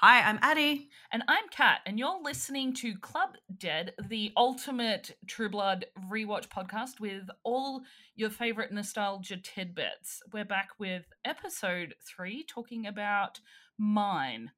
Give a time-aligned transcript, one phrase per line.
[0.00, 0.90] Hi, I'm Addie.
[1.10, 7.00] And I'm Kat, and you're listening to Club Dead, the ultimate True Blood rewatch podcast
[7.00, 7.82] with all
[8.14, 10.22] your favorite nostalgia tidbits.
[10.32, 13.40] We're back with episode three, talking about
[13.76, 14.52] mine.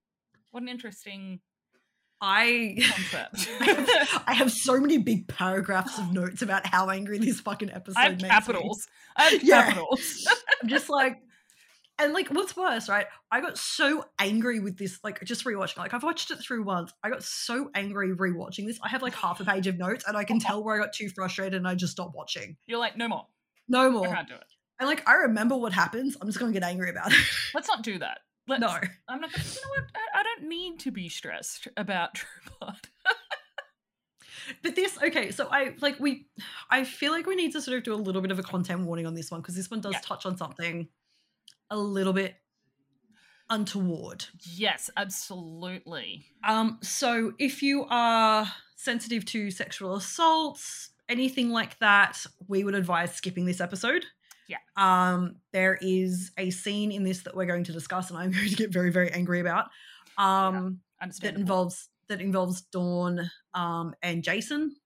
[0.50, 1.40] What an interesting
[2.20, 3.48] I concept.
[4.26, 8.02] I, have, so many big paragraphs of notes about how angry this fucking episode I
[8.02, 8.28] have makes me.
[8.28, 8.86] capitals.
[9.16, 9.64] I have Yeah.
[9.68, 10.28] capitals.
[10.62, 11.16] I'm just like,
[12.00, 13.06] and like, what's worse, right?
[13.30, 15.78] I got so angry with this, like, just rewatching.
[15.78, 16.92] Like, I've watched it through once.
[17.02, 18.78] I got so angry rewatching this.
[18.82, 20.92] I have like half a page of notes, and I can tell where I got
[20.92, 22.56] too frustrated, and I just stopped watching.
[22.66, 23.26] You're like, no more.
[23.68, 24.08] No more.
[24.08, 24.44] I can't do it.
[24.78, 26.16] And like, I remember what happens.
[26.20, 27.18] I'm just gonna get angry about it.
[27.54, 28.18] Let's not do that.
[28.48, 28.68] Let's, no.
[29.08, 29.84] I'm not gonna, you know what?
[29.94, 32.28] I, I don't need to be stressed about True
[32.60, 32.78] Blood.
[34.62, 36.26] But this, okay, so I like we,
[36.70, 38.80] I feel like we need to sort of do a little bit of a content
[38.80, 40.00] warning on this one because this one does Yeah.
[40.02, 40.88] touch on something
[41.70, 42.36] a little bit
[43.48, 44.24] untoward.
[44.40, 46.24] yes, absolutely.
[46.46, 53.14] Um, so if you are sensitive to sexual assaults, anything like that, we would advise
[53.14, 54.06] skipping this episode.
[54.48, 54.58] Yeah.
[54.76, 58.48] Um, there is a scene in this that we're going to discuss, and I'm going
[58.48, 59.66] to get very, very angry about.
[60.16, 60.80] Um,
[61.20, 64.76] that involves that involves Dawn um, and Jason.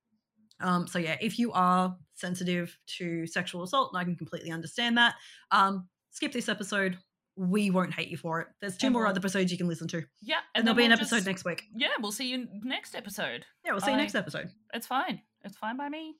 [0.61, 4.99] Um, so yeah, if you are sensitive to sexual assault, and I can completely understand
[4.99, 5.15] that,
[5.51, 6.98] um, skip this episode.
[7.37, 8.47] We won't hate you for it.
[8.61, 10.37] There's two And more we'll- other episodes you can listen to, Yeah.
[10.55, 11.65] and, Yeah, there'll be an we'll episode just- next week.
[11.75, 13.45] Yeah, we'll see you next episode.
[13.65, 14.51] Yeah, we'll see you next episode.
[14.73, 15.21] It's fine.
[15.43, 16.15] It's fine by me.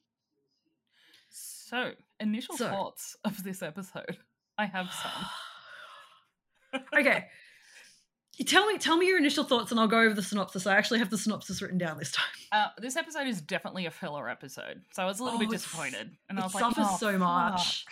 [1.31, 4.19] So, initial So- thoughts of this episode.
[4.59, 6.81] I have some.
[6.99, 7.29] okay.
[8.47, 10.67] Tell me, tell me your initial thoughts, and I'll go over the synopsis.
[10.67, 12.25] I actually have the synopsis written down this time.
[12.51, 15.51] Uh, this episode is definitely a filler episode, so I was a little Oh, bit
[15.51, 17.85] disappointed, and I was like, suffers "Oh, so much."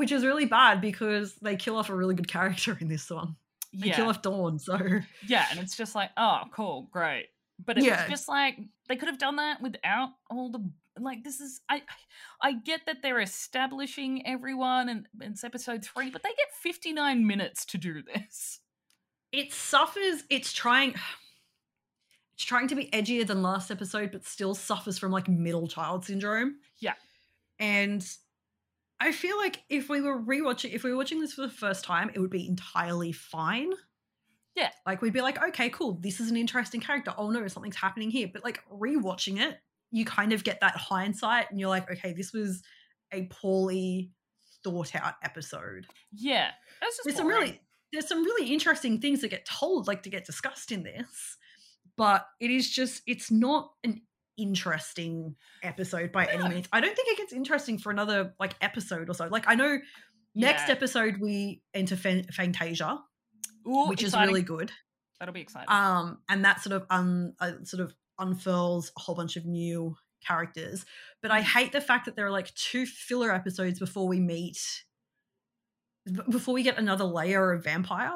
[0.00, 3.10] Fuck." Which is really bad because they kill off a really good character in this
[3.10, 3.36] one.
[3.72, 4.78] They Yeah, kill off Dawn, so
[5.26, 7.28] yeah, and it's just like, oh, cool, great,
[7.64, 8.02] but it Yeah.
[8.02, 8.58] was just like
[8.88, 11.22] they could have done that without all the like.
[11.22, 11.82] This is I,
[12.42, 17.26] I get that they're establishing everyone, and it's episode three, but they get fifty nine
[17.26, 18.58] minutes to do this.
[19.32, 20.92] it suffers it's trying
[22.34, 26.04] it's trying to be edgier than last episode but still suffers from like middle child
[26.04, 26.94] syndrome Yeah.
[27.60, 28.04] and
[29.00, 31.84] i feel like if we were rewatching if we were watching this for the first
[31.84, 33.72] time it would be entirely fine.
[34.56, 34.70] Yeah.
[34.84, 37.14] like we'd be like okay cool this is an interesting character.
[37.16, 38.28] Oh no something's happening here.
[38.30, 39.58] But like rewatching it
[39.90, 42.62] you kind of get that hindsight and you're like okay this was
[43.12, 44.10] a poorly
[44.62, 45.86] thought out episode.
[46.12, 46.50] Yeah,
[46.80, 47.60] that's just there's some really
[47.92, 51.38] there's some really interesting things that get told like to get discussed in this
[52.00, 54.00] but it is just it's not an
[54.40, 56.66] interesting episode by any means.
[56.72, 59.26] I don't think it gets interesting for another like episode or so.
[59.28, 59.78] Like i know
[60.34, 60.74] next Yeah.
[60.74, 62.98] episode we enter Fan- Fangtasia
[63.66, 64.70] Ooh, which is really good.
[65.18, 65.68] That'll be exciting.
[65.68, 69.96] um and that sort of un uh, sort of unfurls a whole bunch of new
[70.26, 70.84] characters.
[71.22, 74.58] But i hate the fact that there are like two filler episodes before we meet
[76.30, 78.10] before we get another layer of vampire.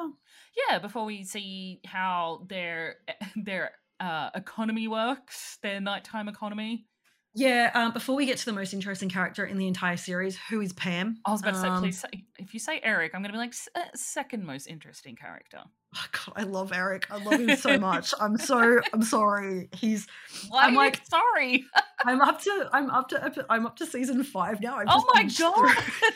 [0.69, 2.95] Yeah, before we see how their
[3.35, 6.85] their uh, economy works, their nighttime economy.
[7.33, 10.61] yeah um before we get to the most interesting character in the entire series who
[10.61, 12.07] is pam I was about to say, Um, please say,
[12.39, 15.59] if you say Eric, I'm going to be like "S- uh, second most interesting character.
[15.97, 20.07] oh God, i love eric i love him so much i'm so i'm sorry he's
[20.49, 21.65] Why I'm like- sorry?
[22.05, 25.23] i'm up to i'm up to i'm up to season five now I've oh my
[25.23, 25.77] god!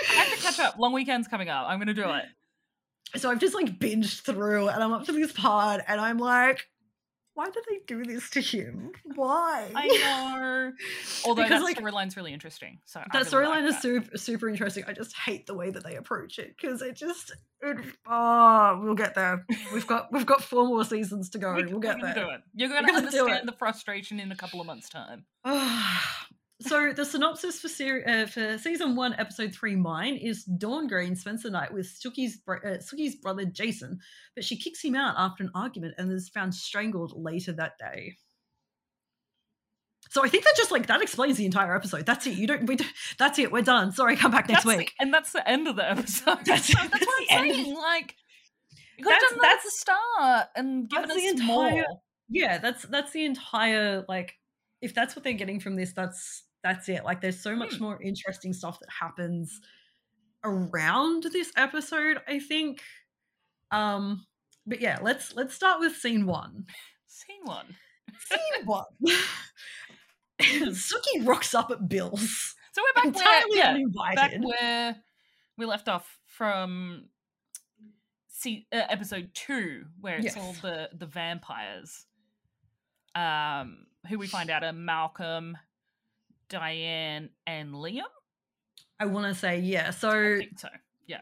[0.00, 0.78] I have to catch up.
[0.78, 1.66] Long weekend's coming up.
[1.68, 2.24] I'm going to do it.
[3.16, 6.66] So I've just like binged through and I'm up to this part and I'm like,
[7.34, 8.90] why did they do this to him?
[9.14, 9.70] Why?
[9.72, 10.72] I know.
[11.24, 12.80] Although Because, that like, storyline's really interesting.
[12.84, 13.82] So that really storyline like is that.
[13.82, 14.82] super super interesting.
[14.88, 17.30] I just hate the way that they approach it because it just
[17.62, 17.76] it,
[18.08, 19.46] oh we'll get there.
[19.72, 21.54] We've got we've got four more seasons to go.
[21.56, 22.38] We- we'll we're get gonna there.
[22.54, 25.24] You're going to gonna understand the frustration in a couple of months' time.
[25.44, 26.26] Ah,
[26.60, 31.14] so the synopsis for ser- uh, for season one, episode three, mine is Dawn Green
[31.14, 34.00] spends the night with Sookie's bro- uh, Sookie's brother Jason,
[34.34, 38.16] but she kicks him out after an argument and is found strangled later that day.
[40.10, 42.06] So I think that just like that explains the entire episode.
[42.06, 42.34] That's it.
[42.38, 42.66] You don't.
[42.66, 42.76] We.
[42.76, 43.52] don't- That's it.
[43.52, 43.92] We're done.
[43.92, 44.16] Sorry.
[44.16, 44.94] Come back next That's the- week.
[44.98, 46.38] and that's the end of the episode.
[46.46, 47.74] That's- that's, that's what the I'm saying.
[47.76, 48.14] Like,
[48.96, 51.68] you could have That's- done that at the start and given that's us the more.
[51.68, 51.84] entire-
[52.30, 52.58] Yeah.
[52.58, 54.34] That's that's the entire like.
[54.80, 57.04] If that's what they're getting from this, that's that's it.
[57.04, 57.84] Like, there's so much Hmm.
[57.84, 59.60] more interesting stuff that happens
[60.44, 62.18] around this episode.
[62.26, 62.82] I think.
[63.70, 64.26] Um.
[64.66, 66.66] But yeah, let's let's start with scene one.
[67.06, 67.74] Scene one.
[68.18, 68.84] Scene one.
[70.40, 74.16] Sookie rocks up at Bill's So we're back where, entirely yeah, uninvited.
[74.16, 74.96] back where
[75.56, 77.06] we left off from
[78.28, 80.36] see uh, episode two where it's Yes.
[80.36, 82.06] all the the vampires
[83.16, 85.58] um who we find out are malcolm
[86.48, 88.02] diane and liam
[89.00, 89.90] I want to say yeah.
[89.90, 90.68] So so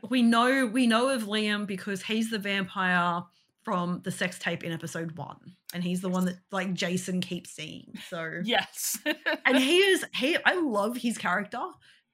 [0.08, 3.22] we know we know of Liam because he's the vampire
[3.64, 5.36] from the sex tape in episode one,
[5.74, 7.92] and he's the one that like Jason keeps seeing.
[8.08, 8.98] So yes
[9.44, 11.60] and he is he I love his character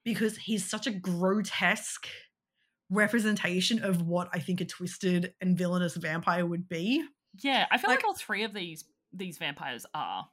[0.03, 2.07] because he's such a grotesque
[2.89, 7.03] representation of what I think a twisted and villainous vampire would be.
[7.41, 8.83] yeah i feel like, like- all three of these
[9.13, 10.27] these vampires are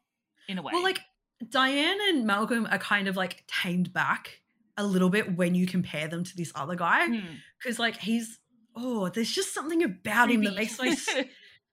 [0.49, 1.01] in a way Well, like
[1.49, 4.41] Diane and Malcolm are kind of like tamed back
[4.77, 7.21] a little bit when you compare them to this other guy Hmm.
[7.59, 8.39] because like he's
[8.77, 10.95] oh there's just something about him that makes my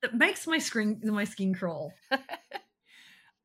[0.02, 1.94] that makes my skin my skin crawl.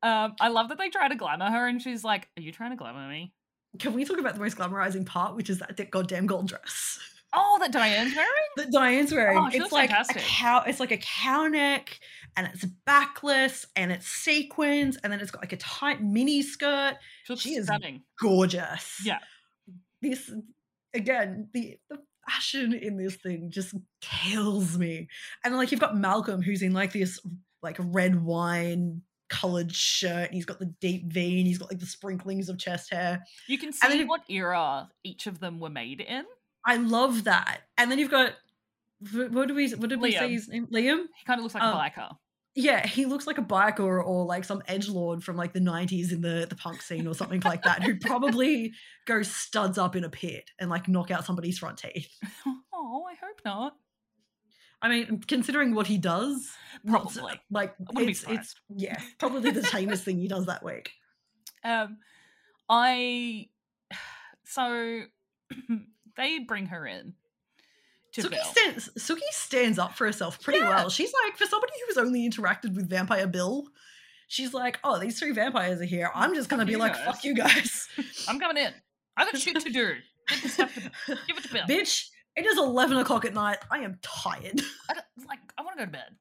[0.01, 2.71] um i love that they try to glamour her and she's like are you trying
[2.71, 3.33] to glamour me
[3.79, 6.99] Can we talk about the most glamorizing part, which is that goddamn gold dress
[7.33, 9.37] oh that diane's wearing that Diane's wearing?
[9.37, 10.17] Oh, it's like fantastic.
[10.17, 10.63] a cow.
[10.67, 11.99] It's like a cow neck,
[12.35, 16.95] and it's backless, and it's sequins, and then it's got like a tight mini skirt.
[17.25, 19.01] she She is stunning Gorgeous.
[19.05, 19.19] Yeah.
[20.01, 20.31] This
[20.93, 21.99] again, the the
[22.29, 25.07] fashion in this thing just kills me.
[25.43, 27.19] And like you've got Malcolm, who's in like this
[27.61, 30.27] like red wine colored shirt.
[30.27, 33.23] And he's got the deep V, and he's got like the sprinklings of chest hair.
[33.47, 36.23] you can And then see what era each of them were made in
[36.65, 37.61] I love that.
[37.77, 38.33] And then you've got
[39.11, 40.31] what do we what did we say Liam.
[40.31, 40.67] his name?
[40.67, 41.03] Liam?
[41.17, 42.15] he kind of looks like Um, a biker
[42.55, 45.59] Yeah, he looks like a biker or, or like some edge lord from like the
[45.59, 48.73] '90s in the the punk scene or something like that, who probably
[49.05, 52.09] goes studs up in a pit and like knock out somebody's front teeth.
[52.73, 53.73] oh i hope not
[54.83, 56.51] I mean, considering what he does,
[56.85, 57.39] Probably.
[57.49, 60.91] like it's it's yeah, probably the tamest thing he does that week.
[61.63, 61.99] Um,
[62.67, 63.47] I
[64.43, 65.03] so
[66.17, 67.13] they bring her in
[68.21, 68.43] Sookie Bill.
[68.43, 70.69] stands Sookie stands up for herself pretty Yeah.
[70.69, 70.89] well.
[70.89, 73.67] She's like, for somebody who's only interacted with Vampire Bill,
[74.27, 76.11] she's like, oh, these three vampires are here.
[76.13, 77.87] I'm just gonna Fuck be like, guys." fuck you guys.
[78.27, 78.73] I'm coming in.
[79.17, 79.93] I got shit to do.
[80.29, 80.69] To,
[81.27, 81.63] give it to Bill.
[81.67, 82.05] Bitch,
[82.35, 83.57] it is eleven o'clock at night.
[83.71, 84.61] I am tired.
[84.89, 84.95] I
[85.27, 86.15] like I want to go to bed.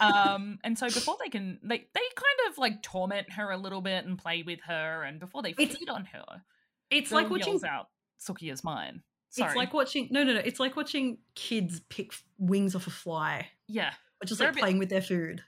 [0.00, 3.80] Um, and so before they can, they they kind of like torment her a little
[3.80, 6.24] bit and play with her, and before they It's- feed on her,
[6.90, 7.88] It's Bill like watching out,
[8.20, 9.48] "Sookie is mine." Sorry.
[9.48, 10.40] It's like watching no no no.
[10.40, 13.92] It's like watching kids pick wings off a fly, yeah,
[14.22, 15.42] or just They're like bit- playing with their food.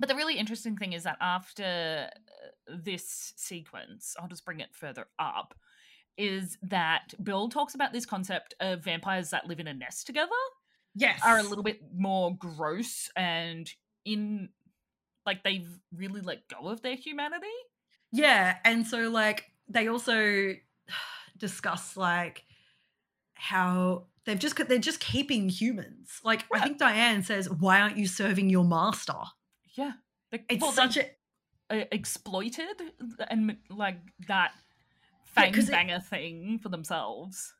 [0.00, 4.68] But the really interesting thing is that after uh, this sequence, I'll just bring it
[4.72, 5.54] further up,
[6.16, 10.30] is that Bill talks about this concept of vampires that live in a nest together
[10.94, 13.70] Yes, are a little bit more gross and
[14.04, 14.48] in
[15.26, 17.46] like they've really let go of their humanity.
[18.12, 20.54] Yeah, and so like they also
[21.38, 22.44] discuss like
[23.38, 26.20] how they've just they're just keeping humans.
[26.24, 29.14] Like I think Diane says, "Why aren't you serving your master?"
[29.74, 29.92] Yeah.
[30.32, 31.04] It's well, such a
[31.70, 32.82] uh, exploited
[33.30, 34.52] and like that
[35.36, 37.54] Yeah, fang it- banger thing for themselves.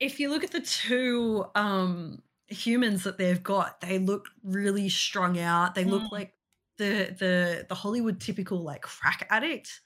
[0.00, 5.38] if you look at the two um humans that they've got, they look really strung
[5.38, 5.74] out.
[5.74, 6.12] They look Mm.
[6.12, 6.34] like
[6.78, 9.80] the the the Hollywood typical like crack addict.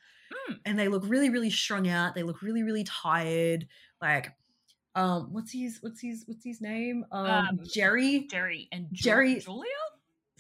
[0.51, 0.59] Mm.
[0.67, 2.15] And they look really, really strung out.
[2.15, 3.67] They look really, really tired.
[4.03, 4.33] Like,
[4.99, 7.05] um, what's his what's his what's his name?
[7.13, 9.65] Um, Um, Jerry, Jerry and Ju- Jerry- Julia?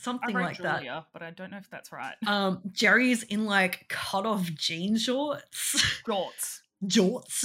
[0.00, 2.14] Something like Julia, but I don't know if that's right.
[2.26, 5.74] Um, Jerry's in like cut off jean shorts,
[6.06, 6.60] Jorts.
[6.86, 7.44] jorts.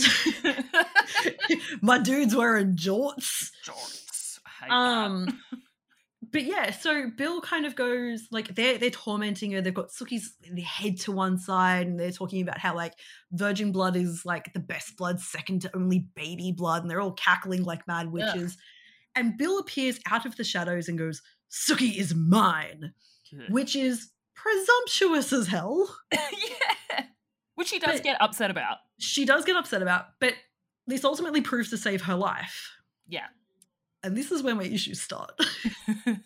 [1.82, 3.50] My dude's wearing jorts.
[3.66, 4.40] Jorts.
[4.46, 4.76] I hate that.
[4.76, 5.40] Um,
[6.34, 9.62] but yeah, so Bill kind of goes like they're they're tormenting her.
[9.62, 10.34] They've got Sookie's
[10.66, 12.94] head to one side, and they're talking about how like
[13.32, 17.14] virgin blood is like the best blood, second to only baby blood, and they're all
[17.14, 18.58] cackling like mad witches.
[19.16, 21.22] And Bill appears out of the shadows and goes,
[21.52, 22.94] "Sookie is mine,"
[23.34, 23.46] Ugh.
[23.50, 25.96] which is presumptuous as hell.
[26.12, 27.06] yeah.
[27.56, 28.78] Which she does But- get upset about.
[29.00, 30.34] She does get upset about, but
[30.88, 32.72] this ultimately proves to save her life.
[33.08, 33.28] Yeah.
[34.04, 35.32] And this is where my issues start.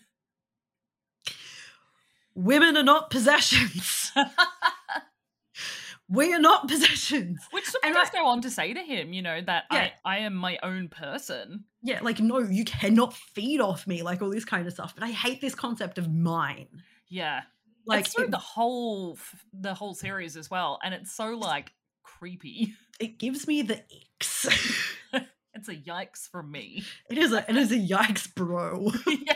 [2.35, 4.11] Women are not possessions.
[6.09, 7.39] we are not possessions.
[7.51, 9.89] Which And does go on to say to him, you know, that Yeah.
[10.05, 11.65] I, I am my own person.
[11.81, 14.93] Yeah, like, no, you cannot feed off me, like all this kind of stuff.
[14.95, 16.83] But I hate this concept of mine.
[17.09, 17.41] Yeah.
[17.85, 19.17] Like, it's through it, the whole
[19.53, 21.71] the whole series as well, and it's so like
[22.03, 22.73] creepy.
[22.99, 23.81] it gives me the
[24.21, 24.45] icks.
[25.57, 26.83] It's a yikes from me.
[27.09, 28.91] it is a, it is a yikes, bro.
[29.07, 29.35] yeah.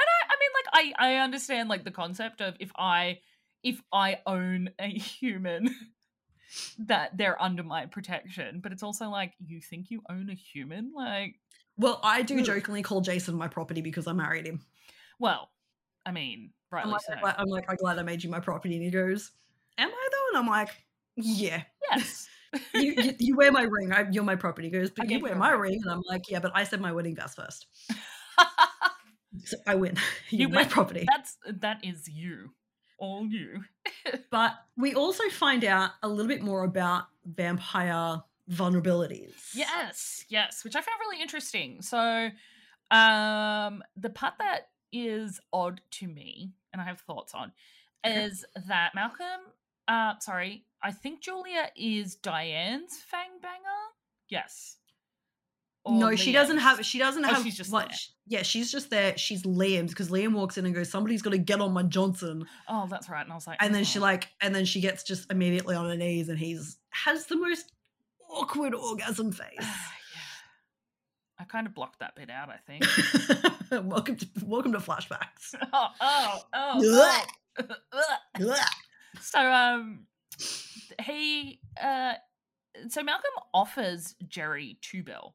[0.00, 3.18] And I, I mean, like, I, I understand like the concept of if I,
[3.64, 5.74] if I own a human,
[6.78, 8.60] that they're under my protection.
[8.62, 10.92] But it's also like, you think you own a human?
[10.94, 11.34] Like,
[11.76, 14.60] Well, I do jokingly call Jason my property because I married him.
[15.18, 15.50] Well,
[16.06, 16.84] I mean, right.
[16.84, 17.14] I'm like, so.
[17.22, 18.76] I'm like, I'm glad I made you my property.
[18.76, 19.32] And he goes,
[19.76, 20.38] Am I though?
[20.38, 20.70] And I'm like,
[21.16, 21.64] Yeah.
[21.90, 22.28] Yes.
[22.74, 23.92] You, you, you wear my ring.
[23.92, 24.68] I, you're my property.
[24.68, 25.80] He goes, But you wear my ring." ring.
[25.82, 27.66] And I'm like, Yeah, but I said my wedding vows first.
[29.44, 29.96] So I win.
[30.30, 31.06] You You're my property.
[31.08, 32.50] That's that is you.
[32.98, 33.62] All you.
[34.30, 39.34] But we also find out a little bit more about vampire vulnerabilities.
[39.54, 41.82] Yes, yes, which I found really interesting.
[41.82, 42.30] So,
[42.90, 47.52] um, the part that is odd to me, and I have thoughts on,
[48.04, 49.40] is that Malcolm,
[49.88, 53.54] uh, sorry, I think Julia is Diane's fang banger.
[54.28, 54.76] Yes.
[55.84, 56.84] Or no, she doesn't have.
[56.84, 57.42] She doesn't Oh, have.
[57.42, 57.96] she's just what- there.
[58.30, 59.16] Yeah, she's just there.
[59.16, 62.44] She's Liam's because Liam walks in and goes, "Somebody's got to get on my Johnson,"
[62.68, 63.22] Oh, that's right.
[63.22, 65.74] And I was like, and then she "Oh." like, and then she gets just immediately
[65.76, 67.72] on her knees, and he's has the most
[68.28, 69.48] awkward orgasm face.
[69.60, 69.66] yeah.
[71.38, 72.50] I kind of blocked that bit out.
[72.50, 72.84] I think.
[73.88, 75.54] welcome to welcome to flashbacks.
[75.72, 77.24] oh, oh, oh.
[77.58, 78.54] oh.
[79.20, 80.06] So um
[81.02, 82.14] he uh
[82.88, 85.34] so malcolm offers jerry to bill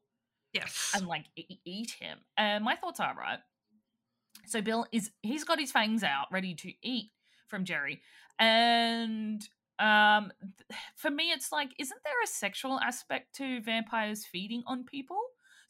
[0.52, 0.92] yes.
[0.94, 2.18] and like e- eat him.
[2.36, 3.38] And my thoughts are right
[4.46, 7.10] so bill is he's got his fangs out ready to eat
[7.48, 8.00] from jerry.
[8.38, 9.42] And
[9.78, 10.32] um
[10.96, 15.20] for me it's like isn't there a sexual aspect to vampires feeding on people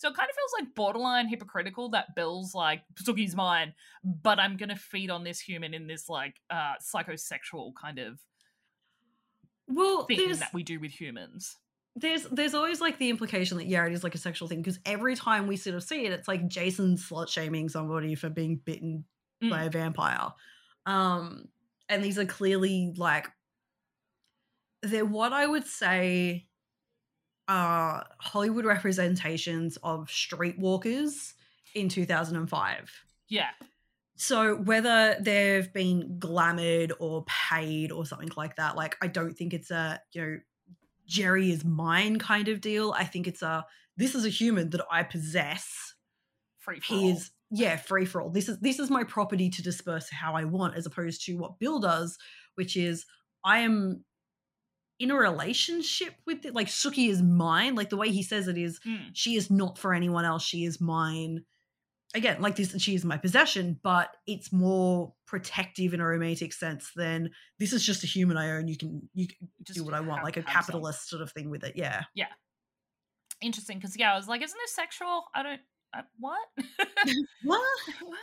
[0.04, 3.72] so it kind of feels like borderline hypocritical that Bill's like Sookie's mine,
[4.04, 8.20] but I'm gonna feed on this human in this like uh psychosexual kind of
[9.66, 11.56] Well, thing that we do with humans.
[11.96, 14.78] there's there's always like the implication that yeah, it is like a sexual thing because
[14.84, 18.56] every time we sort of see it, it's like Jason slut shaming somebody for being
[18.56, 19.04] bitten
[19.42, 19.50] Mm.
[19.50, 20.28] by a vampire.
[20.86, 21.48] Um,
[21.88, 23.26] and these are clearly like
[24.82, 26.46] they're what I would say
[27.48, 31.34] are Hollywood representations of streetwalkers
[31.74, 32.90] in 2005.
[33.28, 33.48] Yeah,
[34.16, 39.52] So whether they've been glamored or paid or something like that, like I don't think
[39.54, 40.38] it's a, you know,
[41.06, 42.92] Jerry is mine kind of deal.
[42.96, 45.94] I think it's a this is a human that I possess.
[46.58, 47.10] free for He all.
[47.16, 48.30] is yeah, free for all.
[48.30, 51.58] This is this is my property to disperse how I want, as opposed to what
[51.58, 52.16] Bill does,
[52.54, 53.04] which is
[53.44, 54.04] I am
[54.98, 56.54] in a relationship with it.
[56.54, 57.74] Like Sookie is mine.
[57.74, 60.42] Like the way he says it is, Mm, she is not for anyone else.
[60.44, 61.44] She is mine.
[62.14, 66.92] Again, like this, she is my possession, but it's more protective in a romantic sense
[66.94, 68.68] than this is just a human I own.
[68.68, 71.50] You can you can just do what I want, like a capitalist sort of thing
[71.50, 71.72] with it.
[71.74, 72.02] Yeah.
[72.14, 72.26] Yeah.
[73.40, 75.24] Interesting, because yeah, I was like, isn't this sexual?
[75.34, 75.60] I don't.
[75.92, 76.38] Uh, what?
[77.42, 77.60] What?
[78.00, 78.18] what?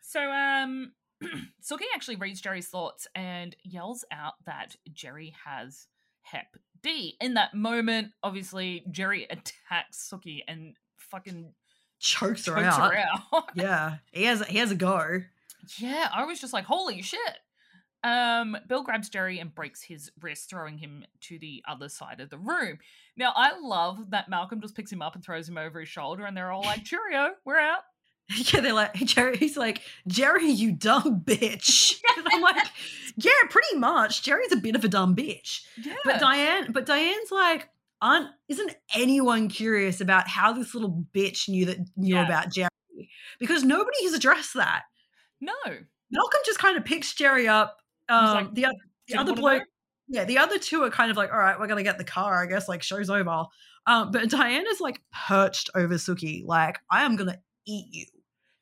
[0.00, 0.92] So um,
[1.62, 5.86] Sookie actually reads Jerry's thoughts and yells out that Jerry has
[6.30, 7.16] Hep D.
[7.20, 11.52] In that moment, obviously, Jerry attacks Sookie and fucking
[12.00, 12.92] Chokes her out.
[12.92, 12.98] her
[13.32, 13.50] out.
[13.54, 13.96] Yeah.
[14.12, 15.22] He has he has a go.
[15.78, 17.38] Yeah, I was just like, holy shit.
[18.04, 22.30] Um, Bill grabs Jerry and breaks his wrist, throwing him to the other side of
[22.30, 22.78] the room.
[23.16, 26.24] Now, I love that Malcolm just picks him up and throws him over his shoulder,
[26.24, 27.80] and they're all like, Cheerio, we're out.
[28.52, 31.94] Yeah, they're like, Jerry, he's like, Jerry, you dumb bitch.
[32.16, 32.66] and I'm like,
[33.16, 34.22] yeah, pretty much.
[34.22, 35.62] Jerry's a bit of a dumb bitch.
[35.82, 35.94] Yeah.
[36.04, 37.68] But Diane, but Diane's like,
[38.02, 42.24] aren't isn't anyone curious about how this little bitch knew that knew Yeah.
[42.26, 42.68] about Jerry?
[43.38, 44.82] Because nobody has addressed that.
[45.40, 45.52] no.
[46.10, 47.76] Malcolm just kind of picks Jerry up.
[48.08, 48.66] Um, like, the,
[49.08, 49.62] the other bloke,
[50.08, 52.42] yeah, the other two are kind of like, all right, we're gonna get the car,
[52.42, 52.66] I guess.
[52.68, 53.44] Like, show's over.
[53.86, 58.06] Um, but Diane is like perched over Sookie, like, I am gonna eat you.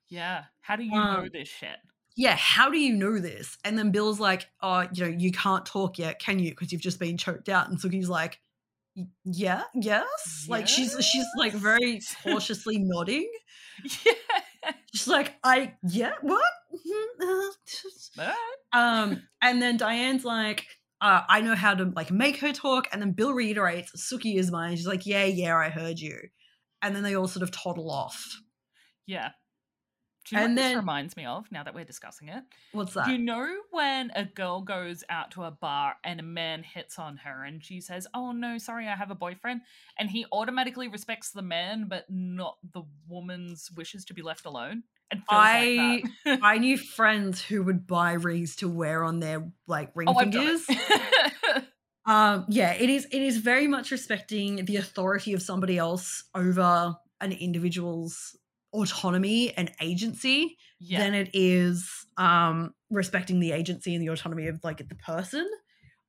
[0.08, 0.44] Yeah.
[0.60, 1.76] How do you know Um, this shit?
[2.16, 3.58] yeah, how do you know this?
[3.64, 6.50] And then Bill's like, oh, you know, you can't talk yet, can you?
[6.50, 7.68] Because you've just been choked out.
[7.68, 8.40] And Sookie's like,
[9.24, 10.46] yeah, yes.
[10.48, 13.30] Like she's she's like very cautiously nodding.
[14.04, 14.72] Yeah.
[14.94, 16.42] She's like, I yeah, what?
[16.74, 17.50] Mhm,
[18.18, 18.32] uh,
[18.78, 20.66] um, and then Diane's like,
[21.00, 22.88] uh, I know how to like make her talk.
[22.90, 24.76] And then Bill reiterates, Sookie is mine.
[24.76, 26.18] She's like, yeah, yeah, I heard you.
[26.82, 28.40] And then they all sort of toddle off.
[29.06, 29.30] Yeah.
[30.28, 32.42] Do you know And what then- this reminds me of now that we're discussing it?
[32.72, 33.06] What's that?
[33.06, 36.98] Do you know when a girl goes out to a bar and a man hits
[36.98, 39.60] on her and she says, Oh no, sorry, I have a boyfriend?
[39.98, 44.82] And he automatically respects the man, but not the woman's wishes to be left alone?
[45.10, 46.40] And I- like.
[46.42, 50.66] I knew friends who would buy rings to wear on their like ring oh, fingers.
[52.06, 53.04] Um, yeah, it is.
[53.10, 58.36] It is very much respecting the authority of somebody else over an individual's
[58.76, 60.98] autonomy and agency yeah.
[61.00, 65.48] than it is um, respecting the agency and the autonomy of like the person.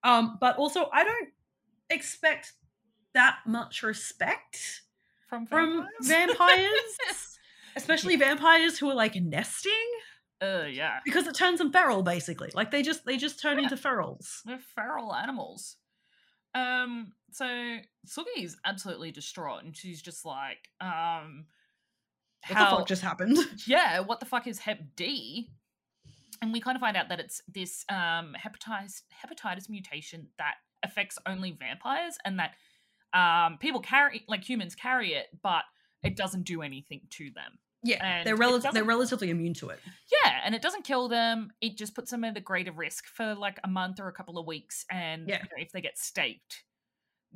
[0.04, 1.30] Um, but also, I don't
[1.90, 2.54] expect
[3.14, 4.82] that much respect
[5.30, 6.38] from from vampires.
[6.38, 7.40] vampires,
[7.76, 9.72] especially vampires who are like nesting,
[10.42, 12.50] uh, yeah, because it turns them feral basically.
[12.54, 13.64] Like they just they just turn Yeah.
[13.64, 14.42] into ferals.
[14.46, 15.78] they're feral animals.
[16.56, 17.46] Um, so
[18.08, 21.46] Sookie's absolutely distraught, and she's just like, um,
[22.48, 23.38] What the fuck just happened?
[23.68, 25.50] yeah, what the fuck is Hep D?
[26.42, 31.18] And we kind of find out that it's this um, hepatitis hepatitis mutation that affects
[31.26, 32.52] only vampires, and that
[33.14, 35.64] um, people carry like humans carry it, but
[36.04, 37.58] it doesn't do anything to them.
[37.84, 39.80] Yeah, And they're it rel- they're relatively immune to it.
[40.12, 41.52] Yeah, and it doesn't kill them.
[41.62, 44.38] It just puts them at a greater risk for like a month or a couple
[44.38, 45.38] of weeks, and Yeah.
[45.38, 46.64] you know, if they get staked,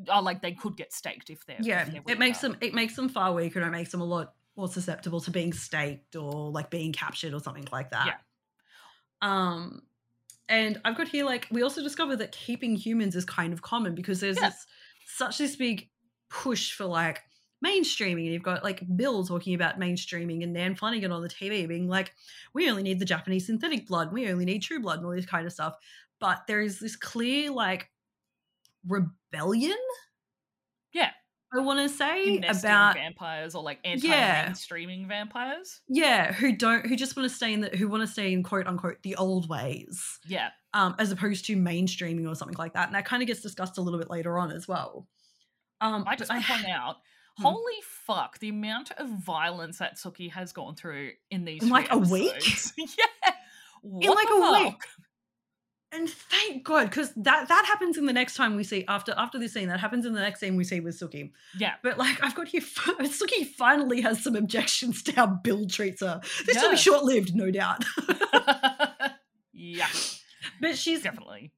[0.10, 2.74] oh, like they could get staked if they're if Yeah, they're it makes them it
[2.74, 6.16] makes them far weaker and it makes them a lot more susceptible to being staked
[6.16, 8.06] or like being captured or something like that.
[8.08, 8.16] Yeah.
[9.22, 9.84] Um
[10.50, 13.96] and I've got here like we also discovered that keeping humans is kind of common
[13.96, 14.50] because there's Yeah.
[14.50, 14.66] this
[15.16, 15.90] such this big
[16.30, 17.22] push for like
[17.66, 21.68] mainstreaming and you've got like Bill talking about mainstreaming and Nan Flanagan on the TV
[21.68, 22.14] being like
[22.54, 25.26] we only need the Japanese synthetic blood, we only need true blood and all this
[25.26, 25.76] kind of stuff.
[26.20, 27.90] But there is this clear like
[28.88, 29.78] rebellion
[30.94, 31.12] Yeah.
[31.54, 35.82] I want to say about vampires or like anti-mainstreaming vampires.
[35.90, 38.42] yeah, who don't who just want to stay in the who want to stay in
[38.44, 42.88] quote unquote the old ways, Yeah, um, as opposed to mainstreaming or something like that.
[42.88, 45.08] And that kind of gets discussed a little bit later on as well.
[45.82, 46.98] Um, I just want to point out.
[47.38, 47.44] Hmm.
[47.44, 47.74] Holy
[48.06, 48.40] fuck!
[48.40, 52.32] The amount of violence that Sookie has gone through in these In, like, a week?
[52.36, 52.74] episodes.
[52.78, 53.34] yeah,
[54.02, 54.64] in like a fuck?
[54.66, 54.84] week.
[55.94, 59.38] And thank God, because that that happens in the next time we see after after
[59.38, 59.68] this scene.
[59.68, 61.32] That happens in the next scene we see with Sookie.
[61.58, 62.62] Yeah, But like, I've got here,
[63.02, 66.22] Sookie finally has some objections to how Bill treats her.
[66.46, 67.84] This will be short lived, no doubt.
[69.54, 69.90] yeah,
[70.62, 71.52] but she's definitely.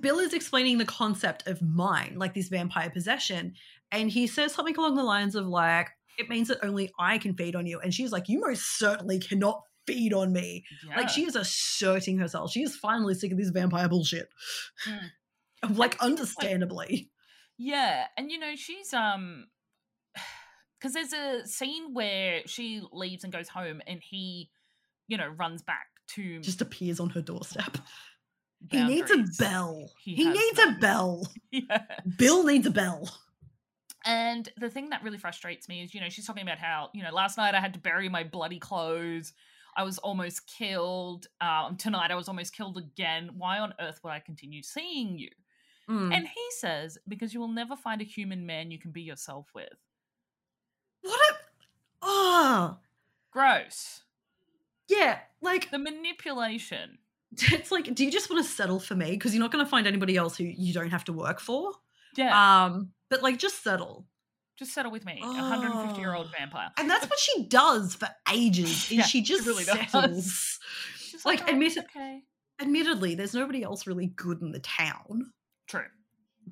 [0.00, 3.54] Bill is explaining the concept of mind, like this vampire possession,
[3.90, 7.34] and he says something along the lines of like, "It means that only I can
[7.34, 10.98] feed on you," and she's like, "You most certainly cannot feed on me." Yeah.
[10.98, 12.50] Like she is asserting herself.
[12.52, 14.28] She is finally sick of this vampire bullshit.
[15.70, 17.10] like, understandably.
[17.58, 19.46] Yeah, and you know she's um
[20.80, 24.50] because there's a scene where she leaves and goes home, and he,
[25.08, 27.78] you know, runs back to Just appears on her doorstep.
[28.70, 29.90] He needs a bell.
[30.02, 31.26] He He, needs a bell.
[31.50, 31.82] Yeah.
[32.18, 33.08] Bill needs a bell.
[34.04, 37.02] And the thing that really frustrates me is, you know, she's talking about how, you
[37.02, 39.32] know, last night I had to bury my bloody clothes.
[39.76, 41.26] I was almost killed.
[41.40, 43.30] Um, tonight I was almost killed again.
[43.36, 45.30] Why on earth would I continue seeing you?
[45.88, 46.14] Mm.
[46.14, 49.46] And he says, because you will never find a human man you can be yourself
[49.54, 49.68] with.
[51.02, 51.34] what a
[52.02, 52.76] oh
[53.32, 54.02] Gross.
[54.88, 56.98] yeah, like The manipulation.
[57.52, 59.12] it's like, do you just want to settle for me?
[59.12, 61.72] Because you're not going to find anybody else who you don't have to work for.
[62.16, 62.64] Yeah.
[62.64, 64.06] Um, but like, just settle.
[64.60, 65.18] Just settle with me.
[65.22, 66.38] A 150 year old Oh.
[66.38, 66.70] vampire.
[66.78, 68.70] And that's what she does for ages.
[68.70, 69.90] Is Yeah, she she just really does.
[69.90, 70.58] settles.
[71.00, 72.22] She's like, "Oh, admit it- okay.
[72.60, 75.32] Admittedly, there's nobody else really good in the town,
[75.66, 75.86] True.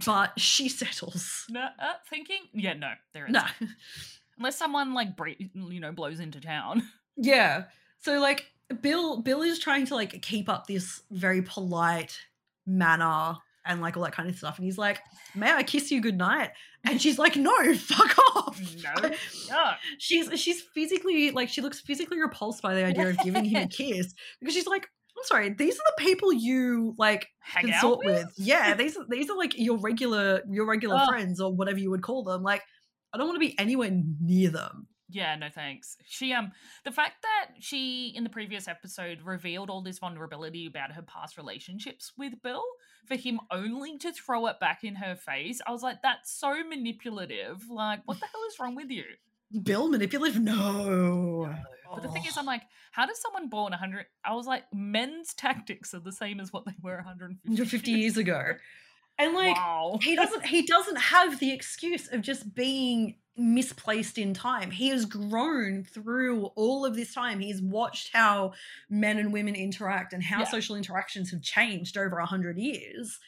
[0.06, 1.44] but she settles.
[1.50, 2.38] No, uh, thinking?
[2.54, 3.32] Yeah, no, there is.
[3.32, 3.42] No.
[4.38, 6.82] Unless someone like bre- you know blows into town.
[7.20, 7.64] Yeah.
[7.98, 8.46] So like
[8.80, 12.16] Bill Bill is trying to like keep up this very polite
[12.64, 13.34] manner
[13.66, 14.56] and like all that kind of stuff.
[14.58, 15.00] And he's like,
[15.34, 16.50] May I kiss you goodnight?
[16.84, 18.60] And she's like, No, fuck off.
[18.82, 19.10] No.
[19.98, 23.68] She's she's physically like she looks physically repulsed by the idea of giving him a
[23.68, 24.84] kiss because she's like,
[25.16, 28.24] I'm sorry, these are the people you like Hang out consort with?
[28.26, 28.34] with.
[28.36, 31.08] Yeah, these are these are like your regular your regular Ugh.
[31.08, 32.42] friends or whatever you would call them.
[32.42, 32.62] Like,
[33.12, 33.90] I don't want to be anywhere
[34.20, 34.86] near them.
[35.10, 35.96] Yeah, no thanks.
[36.04, 36.52] She um
[36.84, 41.38] the fact that she in the previous episode revealed all this vulnerability about her past
[41.38, 42.64] relationships with Bill
[43.06, 45.60] for him only to throw it back in her face.
[45.66, 47.70] I was like that's so manipulative.
[47.70, 49.04] Like what the hell is wrong with you?
[49.62, 50.42] Bill manipulative?
[50.42, 51.54] No.
[51.90, 52.36] But the thing is.
[52.36, 56.38] I'm like how does someone born 100 I was like men's tactics are the same
[56.38, 58.56] as what they were 150, 150 years ago.
[59.18, 59.98] And like wow.
[60.02, 64.70] he doesn't he doesn't have the excuse of just being misplaced in time.
[64.70, 67.40] He has grown through all of this time.
[67.40, 68.52] He's watched how
[68.90, 70.44] men and women interact and how Yeah.
[70.46, 73.18] social interactions have changed over a hundred years.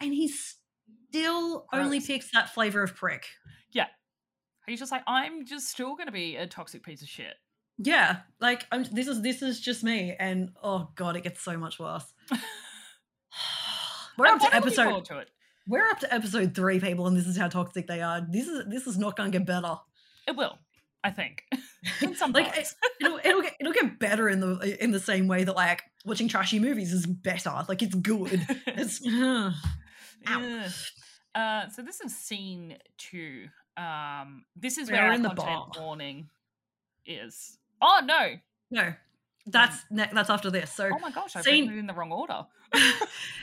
[0.00, 2.06] And he still only Gross.
[2.06, 3.26] picks that flavor of prick.
[3.72, 3.86] Yeah.
[4.66, 7.34] He's just like I'm just still going to be a toxic piece of shit.
[7.76, 11.56] Yeah, like I'm, this is this is just me, and oh god, it gets so
[11.58, 12.04] much worse.
[14.16, 15.30] We're I'm up to looking episode forward to it.
[15.66, 18.20] We're up to episode three, people, and this is how toxic they are.
[18.28, 19.76] This is this is not going to get better.
[20.28, 20.58] It will,
[21.02, 21.44] I think.
[22.02, 22.68] In some like it,
[23.00, 26.28] it'll it'll get it'll get better in the in the same way that like watching
[26.28, 27.64] trashy movies is better.
[27.68, 28.40] Like it's good.
[28.66, 29.52] It's Ow.
[30.26, 30.68] Yeah.
[31.34, 35.74] Uh, so this is scene two um this is They're where our in the content
[35.74, 35.82] bar.
[35.82, 36.28] warning
[37.06, 37.58] is.
[37.82, 38.34] Oh no.
[38.70, 38.94] No,
[39.46, 40.72] that's ne- that's after this.
[40.72, 42.46] So Oh my gosh, I've Scene- written it in the wrong order.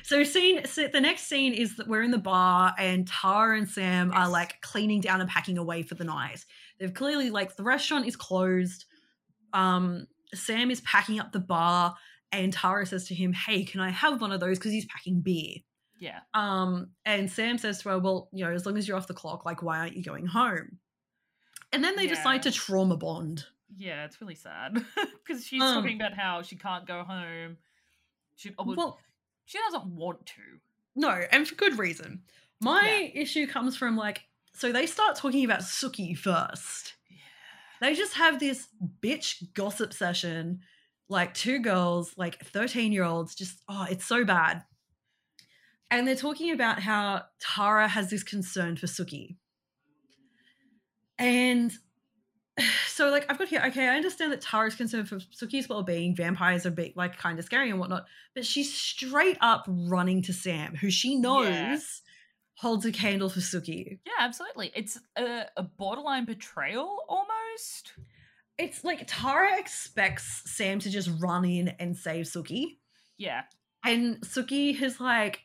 [0.04, 3.70] so scene so the next scene is that we're in the bar and Tara and
[3.70, 6.44] Sam are like cleaning down and packing away for the night.
[6.80, 8.86] They've clearly like the restaurant is closed.
[9.54, 11.96] Um Sam is packing up the bar
[12.32, 15.22] and Tara says to him, "Hey, can I have one of those cuz he's packing
[15.22, 15.58] beer?"
[16.00, 16.20] Yeah.
[16.34, 19.14] Um and Sam says to her, "Well, you know, as long as you're off the
[19.14, 20.80] clock, like why aren't you going home?"
[21.72, 22.16] And then they Yeah.
[22.16, 23.46] decide to trauma bond.
[23.78, 24.74] Yeah, it's really sad
[25.26, 27.58] because she's Um, talking about how she can't go home.
[28.36, 29.00] She oh, well,
[29.46, 30.42] she doesn't want to.
[30.96, 32.24] No, and for good reason.
[32.60, 34.22] My issue comes from like,
[34.54, 36.94] so they start talking about Sookie first.
[37.10, 37.18] Yeah.
[37.82, 38.68] They just have this
[39.02, 40.60] bitch gossip session,
[41.10, 44.64] like two girls, like 13 year olds, just, oh, it's so bad.
[45.90, 49.38] And they're talking about how Tara has this concern for Sookie.
[51.18, 51.72] And
[52.88, 56.16] so, like, I've got here, okay, I understand that Tara's concerned for Sookie's well being.
[56.16, 58.06] Vampires are big, like, kind of scary and whatnot.
[58.36, 61.78] But she's straight up running to Sam, who she knows Yeah.
[62.56, 64.00] holds a candle for Sookie.
[64.06, 64.72] Yeah, absolutely.
[64.76, 67.94] It's a, a borderline betrayal almost.
[68.58, 72.78] It's like Tara expects Sam to just run in and save Sookie.
[73.18, 73.44] Yeah.
[73.84, 75.40] And Sookie has like,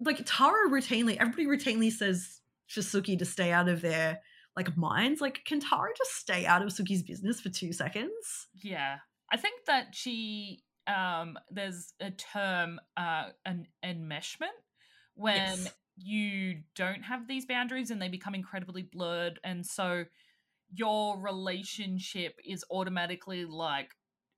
[0.00, 4.20] like Tara routinely, everybody routinely says for Sookie to stay out of their
[4.58, 5.20] like minds.
[5.20, 8.48] Like, can Tara just stay out of Sookie's business for two seconds?
[8.62, 8.98] Yeah.
[9.32, 14.56] I think that she um there's a term uh an enmeshment
[15.14, 15.74] when Yes.
[15.96, 20.04] you don't have these boundaries and they become incredibly blurred and so
[20.72, 23.90] your relationship is automatically like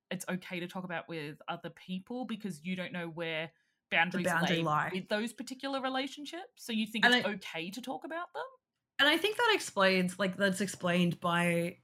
[0.09, 3.49] it's okay to talk about with other people because you don't know where
[3.89, 4.89] boundaries boundary lay lie.
[4.93, 8.43] with those particular relationships so you think And it's I- okay to talk about them
[9.01, 11.77] And I think that explains, like, that's explained by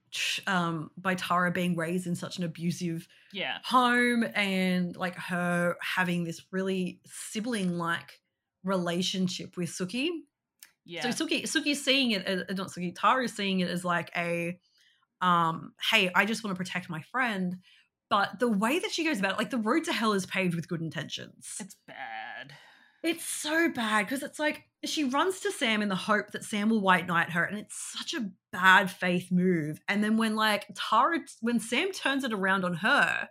[0.46, 6.24] um by Tara being raised in such an abusive yeah home and like her having
[6.24, 8.22] this really sibling like
[8.64, 10.10] relationship with Sookie.
[10.86, 14.58] yeah So Sookie Sookie's seeing it as not Sookie, Tara's seeing it as like a
[15.20, 17.58] um, hey, I just want to protect my friend.
[18.10, 20.56] But the way that she goes about it, like the road to hell is paved
[20.56, 21.58] with good intentions.
[21.60, 21.98] it's bad
[23.08, 26.70] It's so bad because it's like she runs to Sam in the hope that Sam
[26.70, 29.80] will white knight her, and it's such a bad faith move.
[29.88, 33.30] And then when like Tara, when Sam turns it around on her,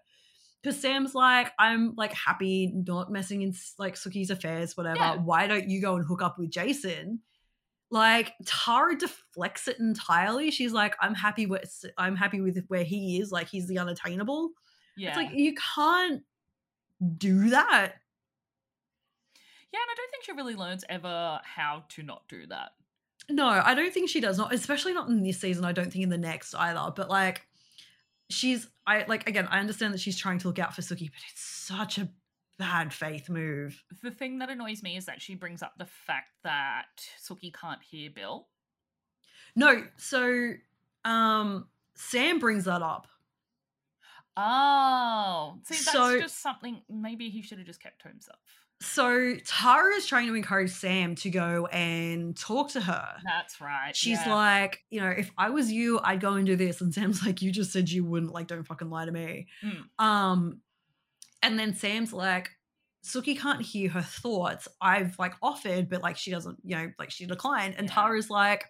[0.63, 4.99] because Sam's like, I'm like happy not messing in like Sookie's affairs, whatever.
[4.99, 5.17] Yeah.
[5.17, 7.21] Why don't you go and hook up with Jason?
[7.91, 10.51] Like Tara deflects it entirely.
[10.51, 13.31] She's like, I'm happy with I'm happy with where he is.
[13.31, 14.51] Like he's the unattainable.
[14.97, 16.23] yeah It's like you can't
[17.17, 17.97] do that.
[19.73, 22.71] Yeah, and I don't think she really learns ever how to not do that.
[23.29, 25.65] No, I don't think she does not, especially not in this season.
[25.65, 26.93] I don't think in the next either.
[26.95, 27.43] But like,
[28.31, 29.49] she's I like again.
[29.51, 32.09] I understand that she's trying to look out for Sookie, but it's such a
[32.59, 33.83] bad faith move.
[34.03, 36.87] The thing that annoys me is that she brings up the fact that
[37.21, 38.47] Sookie can't hear Bill.
[39.57, 40.53] No, so
[41.05, 43.09] um, Sam brings that up.
[44.37, 46.83] Oh, see, that's So- just something.
[46.89, 48.39] Maybe he should have just kept to himself.
[48.81, 53.09] So Tara is trying to encourage Sam to go and talk to her.
[53.25, 53.97] That's right.
[53.97, 54.35] She's yeah.
[54.35, 56.81] like, you know, if I was you, I'd go and do this.
[56.81, 58.33] And Sam's like, you just said you wouldn't.
[58.33, 59.47] Like, don't fucking lie to me.
[59.65, 60.05] Mm.
[60.05, 60.61] Um,
[61.43, 62.51] and then Sam's like,
[63.05, 64.69] Sookie can't hear her thoughts.
[64.81, 67.77] I've like offered, but like she doesn't, you know, like she declined.
[67.79, 67.95] And Yeah.
[67.95, 68.65] Tara's like,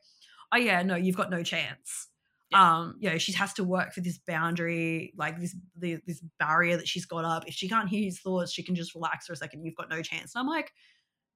[0.53, 2.09] oh yeah, no, you've got no chance.
[2.51, 2.79] Yeah.
[2.79, 6.77] Um, you know, she has to work for this boundary, like this the, this barrier
[6.77, 7.49] that she's got up.
[7.49, 9.65] If she can't hear his thoughts, she can just relax for a second.
[9.65, 10.35] You've got no chance.
[10.35, 10.73] And I'm like,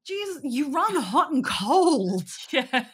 [0.06, 2.24] Jesus, you run hot and cold.
[2.52, 2.84] yeah.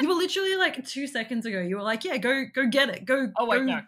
[0.00, 1.60] You were literally like two seconds ago.
[1.60, 3.04] You were like, yeah, go go get it.
[3.04, 3.30] Go.
[3.38, 3.82] oh wait, go- no.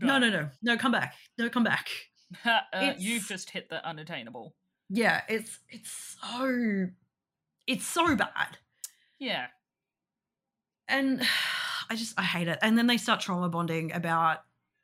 [0.00, 0.76] no, no, no, no.
[0.76, 1.14] Come back.
[1.38, 1.88] No, come back.
[2.44, 4.54] uh, you've just hit the unattainable.
[4.88, 6.86] Yeah, it's it's so
[7.66, 8.58] it's so bad.
[9.18, 9.46] Yeah.
[10.88, 11.22] And
[11.90, 12.58] I just I hate it.
[12.62, 14.38] And then they start trauma bonding about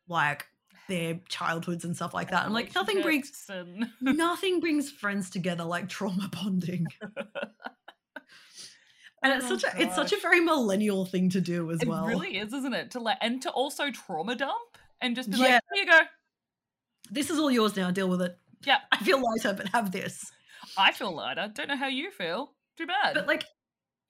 [0.08, 0.46] like
[0.88, 2.44] their childhoods and stuff like that.
[2.44, 6.86] I'm like, nothing brings and- nothing brings friends together like trauma bonding.
[9.22, 11.80] And oh it's Oh, such a it's such a very millennial thing to do as
[11.80, 12.04] It well.
[12.06, 12.90] It really is, isn't it?
[12.92, 15.44] To like and to also trauma dump and just be Yeah.
[15.54, 16.00] like, here you go.
[17.10, 17.90] This is all yours now.
[17.90, 18.36] Deal with it.
[18.64, 18.78] Yeah.
[18.92, 20.30] I feel lighter, but have this.
[20.76, 21.50] I feel lighter.
[21.52, 22.52] Don't know how you feel.
[22.76, 23.14] Too bad.
[23.14, 23.44] But like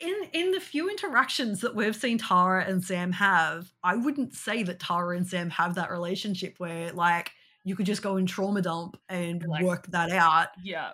[0.00, 4.62] in in the few interactions that we've seen Tara and Sam have, I wouldn't say
[4.62, 7.30] that Tara and Sam have that relationship where like
[7.64, 10.48] you could just go and trauma dump and Like- work that out.
[10.62, 10.92] yeah.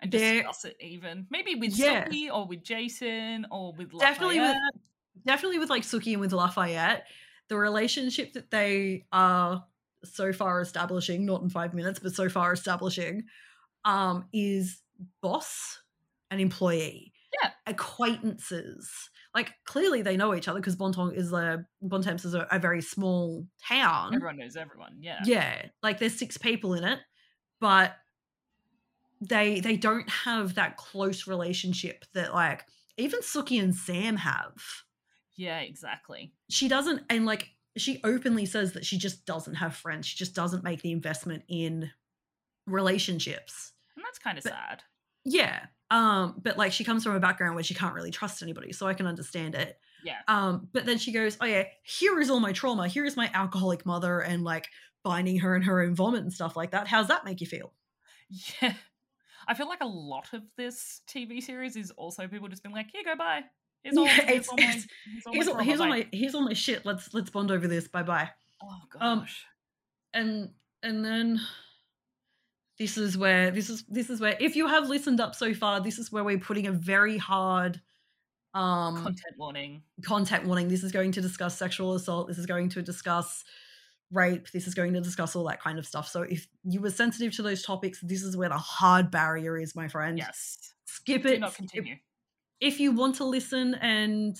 [0.00, 1.26] And They're- discuss it even.
[1.30, 2.06] Maybe with Yeah.
[2.08, 4.56] Sookie or with Jason or with Definitely with
[5.26, 7.06] definitely with like Sookie and with Lafayette,
[7.48, 9.66] the relationship that they are
[10.02, 13.24] so far establishing, not in five minutes, but so far establishing,
[13.84, 14.80] um, is
[15.20, 15.82] boss
[16.30, 17.09] and employee.
[17.42, 17.50] Yeah.
[17.66, 18.90] Acquaintances.
[19.34, 22.58] Like clearly they know each other because Bontong is a Bon Temps is a, a
[22.58, 24.14] very small town.
[24.14, 24.96] Everyone knows everyone.
[25.00, 25.20] Yeah.
[25.24, 25.66] Yeah.
[25.82, 26.98] Like there's six people in it,
[27.60, 27.94] but
[29.20, 32.64] they they don't have that close relationship that like
[32.96, 34.54] even Sookie and Sam have.
[35.36, 36.32] Yeah, exactly.
[36.48, 40.06] She doesn't and like she openly says that she just doesn't have friends.
[40.06, 41.90] She just doesn't make the investment in
[42.66, 43.72] relationships.
[43.96, 44.82] And that's kind of But- sad.
[45.24, 45.66] Yeah.
[45.90, 48.86] Um, but like she comes from a background where she can't really trust anybody, so
[48.86, 49.78] I can understand it.
[50.04, 50.18] Yeah.
[50.28, 52.88] Um, but then she goes, Oh yeah, here is all my trauma.
[52.88, 54.68] Here is my alcoholic mother and like
[55.02, 56.86] binding her in her own vomit and stuff like that.
[56.88, 57.72] How's that make you feel?
[58.62, 58.74] Yeah.
[59.48, 62.86] I feel like a lot of this TV series is also people just being like,
[62.92, 63.42] here, go bye.
[63.82, 64.86] Here's all, Yeah, here's it's- all my, here's
[65.26, 66.86] all Here's all, here's all my here's all my shit.
[66.86, 67.88] Let's let's bond over this.
[67.88, 68.30] Bye bye.
[68.62, 69.02] Oh, gosh.
[69.02, 69.26] um,
[70.22, 70.50] and
[70.82, 71.40] and then
[72.80, 75.80] this is where this is this is where if you have listened up so far
[75.80, 77.80] this is where we're putting a very hard
[78.54, 79.82] um Content warning.
[80.04, 80.66] content warning.
[80.66, 82.26] This is going to discuss sexual assault.
[82.26, 83.44] This is going to discuss
[84.10, 84.50] rape.
[84.50, 86.08] This is going to discuss all that kind of stuff.
[86.08, 89.76] So if you were sensitive to those topics this is where the hard barrier is
[89.76, 90.18] my friend.
[90.18, 90.72] Yes.
[90.86, 91.40] skip Do it.
[91.40, 91.96] not If- continue.
[92.60, 94.36] if you want to listen and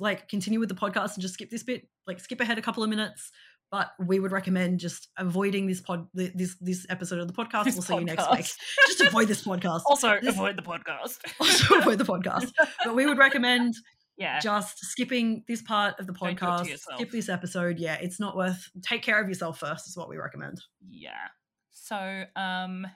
[0.00, 2.82] like continue with the podcast and just skip this bit like skip ahead a couple
[2.82, 3.30] of minutes
[3.72, 7.64] but we would recommend just avoiding this pod this this episode of the podcast.
[7.64, 8.46] This we'll see you next week.
[8.86, 9.80] just avoid this podcast.
[9.86, 11.18] Also, This- avoid the podcast.
[11.40, 12.52] also avoid the podcast.
[12.84, 13.74] But we would recommend
[14.18, 14.38] yeah.
[14.40, 16.78] just skipping this part of the Don't do it to podcast.
[16.96, 17.78] skip this episode.
[17.78, 20.60] Yeah it's not worth take care of yourself first is what we recommend.
[20.88, 21.28] Yeah.
[21.70, 21.96] So,
[22.36, 22.86] um,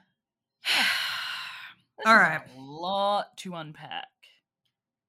[2.05, 4.09] All is a lot to unpack.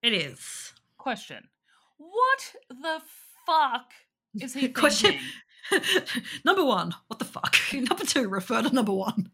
[0.02, 0.72] it is.
[0.98, 1.50] Question:
[1.98, 3.02] What the
[3.46, 3.92] fuck
[4.42, 5.20] is he Question-?
[6.46, 9.32] number one what the fuck number two refer to number one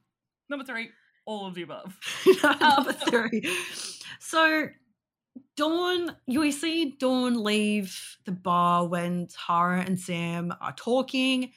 [0.50, 0.90] Number three:
[1.26, 1.98] All of the above.
[2.44, 3.50] Um, number three.
[4.20, 4.68] So
[5.56, 11.52] Dawn, you see Dawn leave the bar when Tara and Sam are talking.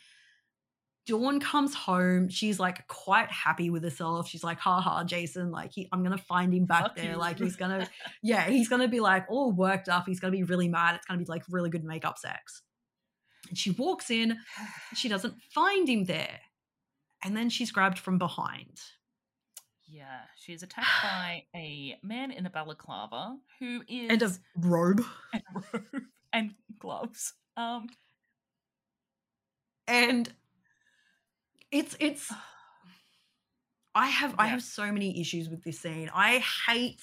[1.06, 2.28] Dawn comes home.
[2.28, 4.28] She's like quite happy with herself.
[4.28, 7.12] She's like, haha, Jason, like he, I'm gonna find him back Fuck there.
[7.12, 7.16] you.
[7.16, 7.88] Like he's gonna,
[8.22, 10.04] yeah, he's gonna be like all worked up.
[10.06, 10.94] He's gonna be really mad.
[10.96, 12.62] It's gonna be like really good makeup sex.
[13.48, 14.38] And she walks in,
[14.94, 16.40] she doesn't find him there.
[17.24, 18.80] And then she's grabbed from behind.
[19.88, 25.02] Yeah, she's attacked by a man in a balaclava who is And a robe.
[25.32, 27.34] and robe and gloves.
[27.56, 27.88] Um,
[29.88, 30.32] and
[31.70, 32.32] it's it's
[33.94, 37.00] i have i have so many issues with this scene i hate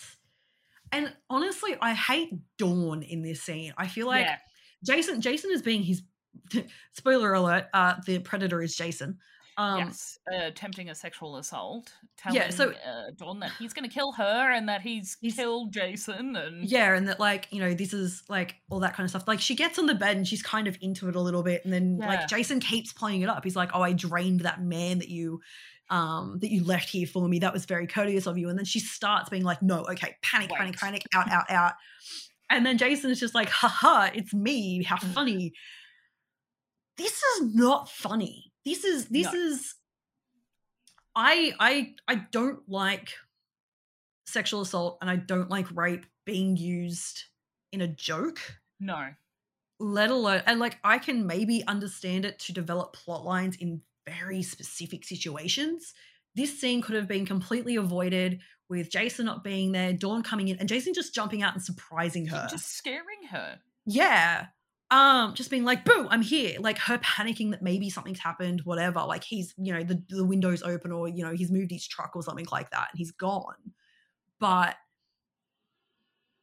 [0.91, 4.37] and honestly i hate dawn in this scene i feel like yeah,
[4.83, 6.03] jason jason is being his
[6.93, 9.17] spoiler alert uh the predator is jason
[9.55, 13.87] um yes, uh, attempting a sexual assault, telling Yeah, so- uh, Dawn that he's going
[13.87, 16.35] to kill her and that he's, He's- killed Jason.
[16.35, 19.27] And yeah and that like you know this is like all that kind of stuff
[19.27, 21.63] like she gets on the bed and she's kind of into it a little bit
[21.65, 22.07] and then Yeah.
[22.07, 25.39] like jason keeps playing it up he's like oh i drained that man that you
[25.91, 28.65] um that you left here for me that was very courteous of you and then
[28.65, 30.79] she starts being like no okay panic panic Wait.
[30.79, 31.73] panic out out out
[32.49, 35.13] and then jason is just like haha it's me how Mm.
[35.13, 35.53] funny
[36.97, 38.51] this is not funny.
[38.65, 39.39] This is this No.
[39.39, 39.75] is
[41.15, 43.09] i i i don't like
[44.25, 47.23] sexual assault and i don't like rape being used
[47.71, 48.39] in a joke.
[48.79, 49.09] No,
[49.79, 54.41] let alone and like i can maybe understand it to develop plot lines in very
[54.43, 55.93] specific situations.
[56.35, 60.57] This scene could have been completely avoided with jason not being there dawn coming in
[60.57, 62.47] and jason just jumping out and surprising her.
[62.49, 63.59] just scaring her.
[63.85, 64.47] yeah
[64.93, 68.99] um just being like boo i'm here like her panicking that maybe something's happened whatever
[69.01, 72.11] like he's you know the, the window's open or you know he's moved his truck
[72.15, 73.73] or something like that and he's gone.
[74.39, 74.75] But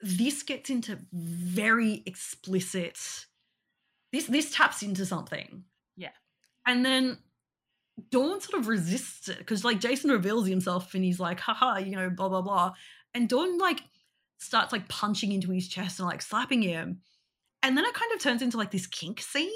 [0.01, 2.99] this gets into very explicit
[4.13, 5.65] this this taps into something.
[5.97, 6.11] Yeah.
[6.67, 7.19] and then
[8.11, 11.95] dawn sort of resists it because like jason reveals himself and he's like haha you
[11.95, 12.73] know blah blah blah.
[13.15, 13.83] And dawn like
[14.39, 17.03] starts like punching into his chest and like slapping him
[17.63, 19.51] and then it kind of turns into like this kink scene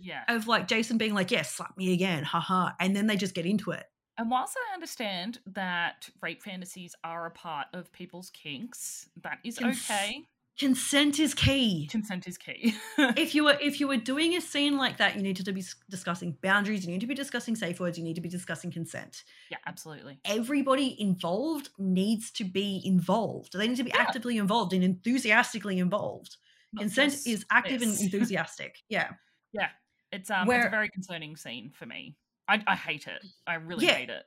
[0.00, 0.22] Yeah.
[0.28, 3.46] of like jason being like yeah slap me again haha and then they just get
[3.46, 3.84] into it
[4.18, 9.58] And whilst I understand that rape fantasies are a part of people's kinks, that is
[9.58, 10.24] Cons- okay.
[10.58, 12.74] consent is key Consent is key.
[13.16, 15.62] if you were if you were doing a scene like that you needed to be
[15.88, 19.22] discussing boundaries you need to be discussing safe words you need to be discussing consent
[19.52, 20.18] yeah, absolutely.
[20.24, 24.02] everybody involved needs to be involved they need to be Yeah.
[24.02, 26.36] actively involved and enthusiastically involved
[26.72, 28.00] Not Consent is active this.
[28.00, 28.76] and enthusiastic.
[28.88, 29.12] Yeah.
[29.52, 29.68] Yeah,
[30.12, 32.16] it's um, it's a very concerning scene for me.
[32.46, 33.24] I I hate it.
[33.46, 33.94] I really Yeah.
[33.94, 34.24] hate it.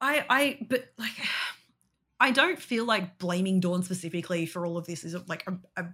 [0.00, 1.12] I I but like
[2.20, 5.86] I don't feel like blaming Dawn specifically for all of this is like a, a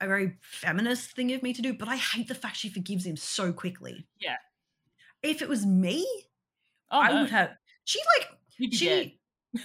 [0.00, 3.04] a very feminist thing of me to do, but I hate the fact she forgives
[3.06, 4.06] him so quickly.
[4.20, 4.36] Yeah.
[5.22, 6.06] If it was me,
[6.90, 7.50] Oh I no, would have
[7.84, 9.12] she like You'd dead
[9.52, 9.62] she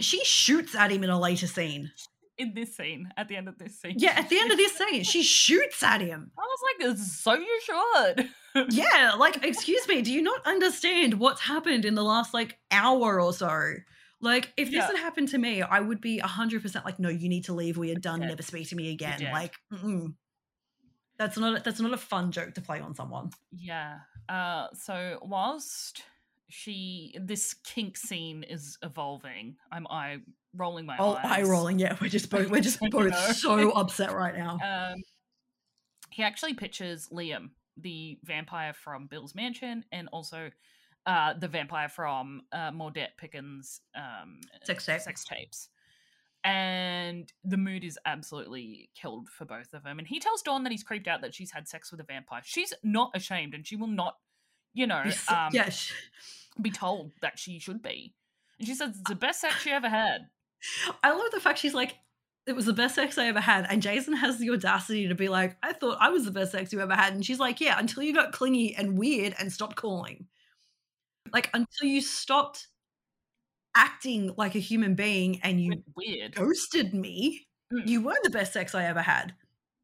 [0.00, 1.90] she shoots at him in a later scene.
[2.38, 3.94] In this scene at the end of this scene.
[3.98, 6.30] Yeah, at the end of this scene, she shoots at him.
[6.38, 8.28] I was like, so you should.
[8.70, 13.20] Yeah, like excuse me, do you not understand what's happened in the last like hour
[13.20, 13.74] or so?
[14.22, 14.86] Like, if this Yeah.
[14.86, 17.76] had happened to me, I would be hundred percent like, no, you need to leave.
[17.76, 18.20] We are done.
[18.20, 19.20] Never speak to me again.
[19.30, 20.14] Like, mm-mm.
[21.18, 23.30] that's not a, that's not a fun joke to play on someone.
[23.52, 23.98] Yeah.
[24.26, 26.02] Uh so whilst
[26.48, 30.18] she this kink scene is evolving, I'm eye
[30.54, 31.24] rolling my Oh, eyes.
[31.24, 31.78] eye rolling.
[31.78, 33.32] Yeah, we're just both we're just both know.
[33.32, 34.58] so upset right now.
[34.64, 35.02] Um
[36.10, 40.50] he actually pictures Liam, the vampire from Bill's Mansion, and also
[41.06, 45.00] uh the vampire from uh Maudette Pickens um Sex tape.
[45.00, 45.68] sex tapes.
[46.44, 49.98] And the mood is absolutely killed for both of them.
[49.98, 52.40] And he tells Dawn that he's creeped out that she's had sex with a vampire.
[52.44, 54.16] She's not ashamed and she will not,
[54.76, 55.92] you know, um, yeah, sh-
[56.60, 58.14] be told that she should be.
[58.58, 60.28] And she says it's the best sex she ever had.
[61.02, 61.96] I love the fact she's like,
[62.46, 63.66] it was the best sex I ever had.
[63.68, 66.72] And Jason has the audacity to be like, I thought I was the best sex
[66.72, 67.12] you ever had.
[67.12, 70.26] And she's like, yeah, until you got clingy and weird and stopped calling.
[71.32, 72.68] Like, until you stopped
[73.76, 76.34] acting like a human being and you Weird.
[76.34, 77.88] ghosted me, Mm.
[77.88, 79.34] you were the best sex I ever had.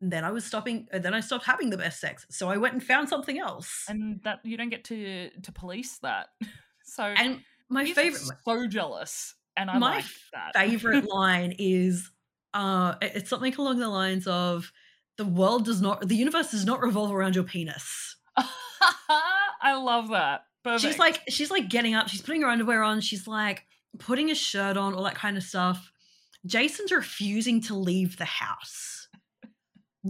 [0.03, 2.27] And then I was stopping, and then I stopped having the best sex.
[2.29, 3.85] So I went and found something else.
[3.89, 6.29] And, that you don't get to to police that.
[6.85, 9.35] So and my favorite, so jealous.
[9.57, 10.53] And I My like that.
[10.55, 12.11] favorite line is
[12.53, 14.73] uh it's something along the lines of
[15.17, 20.45] the world does not the universe does not revolve around your penis I love that.
[20.65, 20.83] Perfect.
[20.83, 23.65] she's like she's like getting up she's putting her underwear on she's like
[23.99, 25.93] putting a shirt on all that kind of stuff
[26.47, 29.02] jason's refusing to leave the house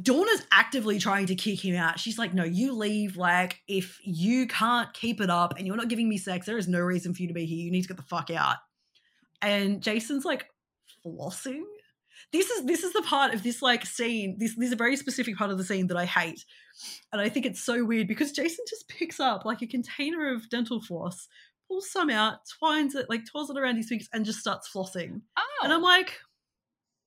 [0.00, 1.98] dawn is actively trying to kick him out.
[1.98, 3.16] She's like no you leave.
[3.16, 6.68] Like if you can't keep it up and you're not giving me sex there is
[6.68, 7.64] no reason for you to be here.
[7.64, 8.56] You need to get the fuck out.
[9.42, 10.46] And jason's like
[11.04, 11.62] flossing?
[12.32, 14.96] This is this is the part of this like scene this, this is a very
[14.96, 16.44] specific part of the scene that i hate.
[17.12, 20.48] And i think it's so weird because jason just picks up like a container of
[20.48, 21.28] dental floss
[21.68, 25.20] pulls some out twines it like twirls it around his fingers and just starts flossing.
[25.36, 26.18] Oh, and i'm like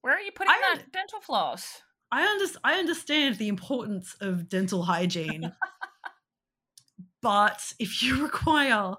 [0.01, 1.81] where are you putting I that dental floss?
[2.15, 5.51] I, under- I understand the importance of dental hygiene
[7.21, 8.95] but if you require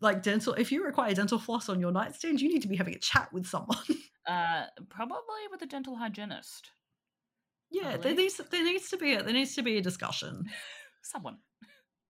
[0.00, 2.94] like dental if you require dental floss on your nightstand you need to be having
[2.94, 3.78] a chat with someone
[4.28, 6.72] Uh, probably with a dental hygienist.
[7.70, 10.44] yeah there needs, there needs to be a, there needs to be a discussion
[11.02, 11.36] Someone,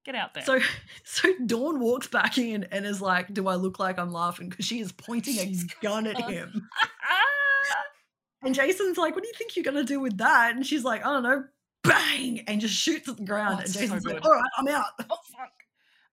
[0.06, 0.42] get out there.
[0.42, 0.58] So,
[1.04, 4.64] so Dawn walks back in and is like, "Do I look like I'm laughing?" Because
[4.64, 6.66] she is pointing a gun at him!
[8.46, 11.04] And Jason's like, "What do you think you're gonna do with that?" And she's like,
[11.04, 11.44] "I don't know."
[11.82, 12.40] Bang!
[12.48, 13.54] And just shoots at the ground.
[13.54, 15.52] Oh, and it's so Jason's like, "All right, I'm out." Oh fuck.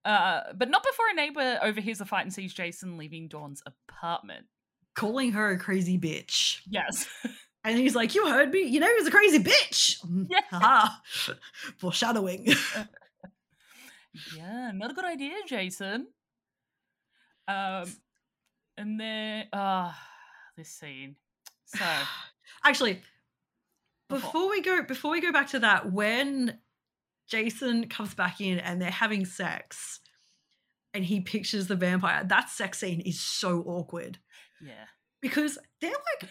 [0.06, 4.46] Uh, but not before a neighbor overhears the fight and sees Jason leaving Dawn's apartment.
[4.96, 7.08] Calling her a crazy bitch, Yes.
[7.64, 8.64] and he's like, "You heard me.
[8.64, 10.42] You know he was a crazy bitch." Mm, Yeah.
[10.52, 10.90] Haha.
[11.78, 12.48] Foreshadowing.
[14.36, 16.08] yeah, not a good idea, Jason.
[17.48, 17.86] Um,
[18.78, 19.98] and then ah,
[20.58, 21.16] this scene.
[21.78, 21.86] So
[22.66, 23.02] Actually,
[24.10, 24.20] Before.
[24.32, 26.60] before we go before we go back to that, when
[27.30, 30.00] Jason comes back in and they're having sex
[30.94, 34.20] and he pictures the vampire, that sex scene is so awkward
[34.62, 34.86] yeah,
[35.22, 36.30] because they're like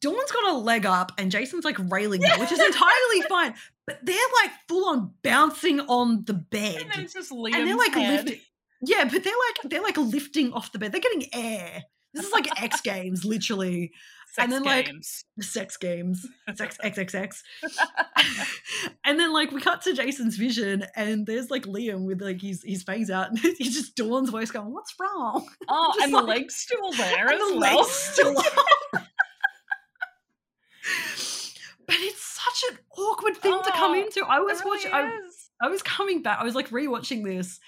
[0.00, 3.54] Dawn's got a leg up and Jason's like railing her, which is entirely fine.
[3.86, 6.82] But they're like full on bouncing on the bed.
[6.82, 8.24] and then just And they're like head.
[8.24, 8.40] lifting.
[8.84, 10.92] Yeah, but they're like they're like lifting off the bed.
[10.92, 11.82] They're getting air.
[12.14, 13.92] This is like X Games, literally.
[14.34, 15.24] Sex and then, like, games.
[15.40, 16.26] Sex games.
[16.54, 17.36] Sex XXX.
[19.04, 22.62] and then like we cut to Jason's vision and there's like Liam with like his
[22.64, 25.46] his fangs out and he's just Dawn's voice going, What's wrong?
[25.68, 27.76] oh, just and like- the legs still there And as the well.
[27.76, 28.46] legs still up.
[31.86, 34.24] but it's such an awkward thing to come Oh, into.
[34.24, 35.18] I was really watching I.
[35.60, 37.60] I was coming back, I was like rewatching this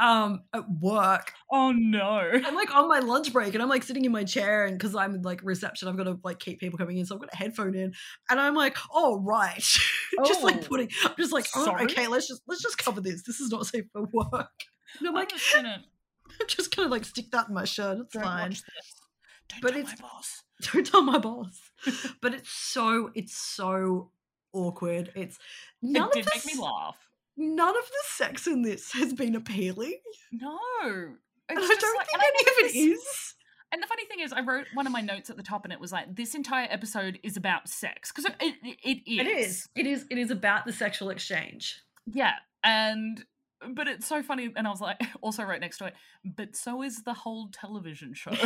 [0.00, 2.30] um at work Oh no.
[2.34, 4.94] I'm like on my lunch break and I'm like sitting in my chair and because
[4.96, 7.06] I'm like reception, I've got to like keep people coming in.
[7.06, 7.92] So I've got a headphone in
[8.28, 9.54] and I'm like, oh right.
[10.26, 13.22] just Oh, like putting I'm just like, oh okay, let's just let's just cover this.
[13.22, 14.50] This is not safe for work.
[14.98, 15.68] And I'm like, just didn't.
[16.40, 17.98] I'm just gonna like stick that in my shirt.
[18.00, 18.50] It's Don't fine.
[18.50, 20.42] Don't But tell it's- my boss.
[20.72, 21.60] don't tell my boss.
[22.20, 24.10] but it's so it's so
[24.52, 25.12] awkward.
[25.14, 25.38] It's
[25.82, 26.96] none it did of make me laugh.
[27.36, 29.98] None of the sex in this has been appealing.
[30.32, 30.58] No.
[31.48, 33.34] And I don't like- think any of it is.
[33.72, 35.72] And the funny thing is, I wrote one of my notes at the top, and
[35.72, 39.26] it was like, "This entire episode is about sex," because it, it, it is.
[39.26, 39.68] It is.
[39.74, 40.06] It is.
[40.10, 41.82] It is about the sexual exchange.
[42.06, 43.24] Yeah, and
[43.72, 45.94] but it's so funny, and I was like, also right next to it,
[46.24, 48.30] but so is the whole television show.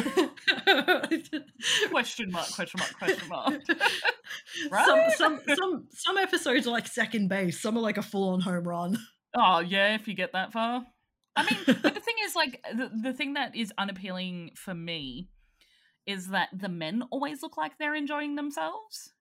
[1.91, 2.51] question mark?
[2.53, 2.99] Question mark?
[2.99, 3.63] Question mark?
[4.71, 7.61] Some, some some some episodes are like second base.
[7.61, 8.99] Some are like a full on home run.
[9.35, 10.85] Oh yeah, if you get that far.
[11.37, 15.29] I mean, but the thing is, like, the, the thing that is unappealing for me
[16.05, 19.13] is that the men always look like they're enjoying themselves.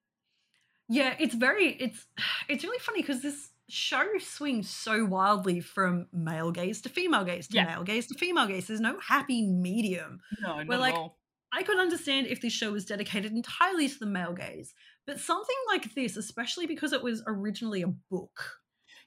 [0.89, 2.07] Yeah, it's very it's
[2.49, 7.47] it's really funny because this show swings so wildly from male gaze to female gaze
[7.49, 7.65] to Yeah.
[7.65, 8.67] male gaze to female gaze.
[8.67, 10.21] There's no happy medium.
[10.41, 11.19] No, We're like- all.
[11.51, 14.73] I could understand if this show was dedicated entirely to the male gaze,
[15.05, 18.59] but something like this, especially because it was originally a book,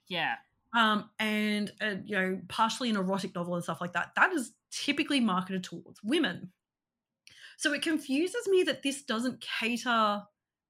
[0.09, 0.37] Yeah,
[0.73, 4.53] um, and uh, you know, partially an erotic novel and stuff like that, that is
[4.71, 6.53] typically marketed towards women.
[7.59, 10.23] So it confuses me that this doesn't cater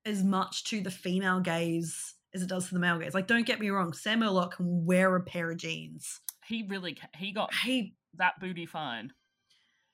[0.05, 3.14] as much to the female gaze as it does to the male gaze.
[3.14, 6.20] Like, don't get me wrong, Sam Merlotte can wear a pair of jeans.
[6.47, 9.12] he really he got He that booty fine.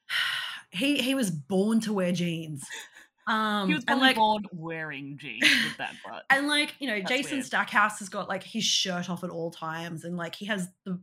[0.70, 2.64] he he was born to wear jeans.
[3.28, 6.22] Um, He was and like, born wearing jeans with that butt.
[6.30, 7.46] And like, you know, That's Jason weird.
[7.46, 11.00] Stackhouse has got like his shirt off at all times and like he has the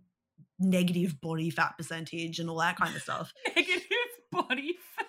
[0.58, 3.34] negative body fat percentage and all that kind of stuff.
[3.58, 3.84] Negative
[4.32, 5.08] body fat.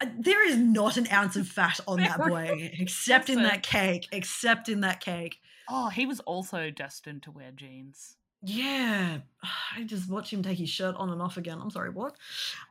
[0.00, 4.08] Uh, There is not an ounce of fat on that boy, except in that cake,
[4.12, 5.38] except in that cake.
[5.68, 8.16] Oh, he was also destined to wear jeans.
[8.42, 9.18] Yeah.
[9.76, 11.58] I just watch him take his shirt on and off again.
[11.62, 12.16] I'm sorry, what?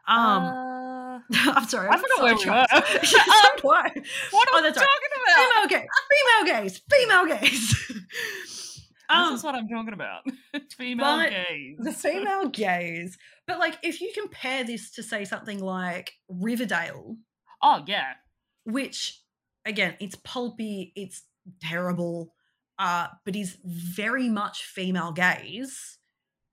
[0.08, 1.20] Um Uh,
[1.56, 1.90] I'm sorry.
[1.90, 2.66] I forgot where we were.
[2.74, 3.62] Um,
[4.32, 4.88] what Oh, are we that's right.
[4.88, 5.70] talking about?
[5.70, 5.90] Female gaze.
[6.12, 6.82] Female gaze.
[6.90, 8.63] Female gaze.
[9.10, 10.22] Um, this is what I'm talking about.
[10.78, 11.78] Female gaze.
[11.80, 13.18] the female gaze.
[13.48, 17.18] But like if you compare this to say something like Riverdale,
[17.62, 18.14] Oh yeah.
[18.66, 19.20] which
[19.66, 21.24] again, it's pulpy, it's
[21.62, 22.34] terrible,
[22.80, 25.98] uh, but is very much female gaze,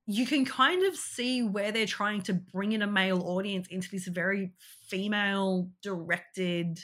[0.07, 3.89] you can kind of see where they're trying to bring in a male audience into
[3.91, 4.53] this very
[4.89, 6.81] female directed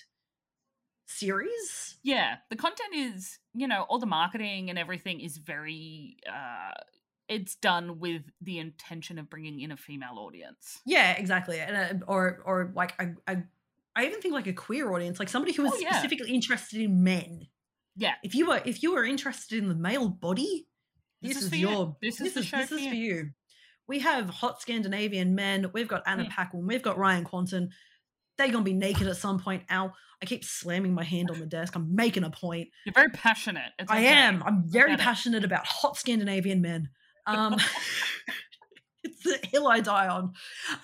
[1.07, 1.97] series.
[2.03, 2.37] Yeah.
[2.51, 6.73] The content is, you know, all the marketing and everything is very uh
[7.29, 10.81] it's done with the intention of bringing in a female audience.
[10.87, 11.59] Yeah, exactly.
[11.59, 13.43] And uh, or or like a, a
[13.97, 15.93] I even think like a queer audience, like somebody who is Oh, yeah.
[15.93, 17.49] specifically interested in men.
[17.97, 18.15] Yeah.
[18.23, 20.69] If you were if you were interested in the male body,
[21.23, 21.69] This this, is is, for you.
[21.71, 22.89] your This is the show this for is you.
[22.91, 23.31] for you.
[23.89, 25.71] We have hot Scandinavian men.
[25.73, 26.31] We've got Anna Mm.
[26.31, 26.67] Paquin.
[26.67, 27.69] We've got Ryan Kwanten.
[28.39, 29.65] They're gonna be naked at some point.
[29.71, 29.93] Ow!
[30.23, 31.75] I keep slamming my hand on the desk.
[31.77, 32.69] I'm making a point.
[32.85, 33.73] You're very passionate.
[33.79, 34.07] It's I okay.
[34.09, 34.43] am.
[34.45, 35.03] I'm very get it.
[35.03, 36.89] passionate about hot Scandinavian men.
[37.27, 37.57] Um,
[39.05, 40.25] it's the hill I die on.
[40.25, 40.33] Um,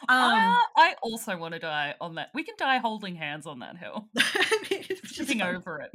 [0.09, 2.29] Uh, I also want to die on that.
[2.35, 5.57] We can die holding hands on that hill, it's just tripping fun.
[5.57, 5.91] over it,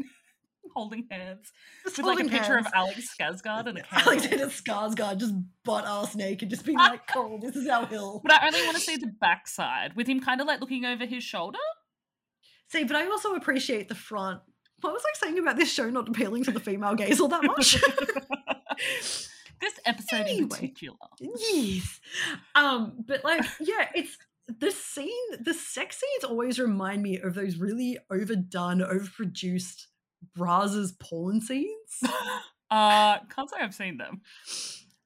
[0.78, 1.52] holding hands
[1.84, 2.68] Just with like a picture hands.
[2.68, 4.12] of Alex Skarsgård and a candle.
[4.14, 5.34] Alexander Skarsgård just
[5.66, 8.76] butt ass naked, just being like, "Cool, this is our hill." But I only want
[8.78, 11.60] to see the backside with him kind of like looking over his shoulder.
[12.70, 14.42] See, but I also appreciate the front.
[14.82, 17.44] What was I saying about this show not appealing to the female gaze all that
[17.44, 17.78] much?
[19.62, 20.48] this episode in Anyway.
[20.50, 20.98] particular.
[21.20, 22.00] yes.
[22.56, 24.18] Um, but like, yeah, it's
[24.48, 25.10] the scene,
[25.42, 29.88] the sex scenes always remind me of those really overdone, overproduced
[30.38, 32.02] Brazzers porn scenes.
[32.70, 34.20] Uh, can't say I've seen them.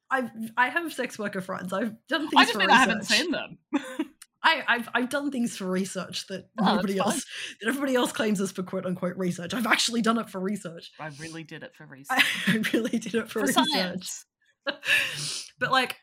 [0.09, 1.71] I've I have sex worker friends.
[1.71, 2.75] I've done things I just for mean research.
[2.75, 3.57] I haven't seen them.
[4.43, 7.23] I, I've I've done things for research that Oh, nobody else
[7.61, 9.53] that everybody else claims is for quote unquote research.
[9.53, 10.91] I've actually done it for research.
[10.99, 12.23] I really did it for research.
[12.47, 14.09] I really did it for, For research.
[15.59, 15.97] but like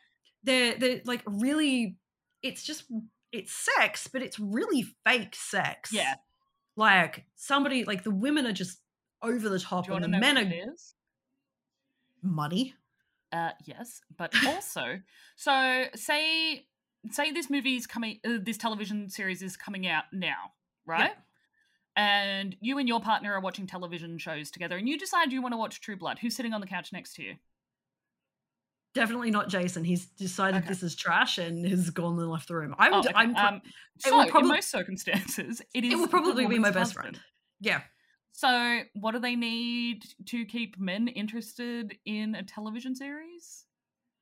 [0.45, 1.97] they're they're like really
[2.41, 2.85] it's just
[3.33, 5.91] it's sex, but it's really fake sex.
[5.91, 6.13] Yeah.
[6.77, 8.79] Like somebody like the women are just
[9.21, 10.73] over the top and the men are
[12.21, 12.73] money.
[13.31, 14.99] Uh, yes, but also,
[15.35, 16.65] so say
[17.11, 20.51] say this movie is coming, uh, this television series is coming out now,
[20.85, 21.11] right?
[21.95, 25.53] And you and your partner are watching television shows together, and you decide you want
[25.53, 26.19] to watch True Blood.
[26.19, 27.35] Who's sitting on the couch next to you?
[28.95, 29.83] Definitely not Jason.
[29.83, 30.67] He's decided Okay.
[30.69, 32.73] this is trash and has gone and left the room.
[32.79, 33.61] I Oh, would okay, I'm pro- um,
[33.99, 35.93] so, probably- in most circumstances, it is.
[35.93, 37.17] it will probably be my woman's best husband.
[37.17, 37.19] friend.
[37.59, 37.81] Yeah.
[38.31, 43.65] So, what do they need to keep men interested in a television series?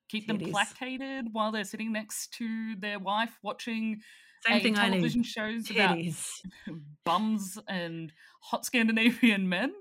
[0.10, 0.52] Keep them Titties.
[0.52, 4.02] placcated while they're sitting next to their wife watching
[4.46, 4.96] Same a thing I need.
[4.96, 6.42] television shows about Titties.
[7.06, 9.74] bums and hot Scandinavian men.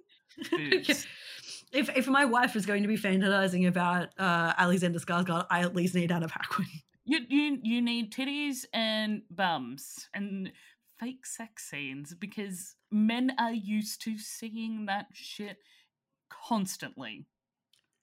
[1.72, 5.74] If if my wife is going to be fantasizing about uh, Alexander Skarsgård, I at
[5.74, 6.66] least need Anna Paquin.
[7.05, 10.53] You you you need titties and bums and
[10.99, 15.59] fake sex scenes because men are used to seeing that shit
[16.28, 17.26] constantly.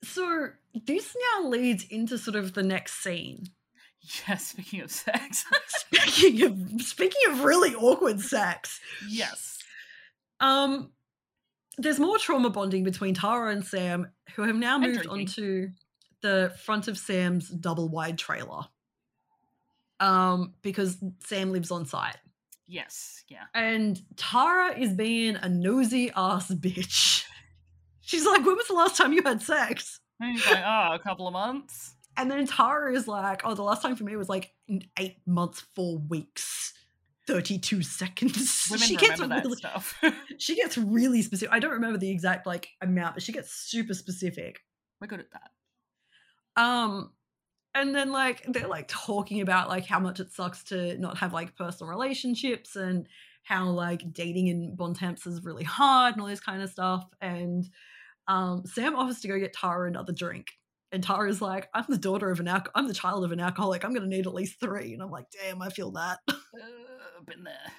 [0.03, 0.49] So
[0.85, 3.47] this now leads into sort of the next scene.
[4.27, 5.45] Yeah, speaking of sex.
[5.67, 9.59] Speaking of speaking of really awkward sex, yes.
[10.41, 10.91] um,
[11.77, 15.69] there's more trauma bonding between Tara and Sam, who have now moved onto
[16.21, 18.63] the front of Sam's double wide trailer.
[19.99, 22.17] Um, because Sam lives on site.
[22.67, 23.23] Yes.
[23.27, 23.43] Yeah.
[23.53, 27.25] And Tara is being a nosy ass bitch.
[28.01, 29.99] She's like, when was the last time you had sex?
[30.19, 31.95] And he's like, oh, a couple of months.
[32.15, 35.17] And then Tara is like, oh, the last time for me was like in eight
[35.25, 36.73] months, four weeks,
[37.27, 38.67] 32 seconds.
[38.71, 40.01] Women she gets really, stuff.
[40.37, 41.53] she gets really specific.
[41.53, 44.61] I don't remember the exact like amount, but she gets super specific.
[45.01, 46.61] We're good at that.
[46.61, 47.11] Um,
[47.75, 51.33] and then like they're like talking about like how much it sucks to not have
[51.33, 53.07] like personal relationships and
[53.43, 57.05] how like dating in Bon Temps is really hard and all this kind of stuff.
[57.21, 57.69] And
[58.27, 60.51] um, Sam offers to go get Tara another drink.
[60.91, 63.83] And Tara's like, I'm the daughter of an I'm the child of an alcoholic.
[63.83, 64.93] I'm gonna need at least three.
[64.93, 66.19] And I'm like, damn, I feel that.
[66.29, 66.33] Uh,
[67.25, 67.71] been there.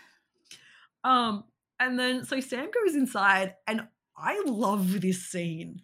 [1.04, 1.44] Um,
[1.78, 3.86] and then so Sam goes inside, and
[4.16, 5.82] I love this scene.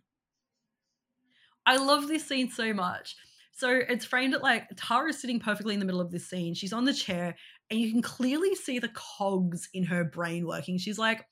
[1.67, 3.17] I love this scene so much.
[3.61, 6.55] So it's framed at like Tara's sitting perfectly in the middle of this scene.
[6.55, 7.37] She's on the chair,
[7.71, 10.79] and you can clearly see the cogs in her brain working.
[10.79, 11.27] She's like,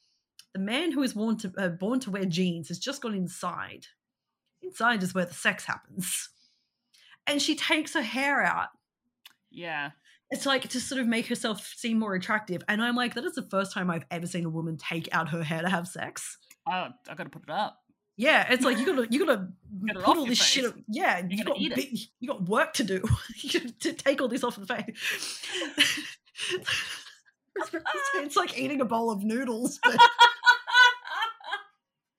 [0.52, 3.86] the man who is born to uh, born to wear jeans has just gone inside.
[4.60, 6.28] Inside is where the sex happens.
[7.26, 8.68] And she takes her hair out
[9.50, 9.90] Yeah.
[10.30, 12.62] it's like to sort of make herself seem more attractive.
[12.68, 15.28] And I'm like, that is the first time I've ever seen a woman take out
[15.30, 16.36] her hair to have sex.
[16.66, 17.78] I, I gotta put it up.
[18.18, 19.48] Yeah, it's like you gotta you gotta
[19.86, 20.64] Get put all this shit.
[20.64, 21.76] up- Yeah, you, got eat it.
[21.76, 23.00] big, you got work to do
[23.80, 25.40] to take all this off the face.
[28.16, 29.98] it's like eating a bowl of noodles, but you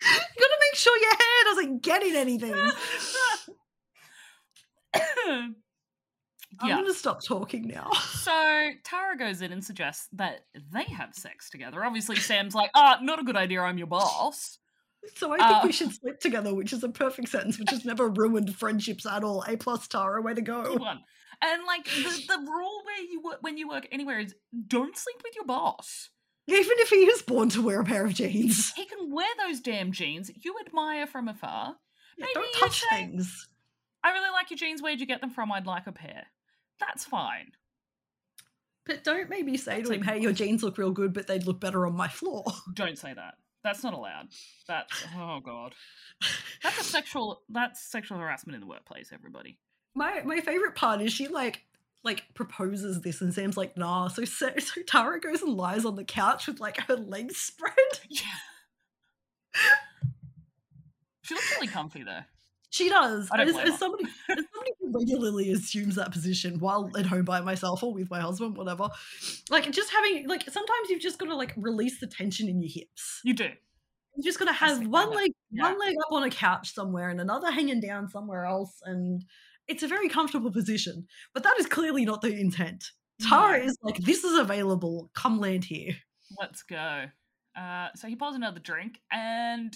[0.01, 2.55] gotta make sure your hair doesn't get in anything.
[6.61, 6.75] I'm yeah.
[6.77, 7.91] gonna stop talking now.
[7.91, 8.31] So
[8.85, 11.83] Tara goes in and suggests that they have sex together.
[11.83, 13.61] Obviously, Sam's like, "Ah, not a good idea.
[13.61, 14.58] I'm your boss."
[15.15, 17.85] So I think Uh, we should sleep together, which is a perfect sentence, which has
[17.85, 19.43] never ruined friendships at all.
[19.47, 20.77] A plus Tara, way to go.
[21.41, 24.35] And like the, the rule where you work when you work anywhere is
[24.67, 26.09] don't sleep with your boss.
[26.47, 28.73] Even if he is born to wear a pair of jeans.
[28.75, 31.75] He can wear those damn jeans you admire from afar.
[32.17, 33.47] Yeah, Maybe don't touch say- things.
[34.03, 34.81] I really like your jeans.
[34.81, 35.51] Where'd you get them from?
[35.51, 36.25] I'd like a pair.
[36.79, 37.51] That's fine.
[38.85, 41.45] But don't maybe say That's to him, hey, your jeans look real good, but they'd
[41.45, 42.43] look better on my floor.
[42.73, 43.35] Don't say that.
[43.63, 44.27] That's not allowed.
[44.67, 45.73] That's oh god.
[46.63, 47.41] That's a sexual.
[47.49, 49.09] That's sexual harassment in the workplace.
[49.13, 49.57] Everybody.
[49.95, 51.63] my my favorite part is she like
[52.03, 54.07] like proposes this and Sam's like, nah.
[54.07, 57.73] So, so so Tara goes and lies on the couch with like her legs spread.
[58.09, 58.21] Yeah.
[61.21, 62.21] she looks really comfy though.
[62.71, 63.29] She does.
[63.33, 67.81] As, as somebody as somebody who regularly assumes that position while at home by myself
[67.83, 68.89] or with my husband, whatever.
[69.49, 72.69] Like just having like sometimes you've just got to like release the tension in your
[72.71, 73.21] hips.
[73.23, 73.49] You do.
[74.15, 75.63] You're just got to have one leg Yeah.
[75.63, 79.23] one leg up on a couch somewhere and another hanging down somewhere else, and
[79.67, 81.07] it's a very comfortable position.
[81.33, 82.91] But that is clearly not the intent.
[83.27, 83.65] Tara No.
[83.65, 85.09] is like, this is available.
[85.13, 85.93] Come land here.
[86.39, 87.05] Let's go.
[87.57, 89.75] Uh, so he pours another drink, and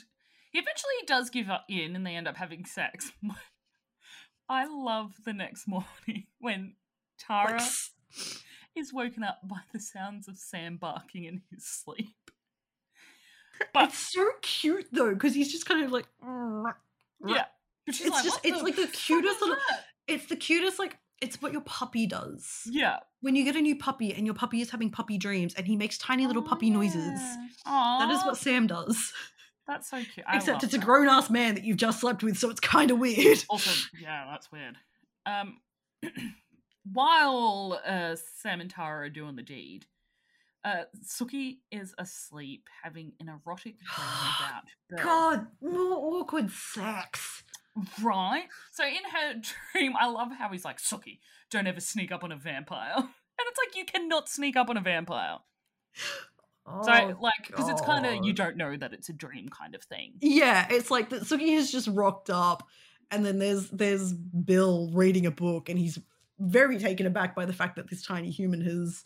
[0.53, 3.11] he eventually does give up in, and they end up having sex.
[4.49, 6.75] I love the next morning when
[7.17, 8.37] Tara Like,
[8.75, 12.15] is woken up by the sounds of Sam barking in his sleep.
[13.73, 16.05] But it's so cute though, because he's just kind of like,
[17.25, 17.45] yeah,
[17.87, 19.57] It's like, just- "What it's like the cutest little-
[20.07, 20.79] it's the cutest.
[20.79, 22.63] Like, it's what your puppy does.
[22.69, 25.65] Yeah, When you get a new puppy and your puppy is having puppy dreams and
[25.65, 27.21] he makes tiny little Oh, puppy noises.
[27.21, 27.47] yeah.
[27.99, 29.13] That is what Sam does.
[29.67, 30.25] That's so cute.
[30.27, 32.91] I Except it's a grown ass man that you've just slept with, so it's kind
[32.91, 33.43] of weird.
[33.49, 34.75] Also, yeah, that's weird.
[35.25, 35.59] Um,
[36.91, 39.85] while uh, Sam and Tara are doing the deed,
[40.65, 44.07] uh, Sookie is asleep, having an erotic dream
[44.39, 45.03] about.
[45.03, 47.43] God, more awkward sex.
[48.01, 48.45] Right?
[48.71, 49.41] So in her
[49.73, 52.95] dream, I love how he's like, Sookie, don't ever sneak up on a vampire.
[53.35, 55.39] And it's like, you cannot sneak up on a vampire.
[56.65, 59.75] Oh, So, like, because it's kind of, you don't know that it's a dream kind
[59.75, 60.13] of thing.
[60.21, 61.23] yeah, it's like that.
[61.23, 62.67] Sookie has just rocked up,
[63.11, 65.99] and then there's there's Bill reading a book, and he's
[66.39, 69.03] very taken aback by the fact that this tiny human has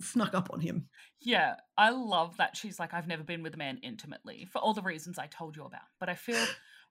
[0.00, 0.88] snuck up on him.
[1.20, 4.72] Yeah, I love that she's like, I've never been with a man intimately for all
[4.72, 5.82] the reasons I told you about.
[5.98, 6.42] But I feel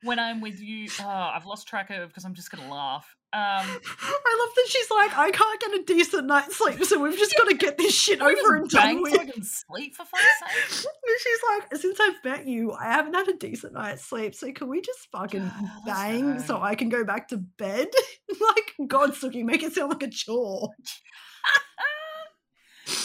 [0.03, 3.15] when I'm with you, oh, I've lost track of because I'm just gonna laugh.
[3.31, 7.15] Um, I love that she's like, I can't get a decent night's sleep, so we've
[7.15, 9.13] just got to get this shit over and done with.
[9.13, 10.91] so I can sleep for fuck's sake.
[11.07, 14.51] And she's like, since I've met you, I haven't had a decent night's sleep, so
[14.51, 15.47] can we just fucking
[15.85, 16.63] bang so go.
[16.63, 17.89] I can go back to bed?
[18.41, 20.71] like, God, Sookie, make it sound like a chore.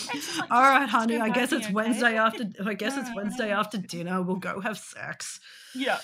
[0.07, 2.45] Like, All "Just- right, honey, I guess it's okay?" Wednesday after.
[2.65, 4.23] I guess it's Wednesday after dinner.
[4.23, 5.41] We'll go have sex.
[5.75, 5.99] Yeah.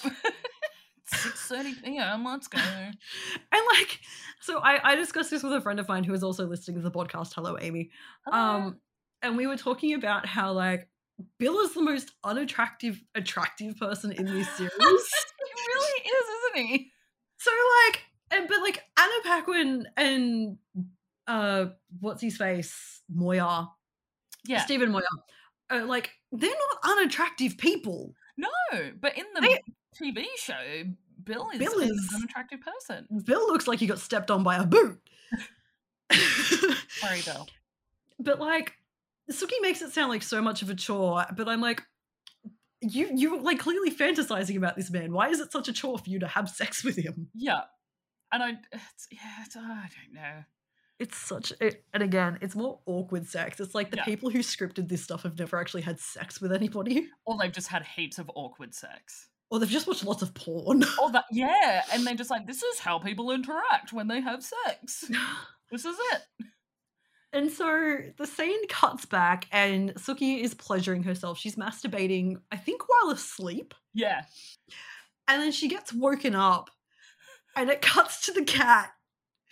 [1.12, 2.24] Six thirty p.m.
[2.24, 2.58] Let's go.
[2.60, 4.00] And like,
[4.40, 6.82] so I, I discussed this with a friend of mine who is also listening to
[6.82, 7.32] the podcast.
[7.34, 7.90] Hello, Amy.
[8.26, 8.38] Hello.
[8.38, 8.76] Um,
[9.22, 10.88] and we were talking about how like
[11.38, 14.72] Bill is the most unattractive, attractive person in this series.
[14.78, 16.90] he really is, isn't he?
[17.38, 17.50] so
[17.86, 20.56] like, and but like Anna Paquin and
[21.26, 21.66] uh,
[21.98, 23.66] what's his face, Moyer,
[24.46, 24.60] Yeah.
[24.64, 25.02] Stephen Moyer,
[25.70, 28.14] are like they're not unattractive people.
[28.36, 28.48] No,
[29.00, 29.60] but in the They-
[30.00, 30.84] TV show,
[31.24, 33.06] Bill is, Bill is an attractive person.
[33.24, 34.98] Bill looks like he got stepped on by a boot.
[36.12, 37.46] Sorry, Bill.
[38.18, 38.74] but like
[39.30, 41.82] Sookie makes it sound like so much of a chore, but I'm like
[42.80, 45.12] you you're like clearly fantasizing about this man.
[45.12, 47.28] Why is it such a chore for you to have sex with him?
[47.34, 47.62] Yeah,
[48.32, 50.44] and I, it's, yeah, it's, oh, I don't know.
[50.98, 53.60] It's such it, and again, it's more awkward sex.
[53.60, 54.04] It's like the Yeah.
[54.04, 57.08] people who scripted this stuff have never actually had sex with anybody.
[57.24, 59.28] Or they've just had heaps of awkward sex.
[59.50, 60.84] Or they've just watched lots of porn.
[61.02, 64.42] Or that, yeah, and they're just like, this is how people interact when they have
[64.44, 65.10] sex.
[65.70, 66.46] This is it.
[67.32, 71.38] And so the scene cuts back and Sookie is pleasuring herself.
[71.38, 73.74] She's masturbating, I think while asleep.
[73.94, 74.22] Yeah,
[75.28, 76.70] And then she gets woken up
[77.56, 78.90] and it cuts to the cat.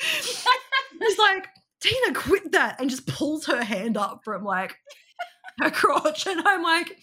[0.00, 1.48] He's like,
[1.80, 2.80] Tina, quit that.
[2.80, 4.76] And just pulls her hand up from like
[5.60, 6.26] her crotch.
[6.26, 6.96] And I'm like,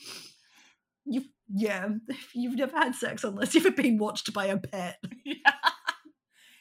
[1.05, 1.23] you
[1.53, 1.89] yeah,
[2.33, 4.97] you've never had sex unless you've been watched by a pet.
[5.25, 5.35] yeah.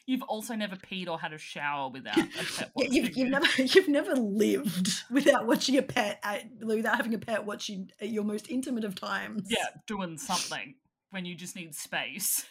[0.07, 2.27] You've also never peed or had a shower without a
[2.57, 7.15] pet Yeah, you've, you've never you've never lived without watching a pet at, without having
[7.15, 9.47] a pet watching at your most intimate of times.
[9.49, 10.75] Yeah, doing something
[11.09, 12.45] when you just need space.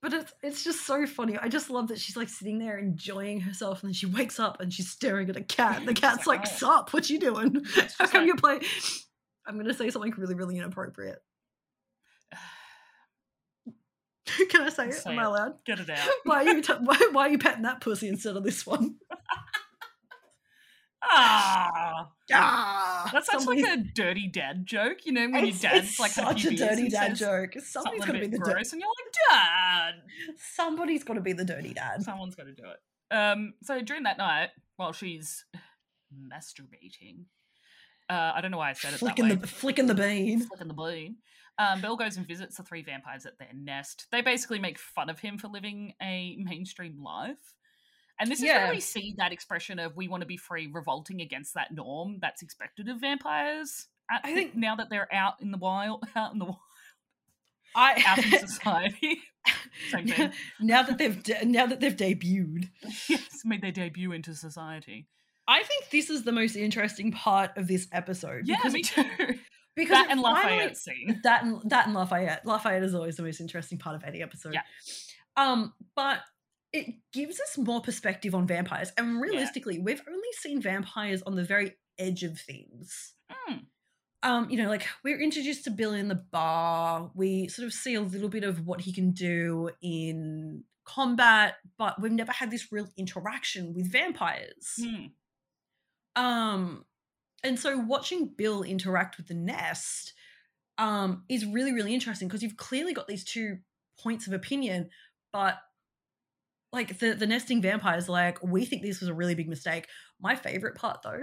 [0.00, 1.36] But it's it's just so funny.
[1.36, 4.60] I just love that she's like sitting there enjoying herself, and then she wakes up
[4.60, 5.76] and she's staring at a cat.
[5.76, 6.92] And the cat's like, like, "Oh." "Sup?
[6.92, 7.64] What you doing?
[7.98, 8.62] How come like- you're playing?"
[9.46, 11.18] I'm gonna say something really, really inappropriate.
[14.50, 14.94] Can I say it?
[14.94, 15.64] Say Am I allowed?
[15.64, 15.98] Get it out.
[16.24, 18.96] Why are you t- why, why are you petting that pussy instead of this one?
[21.04, 25.98] Ah, Ah, that's such like a dirty dad joke, you know, when your dad's it's
[26.00, 27.54] like such few a dirty dad joke.
[27.58, 28.52] Somebody's to be the dirty.
[28.52, 29.94] gross, and you're like, Dad.
[30.54, 32.02] Somebody's got to be the dirty dad.
[32.04, 33.14] Someone's got to do it.
[33.14, 35.44] Um, so during that night, while she's
[36.16, 37.24] masturbating,
[38.08, 39.40] uh, I don't know why I said it Flicking that way.
[39.40, 40.40] the flicking the bean.
[40.46, 41.16] flicking the bean.
[41.58, 44.06] Um, Bill goes and visits the three vampires at their nest.
[44.10, 47.36] They basically make fun of him for living a mainstream life.
[48.18, 48.64] And this is Yeah.
[48.64, 52.18] where we see that expression of we want to be free, revolting against that norm
[52.20, 53.88] that's expected of vampires.
[54.10, 56.58] I the- think- now that they're out in the wild, out in the wild,
[57.74, 59.22] I out in society,
[59.90, 60.32] same thing.
[60.60, 62.68] now that they've de- now that they've debuted,
[63.08, 65.06] yes, made their debut into society.
[65.48, 68.46] I think this is the most interesting part of this episode.
[68.46, 69.38] Yeah, because me too.
[69.74, 71.20] Because that and finally- Lafayette scene.
[71.24, 72.44] that and that and Lafayette.
[72.44, 74.54] Lafayette is always the most interesting part of any episode.
[74.54, 74.62] Yeah.
[75.36, 76.20] Um, but
[76.72, 81.44] it gives us more perspective on vampires, and realistically, we've only seen vampires on the
[81.44, 83.14] very edge of things.
[83.48, 83.60] Mm,
[84.22, 87.10] um, you know, like we're introduced to Bill in the bar.
[87.14, 92.00] We sort of see a little bit of what he can do in combat, but
[92.00, 94.78] we've never had this real interaction with vampires.
[94.80, 95.10] mm.
[96.14, 96.84] Um,
[97.42, 100.14] and so watching Bill interact with the nest
[100.78, 103.58] um, is really, really interesting because you've clearly got these two
[103.98, 104.90] points of opinion,
[105.32, 105.58] but
[106.72, 109.86] like the the nesting vampires, like we think this was a really big mistake.
[110.20, 111.22] My favorite part, though,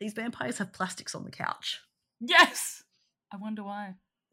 [0.00, 1.80] these vampires have plastics on the couch.
[2.20, 2.82] Yes.
[3.32, 3.94] I wonder why.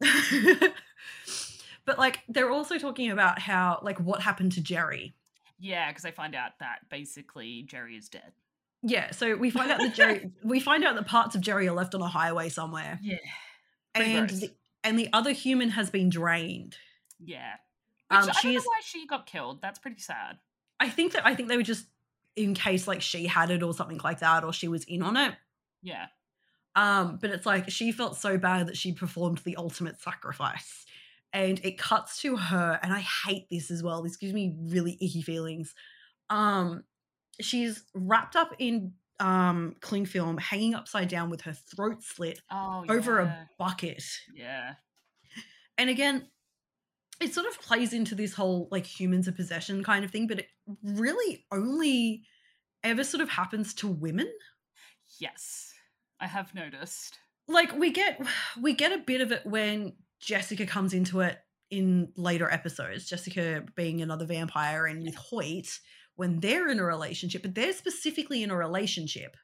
[1.84, 5.14] but like they're also talking about how like what happened to Jerry.
[5.58, 8.32] Yeah, because they find out that basically Jerry is dead.
[8.82, 11.74] Yeah, so we find out that Jerry we find out that parts of Jerry are
[11.74, 12.98] left on a highway somewhere.
[13.02, 13.18] Yeah.
[13.94, 14.40] And gross.
[14.40, 14.50] the,
[14.82, 16.76] and the other human has been drained.
[17.18, 17.52] Yeah.
[18.08, 19.62] Which Um I don't know why she got killed.
[19.62, 20.38] That's pretty sad.
[20.80, 21.86] I think that I think they were just
[22.34, 25.16] in case like she had it or something like that or she was in on
[25.16, 25.34] it.
[25.82, 26.06] Yeah.
[26.74, 30.86] Um, but it's like she felt so bad that she performed the ultimate sacrifice.
[31.34, 34.02] And it cuts to her, and I hate this as well.
[34.02, 35.74] This gives me really icky feelings.
[36.28, 36.84] Um,
[37.40, 42.84] she's wrapped up in um cling film hanging upside down with her throat slit Oh,
[42.88, 43.42] over yeah.
[43.42, 44.02] a bucket.
[44.34, 44.74] Yeah.
[45.78, 46.28] And again,
[47.20, 50.40] it sort of plays into this whole like humans of possession kind of thing, but
[50.40, 50.46] it
[50.82, 52.24] really only
[52.82, 54.30] ever sort of happens to women.
[55.18, 55.72] Yes.
[56.20, 57.18] I have noticed.
[57.48, 58.20] Like we get
[58.60, 61.38] we get a bit of it when Jessica comes into it
[61.70, 63.08] in later episodes.
[63.08, 65.78] Jessica being another vampire and with Hoyt
[66.16, 69.36] when they're in a relationship, but they're specifically in a relationship.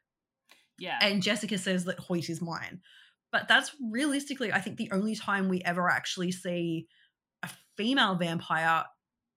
[0.78, 0.98] Yeah.
[1.00, 2.80] And Jessica says that Hoyt is mine.
[3.30, 6.86] But that's realistically, I think, the only time we ever actually see
[7.42, 8.84] a female vampire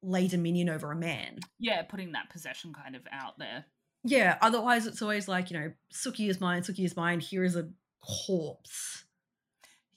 [0.01, 1.39] lay dominion over a man.
[1.59, 3.65] yeah, putting that possession kind of out there.
[4.03, 7.19] Yeah, otherwise it's always like, you know, Sookie is mine, Sookie is mine.
[7.19, 7.69] Here is a
[8.01, 9.03] corpse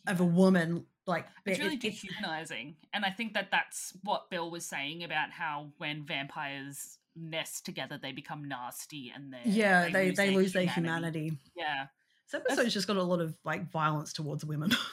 [0.06, 0.84] of a woman.
[1.06, 2.76] Like, It's really dehumanizing.
[2.92, 7.98] And I think that that's what Bill was saying about how when vampires nest together,
[8.00, 11.18] they become nasty and they yeah, they, they lose their humanity.
[11.20, 11.38] humanity.
[11.56, 11.86] Yeah.
[12.30, 14.72] This episode's just got a lot of like violence towards women.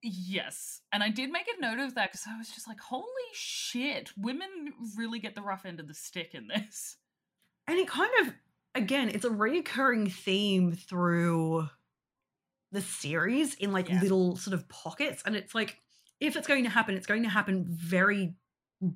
[0.00, 0.80] Yes.
[0.92, 4.10] And I did make a note of that because I was just like, holy shit,
[4.16, 4.48] women
[4.96, 6.96] really get the rough end of the stick in this.
[7.66, 8.32] and it kind of
[8.76, 11.68] again it's a recurring theme through
[12.70, 14.00] the series in like Yeah.
[14.00, 15.78] little sort of pockets and it's like
[16.20, 18.34] if it's going to happen it's going to happen very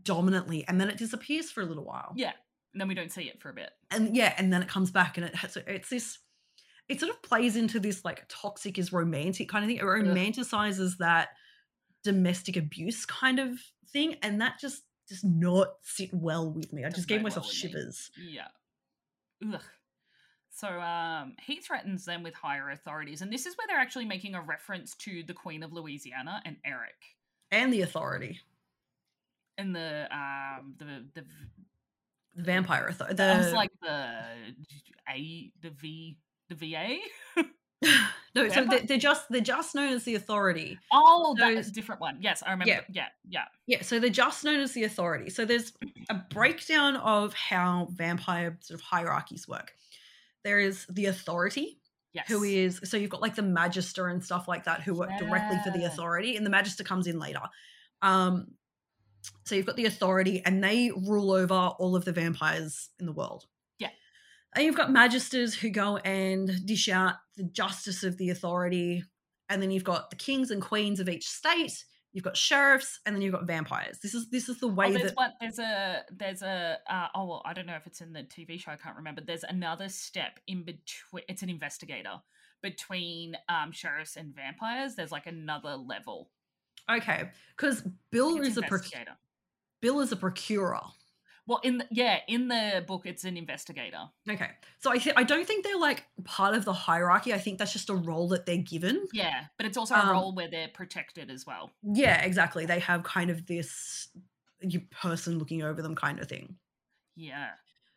[0.05, 2.33] dominantly and then it disappears for a little while Yeah.
[2.73, 3.71] And then we don't see it for a bit.
[3.91, 6.19] and yeah and then it comes back and it has it's this
[6.89, 10.97] it sort of plays into this like toxic is romantic kind of thing it romanticizes
[10.99, 11.29] that
[12.03, 13.59] domestic abuse kind of
[13.91, 17.51] thing and that just does not sit well with me i just gave myself well
[17.53, 17.71] with me.
[17.71, 18.49] shivers Yeah.
[19.55, 19.61] Ugh.
[20.55, 24.35] So um, he threatens them with higher authorities, and this is where they're actually making
[24.35, 26.95] a reference to the Queen of Louisiana and Eric
[27.51, 28.39] and the authority
[29.59, 31.25] and the um the the
[32.37, 33.23] vampire authority.
[33.23, 34.09] I was like the
[35.09, 36.17] A the V
[36.49, 36.99] the VA.
[38.35, 40.79] no, so they're, they're just they're just known as the authority.
[40.93, 42.19] Oh, Those- that's a different one.
[42.21, 42.71] Yes, I remember.
[42.71, 42.81] Yeah.
[42.91, 45.31] Yeah, yeah, Yeah, so they're just known as the authority.
[45.31, 45.73] So there's
[46.11, 49.73] a breakdown of how vampire sort of hierarchies work.
[50.45, 51.79] There is the authority,
[52.13, 52.27] yes.
[52.29, 55.59] who is so you've got like the magister and stuff like that who work directly
[55.65, 57.43] for the authority, and the magister comes in later.
[58.03, 58.49] Um,
[59.45, 63.13] so you've got the authority, and they rule over all of the vampires in the
[63.13, 63.47] world.
[63.79, 63.91] Yeah.
[64.55, 69.05] And you've got magisters who go and dish out the justice of the authority,
[69.49, 71.85] and then you've got the kings and queens of each state.
[72.13, 73.99] You've got sheriffs, and then you've got vampires.
[74.03, 75.33] This is this is the way Oh, there's that one.
[75.41, 76.03] There's a.
[76.11, 76.79] There's a.
[76.89, 78.73] Uh, oh well, I don't know if it's in the TV show.
[78.73, 79.23] I can't remember.
[79.23, 81.25] There's another step in between.
[81.29, 82.21] It's an investigator
[82.63, 84.95] between um, sheriffs and vampires.
[84.95, 86.31] There's like another level.
[86.91, 88.87] Okay, because Bill it's is a proc-
[89.81, 90.81] Bill is a procurer.
[91.45, 93.99] Well, in the, yeah, in the book, it's an investigator.
[94.31, 97.35] Okay, so I th- I don't think they're like part of the hierarchy.
[97.35, 99.07] I think that's just a role that they're given.
[99.13, 101.73] Yeah, but it's also a Um, role where they're protected as well.
[101.83, 102.65] Yeah, exactly.
[102.65, 104.09] They have kind of this
[104.61, 106.57] you person looking over them kind of thing.
[107.17, 107.51] Yeah.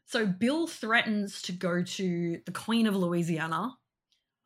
[0.06, 3.78] So Bill threatens to go to the Queen of Louisiana,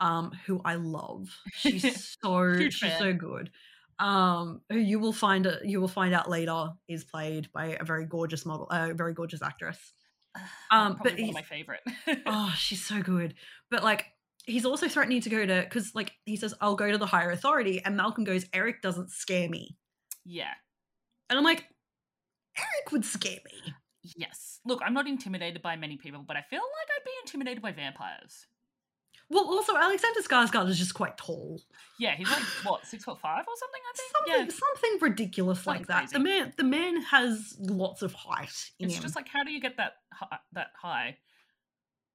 [0.01, 1.33] um, who I love.
[1.53, 2.99] She's so she's fan.
[2.99, 3.51] so good.
[3.99, 8.05] Um, who you will find you will find out later is played by a very
[8.05, 9.77] gorgeous model, a very gorgeous actress.
[10.71, 11.81] Um, but Probably one of my favorite.
[12.25, 13.33] oh, she's so good.
[13.69, 14.05] But like,
[14.45, 17.31] he's also threatening to go to because like he says, "I'll go to the higher
[17.31, 19.77] authority," and Malcolm goes, "Eric doesn't scare me,"
[20.25, 20.53] yeah.
[21.29, 21.65] and I'm like,
[22.57, 23.73] Eric would scare me.
[24.15, 24.59] Yes.
[24.65, 27.71] Look, I'm not intimidated by many people, but I feel like I'd be intimidated by
[27.71, 28.45] vampires.
[29.31, 31.61] Well, also Alexander Skarsgård is just quite tall.
[31.99, 33.81] Yeah, he's like what six foot five or something.
[33.87, 34.11] I think.
[34.11, 34.67] Something, yeah.
[34.67, 36.11] something ridiculous like Something that.
[36.11, 39.03] The man, the man has lots of height in It's him.
[39.03, 39.93] just like, how do you get that
[40.53, 41.17] that high?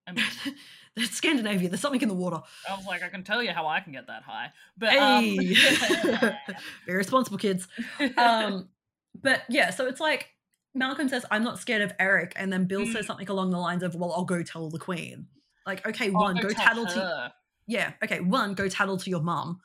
[0.07, 0.25] I mean,
[0.97, 1.69] It's Scandinavia.
[1.69, 2.41] There's something in the water.
[2.69, 5.25] I was like, I can tell you how I can get that high, but um,
[5.25, 5.55] Hey,
[6.87, 7.67] very responsible kids.
[8.17, 8.69] Um,
[9.21, 10.31] but yeah, so it's like
[10.75, 13.07] Malcolm says, "I'm not scared of Eric," and then Bill says Mm.
[13.07, 15.29] something along the lines of, "Well, I'll go tell the Queen."
[15.67, 17.33] Like, okay, I'll one, go, tattle to her.
[17.67, 19.61] yeah, okay, one, go tattle to your mom.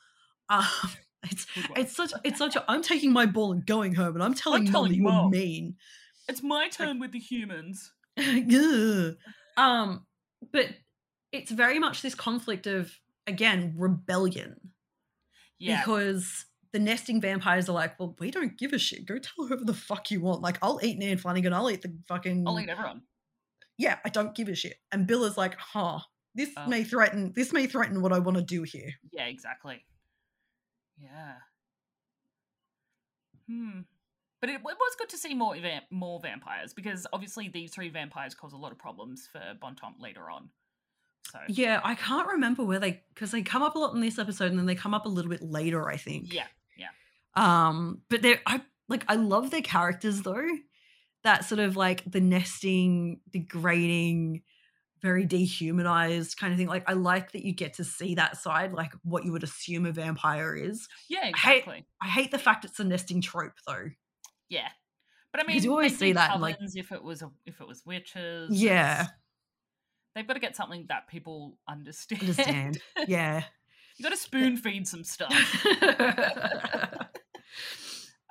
[0.49, 0.65] Um,
[1.23, 1.45] it's
[1.75, 4.63] it's such it's such a I'm taking my ball and going home, and I'm telling
[4.63, 5.31] mum telling you were mum.
[5.31, 5.75] mean.
[6.27, 7.91] It's my turn with the humans.
[8.19, 9.15] Ugh.
[9.57, 10.05] um,
[10.51, 10.67] but
[11.31, 12.91] it's very much this conflict of
[13.27, 14.55] again rebellion
[15.57, 19.05] Yeah, because the nesting vampires are like, well, we don't give a shit.
[19.05, 20.41] Go tell whoever the fuck you want.
[20.41, 21.53] Like, I'll eat Nan Flanagan.
[21.53, 22.47] I'll eat the fucking.
[22.47, 23.01] I'll eat everyone.
[23.79, 24.75] Yeah, I don't give a shit.
[24.91, 25.99] And Bill is like, huh,
[26.35, 26.67] this Oh.
[26.67, 27.31] may threaten.
[27.35, 28.91] This may threaten what I want to do here.
[29.11, 29.83] Yeah, exactly.
[31.01, 31.35] Yeah.
[33.47, 33.79] Hmm.
[34.41, 37.89] But it, it was good to see more va- more vampires because obviously these three
[37.89, 40.49] vampires cause a lot of problems for Bon Temps later on.
[41.31, 44.17] So Yeah, I can't remember where they because they come up a lot in this
[44.19, 46.33] episode and then they come up a little bit later, I think.
[46.33, 46.87] Yeah, yeah,
[47.35, 50.47] Um, but they're I like I love their characters though.
[51.23, 54.41] That sort of like the nesting, degrading,
[55.01, 56.67] very dehumanized kind of thing.
[56.67, 59.85] Like I like that you get to see that side, like what you would assume
[59.85, 60.87] a vampire is.
[61.09, 61.85] yeah, exactly.
[62.01, 63.89] I hate the fact it's a nesting trope though.
[64.49, 64.69] Yeah,
[65.31, 67.85] but I mean, you always see that like- if it was a, if it was
[67.85, 68.49] witches.
[68.51, 69.07] Yeah.
[70.15, 72.21] they've got to get something that people understand.
[72.21, 72.79] Understand.
[73.07, 73.43] Yeah.
[73.97, 75.31] you got to spoon feed some stuff.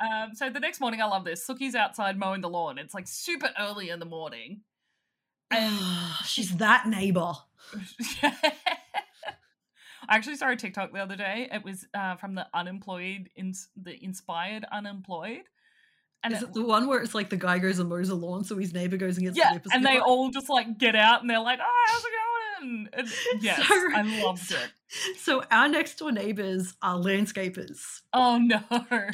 [0.01, 1.47] Um, so the next morning, I love this.
[1.47, 2.79] Sookie's outside mowing the lawn.
[2.79, 4.61] It's like super early in the morning.
[5.51, 5.75] And
[6.25, 7.33] she's that neighbor.
[8.23, 11.49] I actually saw a TikTok the other day.
[11.53, 15.43] It was uh, from the unemployed, ins- the inspired unemployed.
[16.25, 18.15] And Is it- it the one where it's like the guy goes and mows the
[18.15, 20.97] lawn, so his neighbor goes and gets yeah, the and they all just like get
[20.97, 22.11] out and they're like, "Oh, how's it
[22.61, 23.09] going?" And
[23.41, 24.71] yes, So- I loved it.
[25.19, 27.79] So our next door neighbors are landscapers.
[28.15, 28.61] Oh no,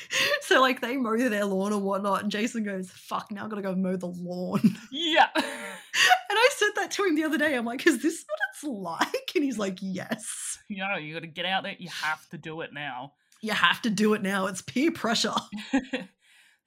[0.40, 3.60] so like they mow their lawn or whatnot, and Jason goes, "Fuck, now I've gotta
[3.62, 5.26] go mow the lawn." Yeah.
[5.36, 7.54] and I said that to him the other day.
[7.54, 8.64] I'm like, "Is this what it's
[9.12, 11.76] like?" And he's like, "Yes, you know, you got to get out there.
[11.78, 13.12] You have to do it now.
[13.42, 14.46] you have to do it now.
[14.46, 15.34] It's peer pressure."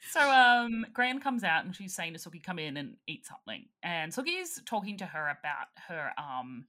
[0.09, 3.65] So um Gran comes out and she's saying to Sookie, come in and eat something.
[3.83, 6.65] And Sookie's talking to her about her um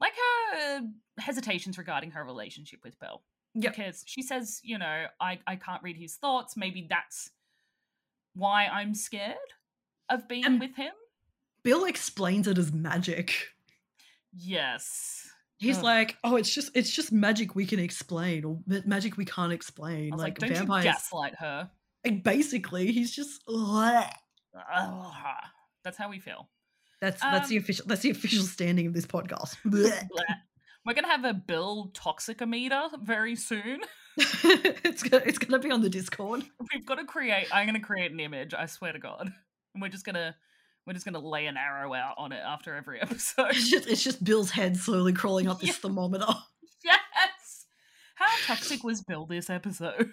[0.00, 0.80] like her
[1.18, 3.22] hesitations regarding her relationship with Bill.
[3.58, 6.56] Because she says, you know, I, I can't read his thoughts.
[6.56, 7.30] Maybe that's
[8.34, 9.36] why I'm scared
[10.10, 10.92] of being And- with him.
[11.62, 13.34] Bill explains it as magic.
[14.36, 15.26] Yes.
[15.58, 15.84] He's Ugh.
[15.84, 20.10] like, "Oh, it's just it's just magic we can explain, or magic we can't explain."
[20.10, 20.84] like, like, don't vampires.
[20.84, 21.70] you gaslight her.
[22.04, 23.42] Like, basically, he's just.
[23.48, 24.04] Ugh.
[25.84, 26.48] That's how we feel.
[27.00, 29.56] That's that's the Um, official that's the official standing of this podcast.
[30.86, 33.80] We're gonna have a Bill toxicometer very soon.
[34.16, 36.44] it's gonna it's gonna be on the Discord.
[36.72, 37.48] We've got to create.
[37.52, 38.54] I'm gonna create an image.
[38.54, 39.30] I swear to God,
[39.74, 40.34] and we're just gonna
[40.86, 43.50] we're just gonna lay an arrow out on it after every episode.
[43.50, 45.74] It's just it's just Bill's head slowly crawling up this Yeah.
[45.74, 46.26] thermometer.
[46.84, 47.66] yes.
[48.14, 50.10] How toxic was Bill this episode?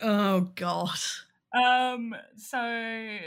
[0.00, 0.98] Oh god.
[1.52, 2.14] Um.
[2.36, 3.18] So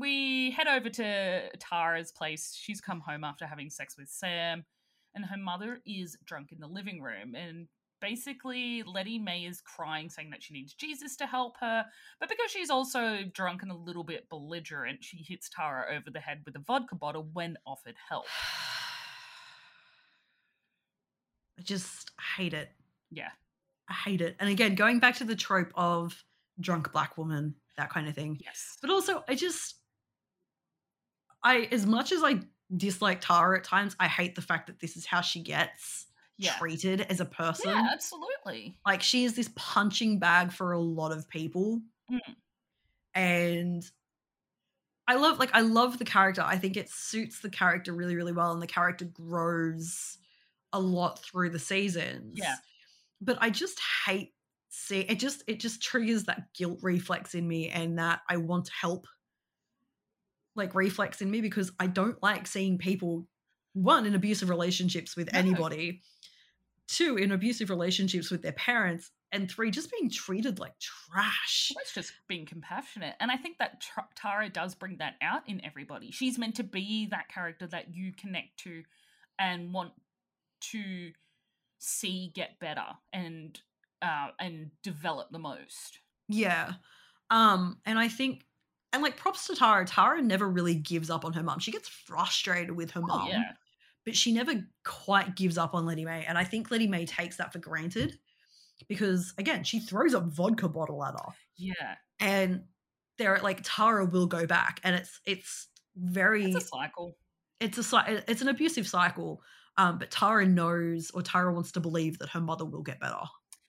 [0.00, 2.58] we head over to Tara's place.
[2.60, 4.64] She's come home after having sex with Sam,
[5.14, 7.34] and her mother is drunk in the living room.
[7.34, 7.68] And
[8.00, 11.84] basically, Lettie Mae is crying, saying that she needs Jesus to help her.
[12.20, 16.20] But because she's also drunk and a little bit belligerent, she hits Tara over the
[16.20, 18.26] head with a vodka bottle when offered help.
[21.58, 22.70] I just hate it.
[23.10, 23.30] Yeah.
[23.88, 24.36] I hate it.
[24.40, 26.24] And again, going back to the trope of
[26.60, 28.38] drunk black woman, that kind of thing.
[28.42, 28.78] Yes.
[28.80, 29.76] But also, I just,
[31.42, 32.40] I as much as I
[32.76, 36.06] dislike Tara at times, I hate the fact that this is how she gets
[36.36, 36.54] Yeah.
[36.58, 37.70] treated as a person.
[37.70, 38.78] Yeah, absolutely.
[38.84, 41.80] Like she is this punching bag for a lot of people.
[42.10, 42.18] Mm.
[43.14, 43.90] And
[45.06, 46.42] I love like I love the character.
[46.42, 50.18] I think it suits the character really, really well, and the character grows
[50.72, 52.38] a lot through the seasons.
[52.38, 52.56] Yeah.
[53.20, 54.32] But I just hate
[54.68, 58.66] see it just it just triggers that guilt reflex in me and that I want
[58.66, 59.06] to help
[60.54, 63.26] like reflex in me because I don't like seeing people
[63.74, 66.00] one in abusive relationships with anybody,
[66.88, 71.72] two in abusive relationships with their parents, and three just being treated like trash.
[71.74, 73.16] Well, It's just being compassionate.
[73.20, 76.10] And I think that Tara does bring that out in everybody.
[76.10, 78.82] She's meant to be that character that you connect to
[79.38, 79.92] and want
[80.72, 81.10] to
[81.78, 83.58] see get better and
[84.02, 86.00] uh, and develop the most.
[86.28, 86.72] Yeah.
[87.30, 88.44] Um, and I think
[88.92, 91.58] and like props to Tara, Tara never really gives up on her mom.
[91.58, 93.52] She gets frustrated with her Oh, yeah.
[94.04, 94.54] but she never
[94.84, 96.24] quite gives up on Lettie Mae.
[96.26, 98.18] And I think Lettie Mae takes that for granted
[98.88, 101.32] because again, she throws a vodka bottle at her.
[101.56, 101.94] Yeah.
[102.20, 102.64] And
[103.18, 107.16] there like Tara will go back and it's it's very It's a cycle.
[107.60, 109.40] it's a it's an abusive cycle.
[109.78, 113.20] Um, but Tara knows or Tara wants to believe that her mother will get better.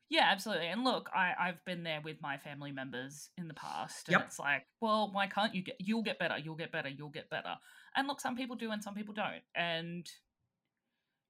[0.09, 0.67] Yeah, absolutely.
[0.67, 4.07] And look, I, I've been there with my family members in the past.
[4.07, 4.27] And Yep.
[4.27, 7.29] it's like, well, why can't you get you'll get better, you'll get better, you'll get
[7.29, 7.55] better.
[7.95, 9.43] And look, some people do and some people don't.
[9.53, 10.07] And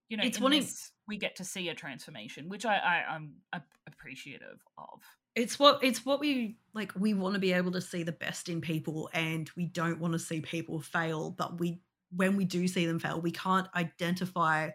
[0.10, 3.34] you know, It's of- this, we get to see a transformation, which I, I I'm
[3.88, 5.02] appreciative of.
[5.36, 8.48] it's what it's what we like we want to be able to see the best
[8.48, 11.82] in people and we don't want to see people fail but we
[12.16, 14.70] when we do see them fail we can't identify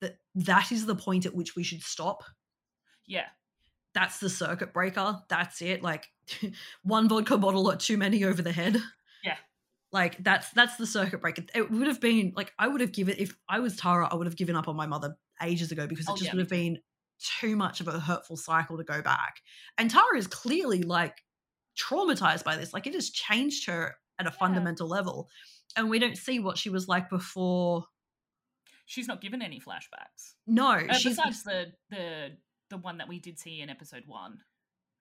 [0.00, 2.22] that that is the point at which we should stop
[3.06, 3.26] Yeah.
[3.94, 6.08] that's the circuit breaker that's it like
[6.82, 8.76] one vodka bottle or too many over the head
[9.22, 9.36] Yeah.
[9.92, 11.44] Like that's that's the circuit breaker.
[11.54, 14.26] It would have been like I would have given if I was Tara, I would
[14.26, 16.48] have given up on my mother ages ago because it Oh, just yeah, would have
[16.48, 16.78] been
[17.40, 19.36] too much of a hurtful cycle to go back.
[19.78, 21.22] And Tara is clearly like
[21.78, 22.72] traumatized by this.
[22.74, 25.28] Like it has changed her at a fundamental level.
[25.76, 27.84] And we don't see what she was like before.
[28.86, 30.34] She's not given any flashbacks.
[30.46, 32.30] No, Uh, she's besides the the
[32.70, 34.38] the one that we did see in episode one.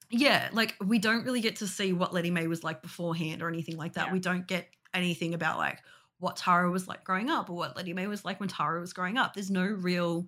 [0.09, 3.47] yeah, like we don't really get to see what Lettie Mae was like beforehand or
[3.49, 4.07] anything like that.
[4.07, 4.13] Yeah.
[4.13, 5.79] We don't get anything about like
[6.19, 8.93] what Tara was like growing up or what Lettie Mae was like when Tara was
[8.93, 9.33] growing up.
[9.33, 10.27] There's no real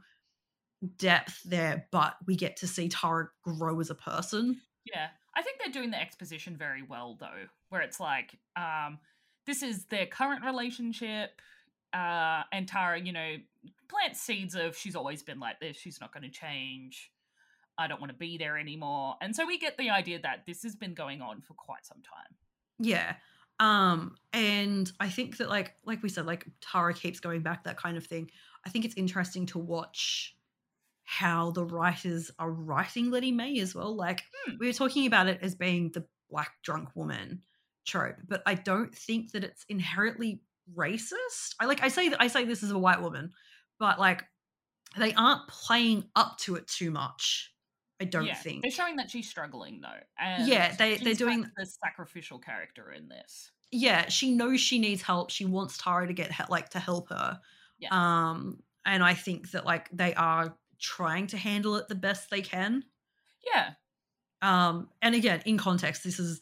[0.97, 4.59] depth there, but we get to see Tara grow as a person.
[4.85, 5.07] Yeah.
[5.35, 8.99] I think they're doing the exposition very well though, where it's like, um,
[9.45, 11.41] this is their current relationship,
[11.93, 13.35] uh, and Tara, you know,
[13.87, 17.11] plants seeds of she's always been like this, she's not gonna change.
[17.77, 19.15] I don't want to be there anymore.
[19.21, 22.01] And so we get the idea that this has been going on for quite some
[22.01, 22.35] time.
[22.79, 23.15] Yeah.
[23.59, 27.77] Um and I think that like like we said like Tara keeps going back that
[27.77, 28.31] kind of thing.
[28.65, 30.35] I think it's interesting to watch
[31.03, 33.93] how the writers are writing Lettie Mae as well.
[33.95, 34.55] Like Hmm.
[34.59, 37.41] we were talking about it as being the black drunk woman
[37.85, 40.41] trope, but I don't think that it's inherently
[40.75, 41.55] racist.
[41.59, 43.31] I like I say I say this as a white woman,
[43.79, 44.23] but like
[44.97, 47.51] they aren't playing up to it too much.
[48.01, 48.33] I don't yeah.
[48.35, 48.61] think.
[48.61, 49.99] They're showing that she's struggling though.
[50.19, 53.51] And Yeah, they- they're doing- the sacrificial character in this.
[53.71, 57.39] yeah she knows she needs help she wants tara to get like to help her
[57.79, 57.89] Yeah.
[57.91, 62.41] um and i think that like they are trying to handle it the best they
[62.41, 62.83] can
[63.43, 63.71] Yeah.
[64.41, 66.41] um and again in context this is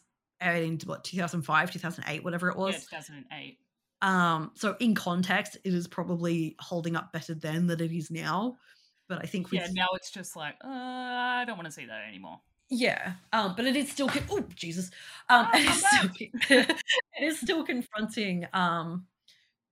[0.52, 3.58] in what 2005 2008 whatever it Yeah, was 2008.
[4.02, 8.56] um so in context it is probably holding up better then than it is now
[9.08, 11.86] but i think with Yeah, now it's just like, uh, I don't want to see
[11.86, 12.40] that anymore.
[12.70, 14.08] Yeah, um, but it is still.
[14.30, 14.90] Oh Jesus!
[15.28, 16.08] Um, Oh, it, is still,
[16.50, 19.06] it is still confronting um,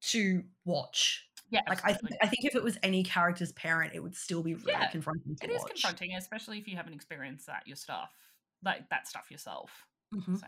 [0.03, 1.29] to watch.
[1.51, 4.43] Yeah, Like I, th- I think if it was any character's parent, it would still
[4.43, 5.83] be really Yeah, confronting to It is watch.
[5.83, 8.15] confronting, especially if you haven't experienced that your stuff,
[8.63, 9.87] like that stuff yourself.
[10.13, 10.39] Mhm.
[10.39, 10.47] So,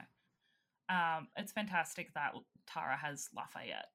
[0.94, 2.34] um, it's fantastic that
[2.66, 3.90] Tara has Lafayette.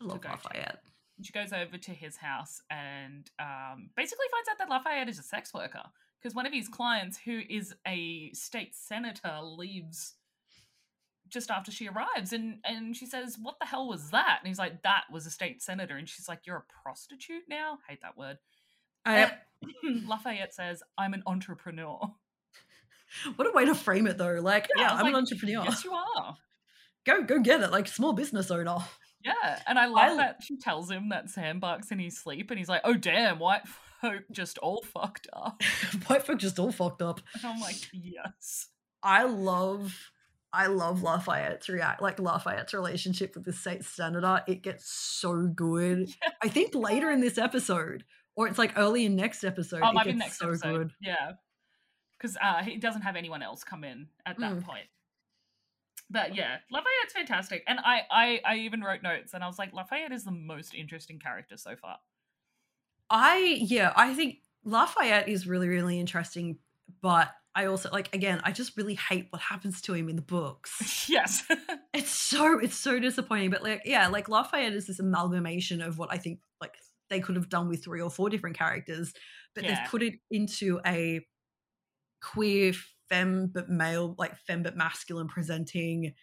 [0.00, 0.34] I love go to.
[0.34, 0.82] Lafayette.
[1.22, 5.22] She goes over to his house and um, basically finds out that Lafayette is a
[5.22, 5.82] sex worker
[6.18, 10.14] because one of his clients, who is a state senator, leaves
[11.28, 14.58] just after she arrives, and and she says, "What the hell was that?" And he's
[14.58, 18.16] like, "That was a state senator," and she's like, "You're a prostitute now." Hate that
[18.16, 18.38] word.
[19.04, 19.38] I,
[19.84, 22.14] Lafayette says, "I'm an entrepreneur."
[23.36, 24.38] what a way to frame it, though.
[24.40, 25.64] Like, Yeah, yeah, I'm an entrepreneur.
[25.64, 26.36] Yes, you are.
[27.04, 27.70] Go, go get it.
[27.70, 28.78] Like small business owner.
[29.24, 32.50] Yeah, and I love I- that she tells him that Sam barks in his sleep,
[32.50, 33.62] and he's like, "Oh damn, white
[34.00, 35.62] folk just all fucked up."
[36.06, 37.20] White folk just all fucked up.
[37.34, 38.68] And I'm like, "Yes."
[39.02, 39.94] I love
[40.52, 44.42] I love Lafayette's react like Lafayette's relationship with the state senator.
[44.48, 46.08] It gets so good.
[46.42, 48.04] I think later in this episode,
[48.36, 50.72] or it's like early in next episode, Oh, it gets next so episode.
[50.78, 50.92] good.
[51.00, 51.32] Yeah,
[52.18, 54.62] because uh, he doesn't have anyone else come in at that Mm.
[54.62, 54.86] point.
[56.08, 59.72] But yeah, Lafayette's fantastic, and I, I I even wrote notes, and I was like,
[59.72, 61.98] Lafayette is the most interesting character so far.
[63.10, 66.58] I yeah, I think Lafayette is really, really interesting,
[67.00, 70.22] but I also like again, I just really hate what happens to him in the
[70.22, 71.08] books.
[71.08, 71.44] yes,
[71.94, 73.50] it's so it's so disappointing.
[73.50, 76.74] But like, yeah, like Lafayette is this amalgamation of what I think like
[77.08, 79.12] they could have done with three or four different characters,
[79.54, 79.74] but Yeah.
[79.76, 81.24] they've put it into a
[82.22, 82.72] queer
[83.08, 86.14] femme but male, like femme but masculine presenting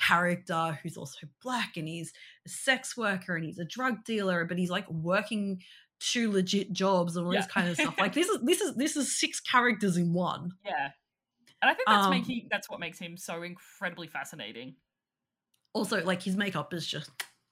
[0.00, 2.12] character who's also black and he's
[2.46, 5.60] a sex worker and he's a drug dealer, but he's like working
[6.00, 7.40] two legit jobs and all Yeah.
[7.40, 7.98] this kind of stuff.
[7.98, 10.52] Like this is this is this is six characters in one.
[10.64, 10.90] yeah,
[11.60, 14.76] and I think that's Um, making that's what makes him so incredibly fascinating.
[15.72, 17.10] Also, like his makeup is just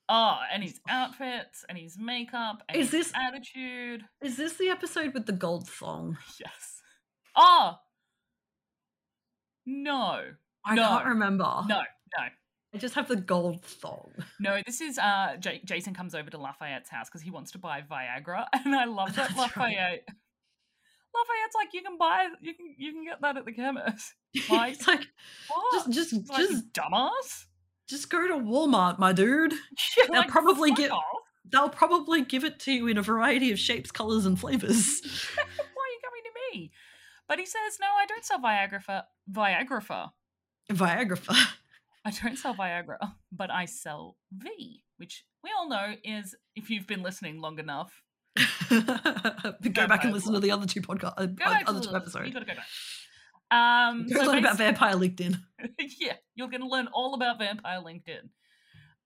[0.08, 4.04] Oh, and his outfits and his makeup and Is his this- attitude.
[4.22, 6.16] Is this the episode with the gold thong?
[6.38, 6.80] Yes.
[7.34, 7.78] Oh.
[9.66, 10.22] No.
[10.64, 10.82] I No.
[10.88, 11.44] can't remember.
[11.68, 11.76] No.
[12.18, 12.24] No.
[12.74, 14.12] I just have the gold thong.
[14.38, 17.58] No, this is uh J- Jason comes over to Lafayette's house because he wants to
[17.58, 19.76] buy Viagra, and I love that That's right.
[19.76, 20.08] Lafayette.
[21.14, 24.14] Lafayette's like, you can buy, you can, you can get that at the chemist.
[24.50, 25.06] Like, it's like
[25.48, 25.72] What?
[25.86, 27.46] just just like, just dumbass.
[27.88, 29.54] just go to Walmart, my dude.
[29.96, 31.02] Yeah, They'll probably get- off.
[31.50, 35.00] They'll probably give it to you in a variety of shapes, colors, and flavors.
[35.36, 36.72] Why are you coming to me?
[37.28, 40.10] But he says, no, I don't sell Viagra for Viagra.
[40.70, 41.46] Viagra.
[42.04, 42.98] I don't sell Viagra,
[43.32, 48.02] but I sell V, which we all know is, if you've been listening long enough,
[48.70, 52.26] go back and listen to the other two podcast, uh, go other the two episodes.
[52.28, 52.66] You gotta go back.
[53.50, 55.36] Um, Go so learn about Vampire LinkedIn.
[56.00, 58.28] yeah, you're gonna learn all about Vampire LinkedIn.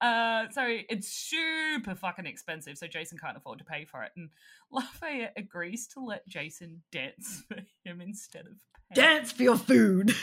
[0.00, 2.78] Uh, so it's super fucking expensive.
[2.78, 4.30] So Jason can't afford to pay for it, and
[4.70, 8.52] Lafayette agrees to let Jason dance for him instead of
[8.94, 9.06] paying.
[9.06, 10.14] Dance for your food.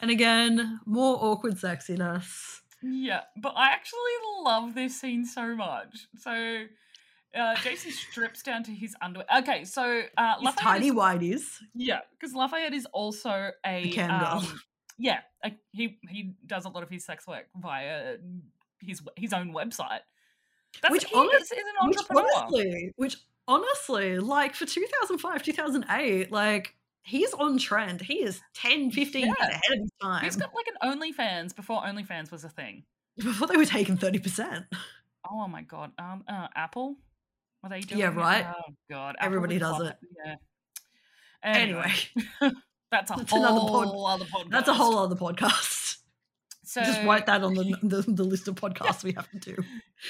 [0.00, 2.60] And again, more awkward sexiness.
[2.82, 4.00] Yeah, but I actually
[4.42, 6.06] love this scene so much.
[6.18, 6.64] So
[7.38, 9.26] uh, Jason strips down to his underwear.
[9.38, 10.58] Okay, so uh, His Lafayette
[10.96, 11.60] tiny is-.
[11.74, 14.10] Yeah, because Lafayette is also a, A girl.
[14.10, 14.60] um,
[14.98, 15.20] yeah,
[15.72, 18.16] he he does a lot of his sex work via
[18.80, 20.00] his his own website.
[20.80, 23.16] That's, Which honest- is, is an Which honestly, which
[23.46, 26.74] honestly, like for 2005, 2008, like
[27.04, 28.00] he's on trend.
[28.00, 29.46] He is 10, 15 years Yeah.
[29.46, 30.24] ahead of his time.
[30.24, 32.84] He's got like an OnlyFans before OnlyFans was a thing.
[33.18, 34.64] Before they were taking 30%.
[35.30, 36.96] Oh my god, um, uh, Apple,
[37.62, 38.00] are they doing?
[38.00, 38.16] Yeah, it?
[38.16, 38.46] right.
[38.48, 39.96] Oh god, Apple Everybody does love it.
[40.24, 40.34] Yeah.
[41.42, 41.92] Anyway,
[42.92, 44.50] that's a That's whole pod- other podcast.
[44.50, 45.80] that's a whole other podcast.
[46.64, 49.56] So Just write that on the, the, the list of podcasts we have to do.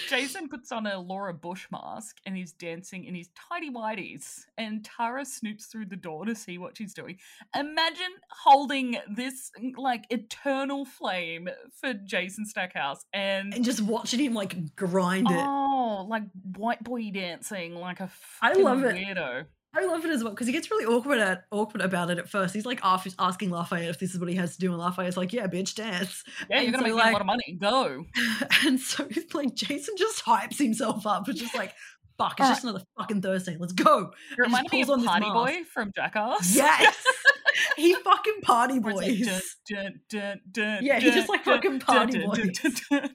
[0.08, 4.42] Jason puts on a Laura Bush mask and he's dancing in his tidy whities.
[4.56, 7.18] And Tara snoops through the door to see what she's doing.
[7.56, 8.12] Imagine
[8.44, 11.48] holding this like eternal flame
[11.80, 15.36] for Jason Stackhouse and, And just watching him like grind it.
[15.36, 16.22] oh, like
[16.56, 18.08] white boy dancing like a
[18.40, 18.94] I love it.
[18.94, 19.46] weirdo.
[19.74, 22.28] I love it as well because he gets really awkward at awkward about it at
[22.28, 22.52] first.
[22.54, 25.32] He's like asking Lafayette if this is what he has to do, and Lafayette's like,
[25.32, 27.56] "Yeah, bitch, dance." Yeah, you're gonna so, make like- a lot of money.
[27.58, 28.04] Go.
[28.66, 31.26] and so he's like Jason just hypes himself up.
[31.28, 31.72] It's just like,
[32.18, 32.54] "Fuck, it's Alright.
[32.56, 33.56] just another fucking Thursday.
[33.58, 35.30] Let's go." You reminded me of Party.
[35.30, 36.54] Boy from Jackass.
[36.54, 36.94] Yes,
[37.76, 39.26] he fucking party it's like, boys.
[39.26, 42.52] dun, dun, dun, dun, Yeah, he just, like, fucking party boys.
[42.90, 43.08] dun.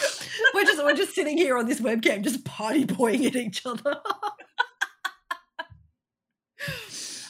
[0.54, 3.96] we're just we're just sitting here on this webcam, just party boying at each other.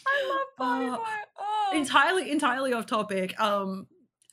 [0.07, 1.03] I love Party Uh, Boy.
[1.39, 1.71] Oh.
[1.75, 3.39] entirely entirely off topic.
[3.41, 3.87] Um,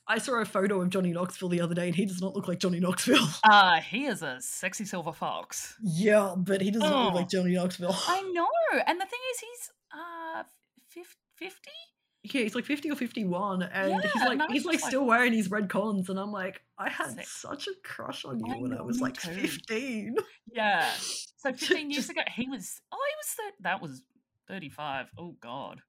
[0.06, 2.48] I saw a photo of Johnny Knoxville the other day, and he does not look
[2.48, 3.26] like Johnny Knoxville.
[3.44, 5.76] Uh, he is a sexy silver fox.
[5.82, 7.16] yeah, but he does not look Oh.
[7.16, 7.94] like Johnny Knoxville.
[8.06, 8.48] I know.
[8.86, 10.42] And the thing is, he's uh
[11.38, 11.54] 50?
[12.22, 15.06] Yeah, he's like 50 or 51, and he's like and he's like just like- still
[15.06, 17.26] wearing his red cons, and I'm like, I had Sick.
[17.26, 19.32] such a crush on you I when I was like too.
[19.34, 20.16] 15.
[20.52, 20.90] Yeah.
[21.42, 22.82] So 15 years ago, he was.
[22.92, 23.26] Oh, he was.
[23.28, 24.02] Thir- that was
[24.48, 25.06] 35.
[25.18, 25.80] Oh, God.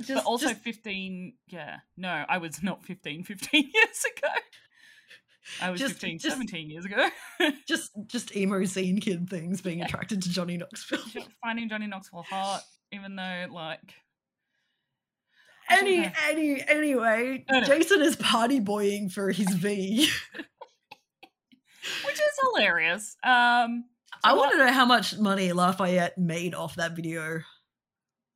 [0.00, 1.34] Just, but also just- 15.
[1.46, 1.76] Yeah.
[1.96, 4.28] No, I was not 15 15 years ago.
[5.62, 7.08] I was Just- 15 just- 17 years ago.
[7.68, 10.98] just just emo scene kid things being attracted to Johnny Knoxville.
[11.44, 13.94] Finding Johnny Knoxville hot, even though, like.
[15.70, 17.66] Any any anyway, Anyway.
[17.66, 20.08] Jason is party boying for his V.
[22.04, 23.16] Which is hilarious.
[23.24, 23.84] Um.
[24.24, 27.40] I want to know how much money Lafayette made off that video.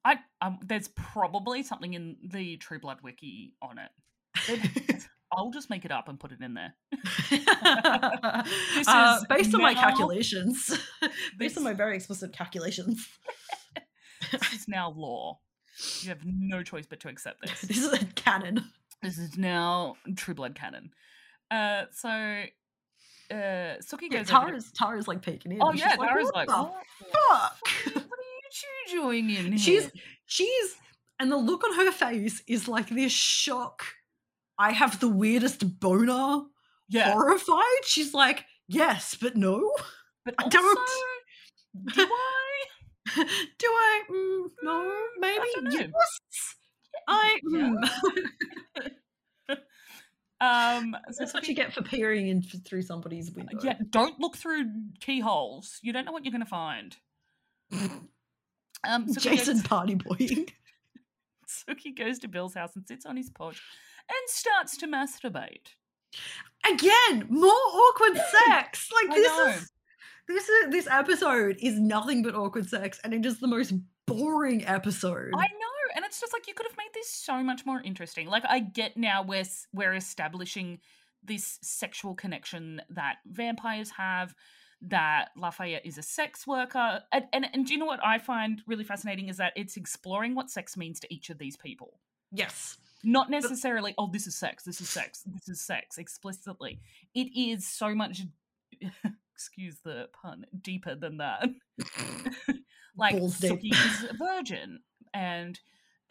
[0.04, 3.90] I um, there's probably something in the True Blood wiki on it.
[5.32, 6.74] I'll just make it up and put it in there.
[7.32, 10.78] This Uh, is based on my calculations,
[11.38, 13.06] based on my very explicit calculations,
[14.30, 15.40] This is now law.
[16.02, 17.60] You have no choice but to accept this.
[17.62, 18.64] this is a canon.
[19.02, 20.90] This is now True Blood canon.
[21.50, 23.34] Uh, so uh,
[23.80, 25.58] Sookie Yeah, goes over to- Tara's Tara's like peeking in.
[25.62, 27.58] Oh yeah, like, Tara's what like, the what, fuck?
[27.94, 29.58] what are you two doing in here?
[29.58, 29.90] She's
[30.26, 30.74] she's
[31.18, 33.84] and the look on her face is like this shock.
[34.58, 36.42] I have the weirdest boner.
[36.88, 37.84] yeah, Horrified.
[37.84, 39.72] She's like, yes, but no.
[40.24, 40.88] but I also, don't-
[41.94, 42.41] do I?
[43.16, 44.02] Do I?
[44.10, 45.44] Mm, no, maybe.
[45.54, 45.70] don't know.
[45.80, 46.56] Yes.
[47.08, 47.38] I.
[47.46, 47.76] Mm.
[50.40, 53.58] Um, so That's what you get for peering in through somebody's window.
[53.62, 54.64] Yeah, don't look through
[54.98, 55.78] keyholes.
[55.82, 56.96] You don't know what you're going to find.
[58.84, 60.48] Um, Jason goes, party boying.
[61.48, 63.62] Sookie goes to Bill's house and sits on his porch
[64.08, 65.76] and starts to masturbate.
[66.68, 68.16] Again, more awkward
[68.48, 68.90] sex.
[68.92, 69.46] Like I this know.
[69.46, 69.71] is
[70.28, 73.72] this is this episode is nothing but awkward sex, and it is the most
[74.06, 75.30] boring episode.
[75.34, 78.28] I know, and it's just like you could have made this so much more interesting.
[78.28, 80.78] Like I get now we're we're establishing
[81.24, 84.34] this sexual connection that vampires have.
[84.86, 88.60] That Lafayette is a sex worker, and, and and do you know what I find
[88.66, 92.00] really fascinating is that it's exploring what sex means to each of these people.
[92.32, 92.78] yes.
[93.04, 96.80] not necessarily oh this is sex this is sex this is sex explicitly
[97.14, 98.22] it is so much
[99.34, 101.48] excuse the pun deeper than that
[102.96, 103.52] like Balls deep.
[103.52, 104.80] Sookie is a virgin
[105.14, 105.58] and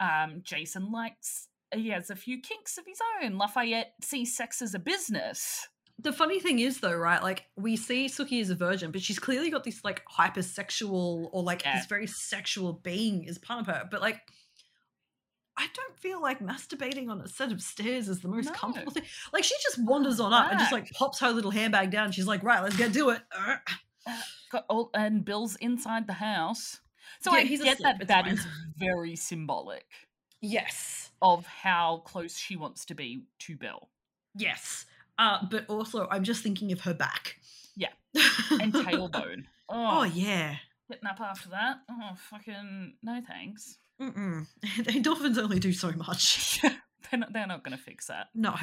[0.00, 4.74] um jason likes he has a few kinks of his own lafayette sees sex as
[4.74, 5.66] a business
[5.98, 7.22] The funny thing is, though, right?
[7.22, 11.42] Like we see Sookie as a virgin, but she's clearly got this like hypersexual or
[11.44, 11.76] like Yeah.
[11.76, 13.86] this very sexual being as part of her.
[13.88, 14.20] But like,
[15.62, 18.52] I don't feel like masturbating on a set of stairs is the most No.
[18.52, 19.04] comfortable thing.
[19.32, 22.10] Like she just wanders on up and just like pops her little handbag down.
[22.10, 23.22] She's like, right, let's go do it.
[23.36, 23.56] Uh,
[24.50, 26.80] Got all, and Bill's inside the house.
[27.20, 28.34] So Yeah, I he's get asleep, that it's that fine.
[28.34, 29.86] is very symbolic
[30.40, 31.10] Yes.
[31.22, 33.88] of how close she wants to be to Bill.
[34.34, 34.86] Yes.
[35.18, 37.36] Uh, but also I'm just thinking of her back.
[37.76, 37.92] Yeah.
[38.50, 39.44] And tailbone.
[39.68, 40.56] oh Oh, yeah.
[40.90, 41.76] getting up after that.
[41.88, 43.78] Oh, fucking no thanks.
[44.02, 44.46] Mm-mm.
[44.64, 46.60] Endorphins only do so much.
[47.10, 48.28] they're not, they're not going to fix that.
[48.34, 48.54] No.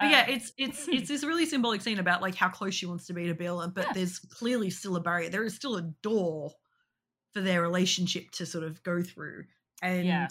[0.00, 2.86] But yeah, Um, it's it's it's this really symbolic scene about like how close she
[2.86, 3.92] wants to be to Bill, but Yeah.
[3.94, 5.28] there's clearly still a barrier.
[5.28, 6.52] There is still a door
[7.34, 9.44] for their relationship to sort of go through,
[9.82, 10.28] and Yeah.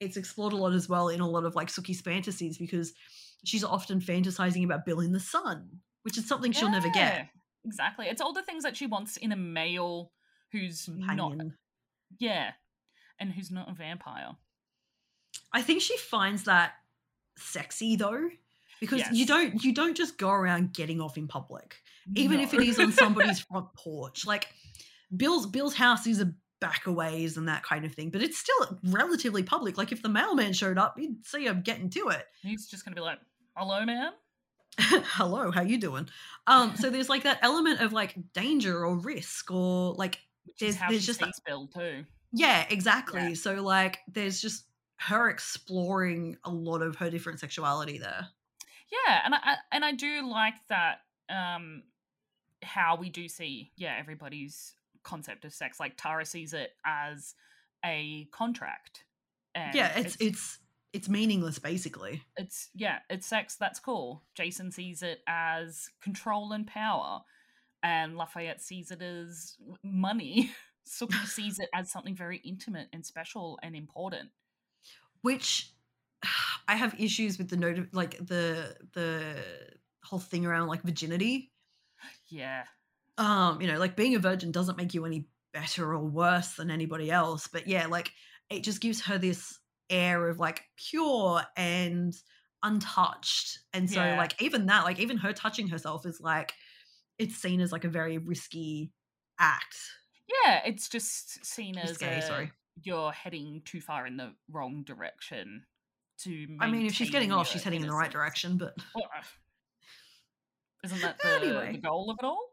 [0.00, 2.92] it's explored a lot as well in a lot of like Sookie's fantasies because
[3.44, 7.28] she's often fantasizing about Bill in the sun, which is something she'll never get.
[7.64, 8.06] Exactly.
[8.08, 10.12] It's all the things that she wants in a male
[10.52, 11.32] who's not.
[12.20, 12.52] Yeah.
[13.18, 14.36] And who's not a vampire.
[15.52, 16.72] I think she finds that
[17.38, 18.28] sexy though,
[18.80, 21.76] because you don't you don't just go around getting off in public.
[22.14, 24.26] even if it is on somebody's front porch.
[24.26, 24.48] Like
[25.16, 28.38] Bill's Bill's house is a back a ways and that kind of thing, but it's
[28.38, 29.76] still relatively public.
[29.78, 32.26] Like if the mailman showed up, you'd see him getting to it.
[32.42, 33.18] He's just going to be like,
[33.56, 34.12] hello, man.
[34.78, 36.06] Hello, how you doing?
[36.46, 40.76] Um, so there's like that element of like danger or risk or like Which There's-
[40.90, 42.04] there's just that- Bill, too.
[42.36, 43.20] Yeah, exactly.
[43.20, 43.34] Yeah.
[43.34, 44.64] So like there's just
[44.98, 48.28] her exploring a lot of her different sexuality there.
[48.90, 51.82] Yeah, and I, I and I do like that um
[52.62, 55.80] how we do see yeah everybody's concept of sex.
[55.80, 57.34] Like Tara sees it as
[57.84, 59.04] a contract.
[59.54, 60.58] And yeah, it's it's
[60.92, 62.22] it's meaningless basically.
[62.36, 63.56] it's yeah, it's sex.
[63.56, 64.24] That's cool.
[64.34, 67.20] Jason sees it as control and power,
[67.82, 70.50] and Lafayette sees it as money.
[71.24, 74.32] Sees it as something very intimate and special and important.
[75.22, 75.72] which
[76.68, 81.52] I have issues with the note of like the the whole thing around like virginity.
[82.28, 82.66] Yeah,
[83.18, 86.70] Um, you know, like being a virgin doesn't make you any better or worse than
[86.70, 88.12] anybody else, but yeah, like
[88.50, 89.58] it just gives her this
[89.88, 92.14] air of like pure and
[92.62, 93.60] untouched.
[93.72, 94.14] And so Yeah.
[94.14, 96.52] like even that, like even her touching herself is like
[97.18, 98.92] it's seen as like a very risky
[99.38, 99.76] act.
[100.28, 100.60] Yeah.
[100.64, 102.52] It's just seen as Risque, a, sorry.
[102.82, 105.64] you're heading too far in the wrong direction.
[106.24, 109.04] To I mean, if she's getting off, she's heading in the right direction, but Well,
[110.84, 111.72] isn't that the, Anyway.
[111.72, 112.50] the goal of it all?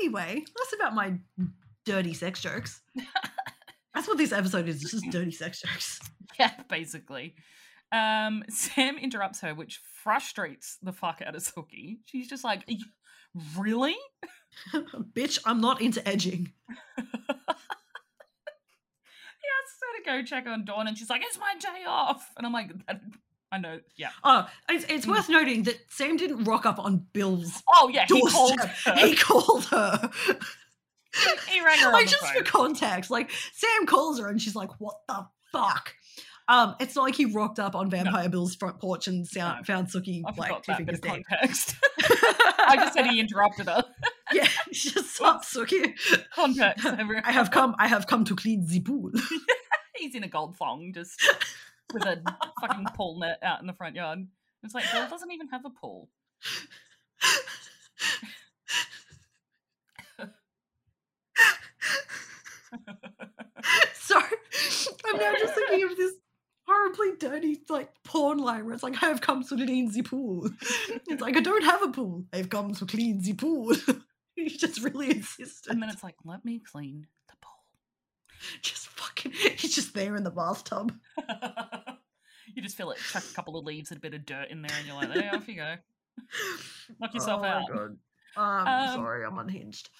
[0.00, 1.14] Anyway, that's about my
[1.84, 2.80] dirty sex jokes.
[3.94, 6.00] That's what this episode is, it's just dirty sex jokes.
[6.40, 7.34] yeah, basically.
[7.92, 11.98] Um, Sam interrupts her, which frustrates the fuck out of Sookie.
[12.06, 12.66] She's just like,
[13.56, 13.94] really?
[15.14, 16.52] Bitch, I'm not into edging.
[19.40, 22.30] He asks her to go check on Dawn, and she's like, "It's my day off,"
[22.36, 23.00] and I'm like, that,
[23.50, 27.62] "I know, yeah." Oh, it's, it's worth noting that Sam didn't rock up on Bill's
[27.74, 28.94] Oh yeah, he called her.
[28.96, 30.10] He called her.
[31.50, 34.94] He rang her like just for context, like Sam calls her and she's like, "What
[35.06, 35.92] the fuck?"
[36.48, 39.64] Um, it's not like he rocked up on Vampire Bill's front porch and sound, No.
[39.64, 41.26] found Sookie I like forgot two that bit fingers of deep.
[41.28, 41.76] context.
[42.66, 43.84] I just said he interrupted her.
[44.34, 45.94] yeah, just stop, Sookie.
[46.34, 46.86] Context.
[46.86, 47.24] everyone.
[47.24, 47.74] I have come.
[47.78, 49.10] I have come to clean the pool.
[49.96, 51.22] He's in a gold thong, just
[51.92, 52.22] with a
[52.60, 54.26] fucking pool net out in the front yard.
[54.62, 56.08] It's like Bill doesn't even have a pool.
[63.94, 64.24] Sorry,
[65.06, 66.14] I'm now just thinking of this
[66.66, 70.48] horribly dirty like porn line where it's like I have come to clean the pool.
[71.08, 72.24] It's like I don't have a pool.
[72.32, 73.74] I've come to clean the pool.
[74.48, 75.70] he just really insisted.
[75.72, 77.52] And then it's like, let me clean the bowl.
[78.62, 80.92] just fucking he's just there in the bathtub.
[82.54, 84.62] you just feel it, chuck a couple of leaves and a bit of dirt in
[84.62, 85.74] there, and you're like, there, off you go.
[87.00, 87.62] Knock yourself out.
[87.62, 87.70] oh out.
[87.70, 87.96] My God.
[88.34, 89.90] I'm Um, sorry, I'm unhinged.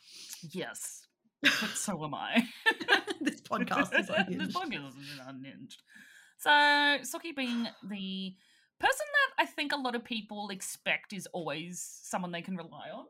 [0.51, 1.07] Yes,
[1.43, 2.49] but so am I.
[3.21, 4.47] this podcast is unhinged.
[4.49, 5.83] this podcast is unhinged.
[6.39, 8.35] So Sookie being the
[8.81, 12.89] person that I think a lot of people expect is always someone they can rely
[12.93, 13.05] on.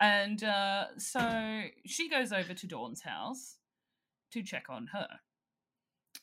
[0.00, 3.56] And uh, so she goes over to Dawn's house
[4.32, 5.08] to check on her.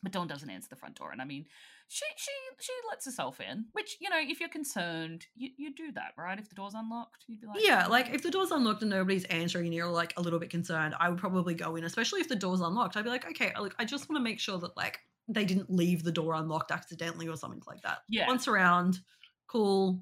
[0.04, 1.12] But Dawn doesn't answer the front door.
[1.12, 1.46] And I mean,
[1.88, 5.92] she she she lets herself in, which, you know, if you're concerned, you, you do
[5.94, 6.38] that, right?
[6.38, 8.92] If the door's unlocked, you'd be like, Yeah, "Oh, like if the door's unlocked and
[8.92, 12.20] nobody's answering and you're like a little bit concerned, I would probably go in, especially
[12.20, 12.98] if the door's unlocked.
[12.98, 15.70] I'd be like, okay, look, I just want to make sure that like they didn't
[15.70, 18.00] leave the door unlocked accidentally or something like that.
[18.10, 18.28] Yeah.
[18.28, 19.00] Once around,
[19.48, 20.02] cool,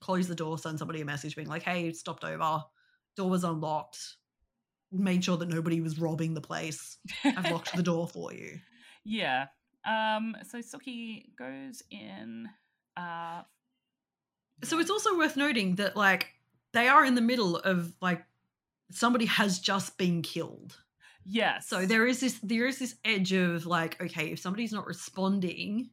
[0.00, 2.62] close the door, send somebody a message being like, hey, stopped over,
[3.18, 3.98] door was unlocked,
[4.90, 6.96] made sure that nobody was robbing the place.
[7.24, 8.58] I've locked the door for you.
[9.04, 9.46] Yeah.
[9.86, 10.36] Um.
[10.50, 12.46] So Sookie goes in.
[12.94, 13.40] Uh.
[14.62, 16.34] So it's also worth noting that like
[16.74, 18.22] they are in the middle of like
[18.90, 20.76] somebody has just been killed.
[21.24, 21.68] Yes.
[21.68, 25.88] So there is this there is this edge of like, okay, if somebody's not responding,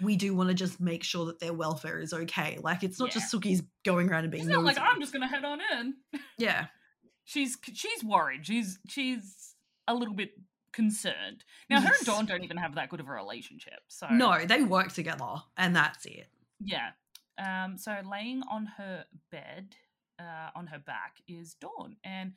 [0.00, 2.58] we do want to just make sure that their welfare is okay.
[2.62, 4.78] Like it's not just Sookie's going around and being She's not like.
[4.78, 5.94] I'm just gonna head on in.
[6.38, 6.66] yeah.
[7.24, 8.46] She's she's worried.
[8.46, 9.54] She's she's
[9.88, 10.30] a little bit
[10.72, 11.44] concerned.
[11.68, 13.80] Now her and Dawn don't even have that good of a relationship.
[13.88, 16.28] So No, they work together and that's it.
[16.60, 16.90] Yeah.
[17.38, 19.74] Um, so laying on her bed,
[20.20, 21.96] uh, on her back, is Dawn.
[22.04, 22.32] And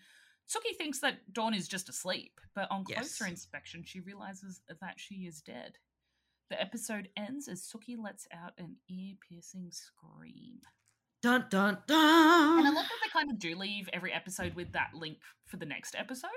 [0.50, 3.30] Sookie thinks that Dawn is just asleep, but on closer Yes.
[3.30, 5.78] inspection, she realizes that she is dead.
[6.50, 10.60] The episode ends as Sookie lets out an ear piercing scream.
[11.22, 12.60] Dun dun dun!
[12.60, 15.58] And I love that they kind of do leave every episode with that link for
[15.58, 16.30] the next episode.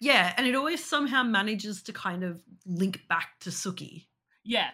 [0.00, 4.06] Yeah, and it always somehow manages to kind of link back to Sookie.
[4.44, 4.70] Yeah.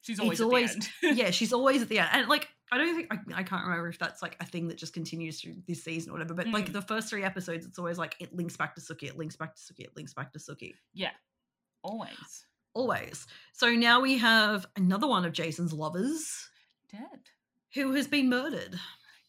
[0.00, 1.18] She's always It's at always- the end.
[1.18, 2.08] yeah, she's always at the end.
[2.12, 4.76] And like, I don't think, I, I can't remember if that's like a thing that
[4.78, 6.72] just continues through this season or whatever, but like Mm.
[6.72, 9.54] the first three episodes, it's always like it links back to Sookie, it links back
[9.54, 10.74] to Sookie, it links back to Sookie.
[10.94, 11.10] yeah.
[11.82, 12.46] Always.
[12.76, 13.26] Always.
[13.54, 16.50] So now we have another one of Jason's lovers
[16.92, 17.30] Dead.
[17.72, 18.78] who has been murdered.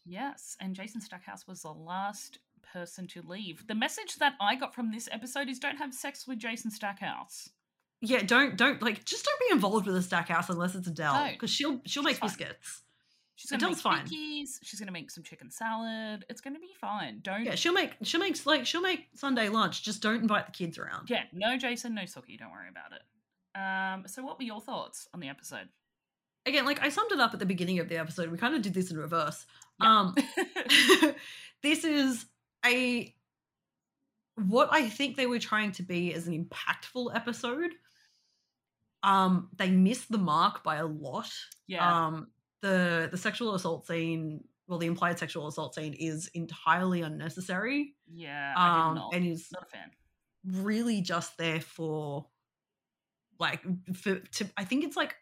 [0.04, 2.40] Yes, and Jason Stackhouse was the last
[2.74, 3.66] person to leave.
[3.66, 7.48] The message that I got from this episode is don't have sex with Jason Stackhouse.
[8.02, 11.48] Yeah, don't, don't, like, just don't be involved with a Stackhouse unless it's Adele because
[11.48, 12.28] she'll, she'll make fine.
[12.28, 12.82] biscuits.
[13.36, 14.60] She's gonna Adele's make cookies.
[14.62, 16.26] She's gonna make some chicken salad.
[16.28, 17.20] It's gonna be fine.
[17.22, 17.44] Don't.
[17.44, 19.82] Yeah, she'll make, she'll make, like, she'll make Sunday lunch.
[19.82, 21.08] Just don't invite the kids around.
[21.08, 22.38] Yeah, no Jason, no Sookie.
[22.38, 23.00] Don't worry about it.
[23.58, 24.04] Um.
[24.06, 25.68] So, what were your thoughts on the episode?
[26.46, 28.30] Again, like, I summed it up at the beginning of the episode.
[28.30, 29.44] We kind of did this in reverse.
[29.80, 30.00] Yeah.
[30.00, 30.14] Um,
[31.62, 32.26] this is
[32.64, 33.14] a
[34.46, 37.72] what I think they were trying to be as an impactful episode.
[39.02, 41.30] Um, they missed the mark by a lot.
[41.66, 42.06] yeah.
[42.06, 42.28] Um,
[42.60, 47.94] the the sexual assault scene, well, the implied sexual assault scene is entirely unnecessary.
[48.12, 48.54] yeah.
[48.56, 49.90] Um, and is not a fan.
[50.62, 52.26] really just there for
[53.38, 53.62] like
[53.94, 55.14] for to I think it's like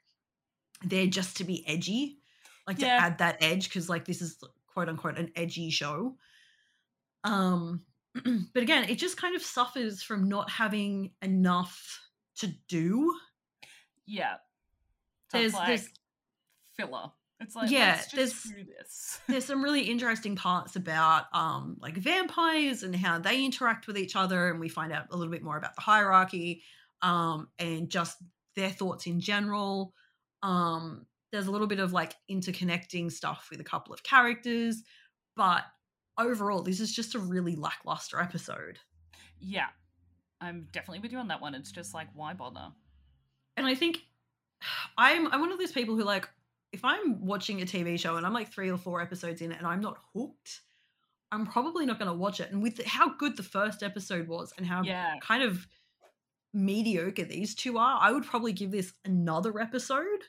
[0.84, 2.18] there just to be edgy,
[2.66, 2.97] like Yeah.
[2.98, 4.38] to add that edge because like this is
[4.72, 6.16] quote unquote an edgy show.
[7.24, 7.82] Um,
[8.55, 12.01] but again, it just kind of suffers from not having enough
[12.36, 13.14] to do.
[14.06, 14.34] Yeah.
[15.32, 15.88] So There's like there's
[16.76, 17.10] filler.
[17.40, 18.51] It's like Yeah, there's-
[19.28, 24.16] there's some really interesting parts about um like vampires and how they interact with each
[24.16, 26.62] other and we find out a little bit more about the hierarchy
[27.02, 28.16] um and just
[28.55, 29.93] their thoughts in general
[30.43, 34.82] um there's a little bit of like interconnecting stuff with a couple of characters
[35.36, 35.62] but
[36.18, 38.78] overall this is just a really lackluster episode
[39.40, 39.66] Yeah.
[40.40, 41.55] I'm definitely with you on that one.
[41.55, 42.68] It's just like, why bother?
[43.56, 44.01] and i think
[44.98, 46.28] i'm i'm one of those people who like
[46.73, 49.56] if i'm watching a tv show and i'm like three or four episodes in it
[49.59, 50.60] and i'm not hooked
[51.32, 54.52] i'm probably not going to watch it and with how good the first episode was
[54.59, 55.14] and how Yeah.
[55.23, 55.66] kind of
[56.57, 60.24] mediocre these two are i would probably give this another episode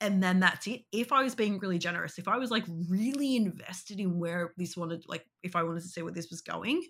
[0.00, 0.82] and then that's it.
[0.92, 4.76] If i was being really generous if i was like really invested in where this
[4.76, 6.82] wanted like if i wanted to see where this was going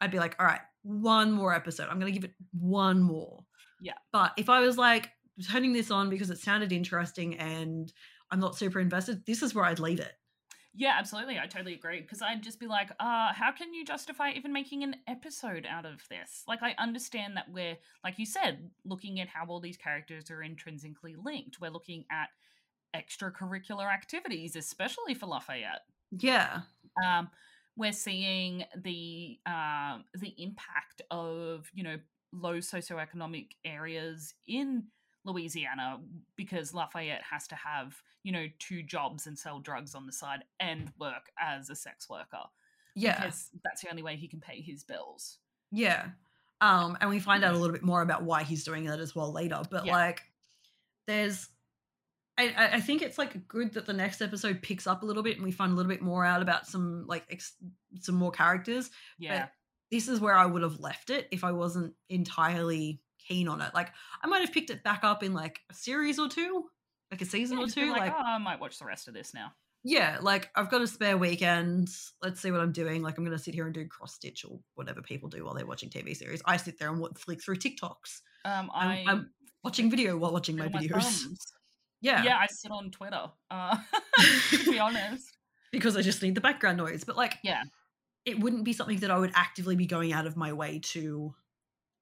[0.00, 1.88] i'd be like all right one more episode.
[1.90, 3.44] I'm going to give it one more.
[3.82, 3.94] Yeah.
[4.12, 5.08] but if i was like
[5.48, 7.90] turning this on because it sounded interesting and
[8.30, 10.12] i'm not super invested this is where i'd leave it
[10.74, 11.38] Yeah, absolutely.
[11.38, 12.00] I totally agree.
[12.00, 15.84] Because I'd just be like, uh, how can you justify even making an episode out
[15.84, 16.44] of this?
[16.46, 20.42] Like, I understand that we're, like you said, looking at how all these characters are
[20.42, 21.60] intrinsically linked.
[21.60, 22.28] We're looking at
[22.94, 25.82] extracurricular activities, especially for Lafayette.
[26.10, 26.62] yeah
[27.04, 27.30] um,
[27.76, 31.96] we're seeing the um, the impact of you know
[32.32, 34.84] low socioeconomic areas in
[35.24, 36.00] Louisiana
[36.36, 40.40] because Lafayette has to have you know two jobs and sell drugs on the side
[40.58, 42.42] and work as a sex worker
[42.96, 45.38] yeah because that's the only way he can pay his bills.
[45.70, 46.06] Yeah.
[46.60, 49.14] Um, and we find out a little bit more about why he's doing that as
[49.14, 49.62] well later.
[49.70, 49.92] But Yeah.
[49.92, 50.20] like,
[51.06, 51.48] there's,
[52.36, 55.36] I, I- think it's like good that the next episode picks up a little bit
[55.36, 57.54] and we find a little bit more out about some like ex-
[58.00, 58.90] some more characters.
[59.18, 59.46] Yeah,
[59.90, 63.00] This is where I would have left it if I wasn't entirely
[63.30, 63.72] keen on it.
[63.74, 63.88] Like,
[64.22, 66.64] I might have picked it back up in like a series or two,
[67.10, 67.90] like a season Yeah, or two.
[67.92, 69.52] like, Like, oh, I might watch the rest of this now.
[69.84, 71.88] yeah, like I've got a spare weekend.
[72.22, 73.02] Let's see what I'm doing.
[73.02, 75.54] Like I'm going to sit here and do cross stitch or whatever people do while
[75.54, 76.42] they're watching TV series.
[76.44, 79.30] I sit there and flick through TikToks, Um, I'm- I I'm
[79.64, 81.02] watching video while watching my videos.
[81.22, 81.52] thumbs.
[82.02, 83.26] Yeah, Yeah, I sit on Twitter.
[83.50, 83.76] Uh,
[84.50, 85.36] to be honest.
[85.70, 87.04] because I just need the background noise.
[87.04, 87.62] But like, Yeah.
[88.24, 91.34] it wouldn't be something that I would actively be going out of my way to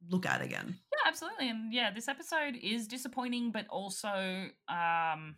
[0.09, 0.78] look at again.
[1.04, 1.48] Yeah, absolutely.
[1.48, 5.36] And yeah, this episode is disappointing, but also um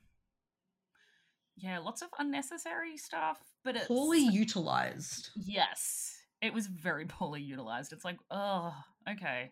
[1.56, 3.38] yeah, lots of unnecessary stuff.
[3.64, 5.30] But it's Poorly utilized.
[5.36, 6.16] Yes.
[6.40, 7.92] It was very poorly utilized.
[7.92, 8.74] It's like, oh,
[9.10, 9.50] okay.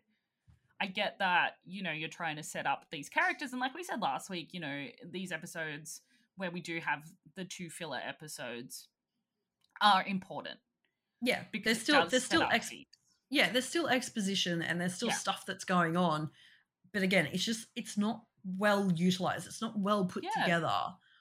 [0.81, 3.53] I get that, you know, you're trying to set up these characters.
[3.53, 6.01] And like we said last week, you know, these episodes
[6.37, 7.03] where we do have
[7.35, 8.89] the two filler episodes
[9.83, 10.59] are important.
[11.21, 12.73] Yeah, Because they're still set still ex-.
[13.31, 15.15] Yeah, there's still exposition and there's still Yeah.
[15.15, 16.31] stuff that's going on.
[16.93, 19.47] But again, it's just it's not well utilized.
[19.47, 20.43] It's not well put Yeah.
[20.43, 20.73] together.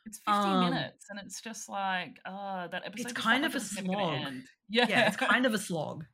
[0.06, 3.04] It's 15 Um, minutes and it's just like, oh, that episode.
[3.12, 4.34] felt kind of a was never gonna slog.
[4.70, 4.86] Yeah.
[4.90, 6.06] Yeah, it's kind of a slog.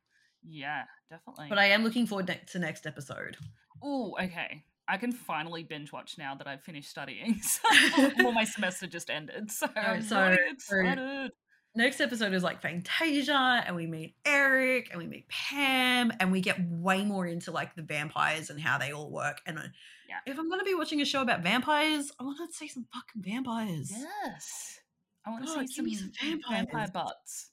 [0.44, 1.48] yeah, definitely.
[1.50, 3.38] But I am looking forward ne- to next episode.
[3.82, 4.66] Oh, okay.
[4.88, 7.40] I can finally binge watch now that I've finished studying.
[7.44, 7.62] So,
[8.18, 11.32] well, my semester just ended, so I'm so- so- excited.
[11.76, 16.40] Next episode is like Fangtasia, and we meet Eric, and we meet Pam, and we
[16.40, 19.42] get way more into like the vampires and how they all work.
[19.48, 19.64] And uh,
[20.08, 20.20] Yeah.
[20.28, 23.24] if I'm gonna be watching a show about vampires, I want to see some fucking
[23.24, 23.92] vampires.
[23.92, 24.82] Yes,
[25.26, 26.12] I want to see some some
[26.52, 27.50] vampire butts.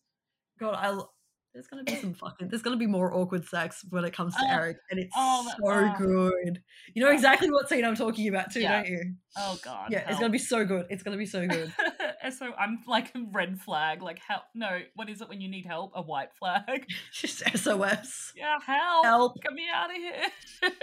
[0.58, 1.00] God, I
[1.54, 4.42] there's gonna be some fucking there's gonna be more awkward sex when it comes to
[4.44, 5.94] Oh, Eric, and it's oh, so oh.
[5.98, 6.62] good.
[6.94, 8.82] You know exactly what scene I'm talking about too, Yeah.
[8.82, 9.14] don't you?
[9.38, 10.86] Oh God, Yeah, it's gonna be so good.
[10.90, 11.72] It's gonna be so good.
[12.28, 14.42] so I'm like a red flag, like help.
[14.54, 15.92] No, what is it when you need help?
[15.94, 16.86] A white flag.
[17.12, 18.32] Just SOS.
[18.36, 19.04] Yeah, help!
[19.06, 19.42] Help.
[19.42, 20.70] Get me out of here.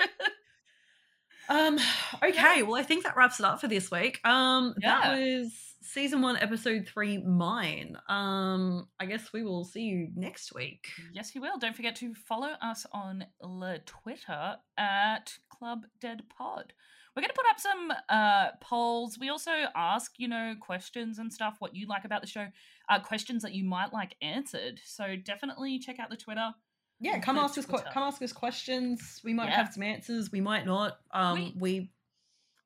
[1.50, 1.80] Um,
[2.22, 4.20] okay, well, I think that wraps it up for this week.
[4.28, 5.00] Um, Yeah.
[5.02, 7.96] that was season one, episode three, mine.
[8.10, 10.90] Um, I guess we will see you next week.
[11.14, 11.58] Yes, you will.
[11.58, 16.74] Don't forget to follow us on the Twitter at Club Dead Pod.
[17.18, 19.18] We're going to put up some uh, polls.
[19.20, 22.46] We also ask, you know, questions and stuff, what you like about the show,
[22.90, 24.80] uh, questions that you might like answered.
[24.86, 26.52] So definitely check out the Twitter.
[27.00, 27.66] Yeah, come ask us.
[27.66, 29.20] come ask us questions.
[29.24, 29.56] We might Yeah.
[29.56, 30.32] have some answers.
[30.32, 31.00] We might not.
[31.12, 31.90] Um, we,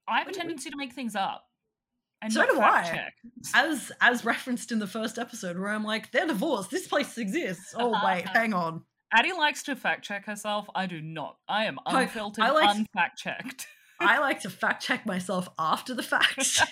[0.05, 1.47] I have a We- we- tendency to make things up.
[2.21, 2.83] And So do I.
[2.83, 3.13] Check.
[3.55, 6.69] as as referenced in the first episode, where I'm like, they're divorced.
[6.71, 7.73] This place exists.
[7.77, 8.83] Oh wait, hang on.
[9.13, 10.69] Addie likes to fact check herself.
[10.75, 11.37] I do not.
[11.47, 13.67] I am unfiltered, I like- unfact checked.
[14.01, 16.65] I like to fact check myself after the fact, so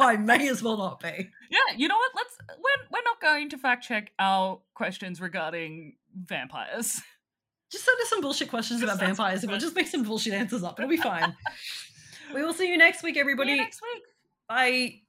[0.00, 1.30] I may as well not be.
[1.50, 2.10] Yeah, you know what?
[2.14, 7.00] Let's we're we're not going to fact check our questions regarding vampires.
[7.70, 10.34] Just send us some bullshit questions Just about vampires, and we'll just make some bullshit
[10.34, 10.78] answers up.
[10.78, 11.34] It'll be fine.
[12.34, 13.52] we will see you next week, See everybody.
[13.52, 14.02] you next week.
[14.48, 15.00] Bye.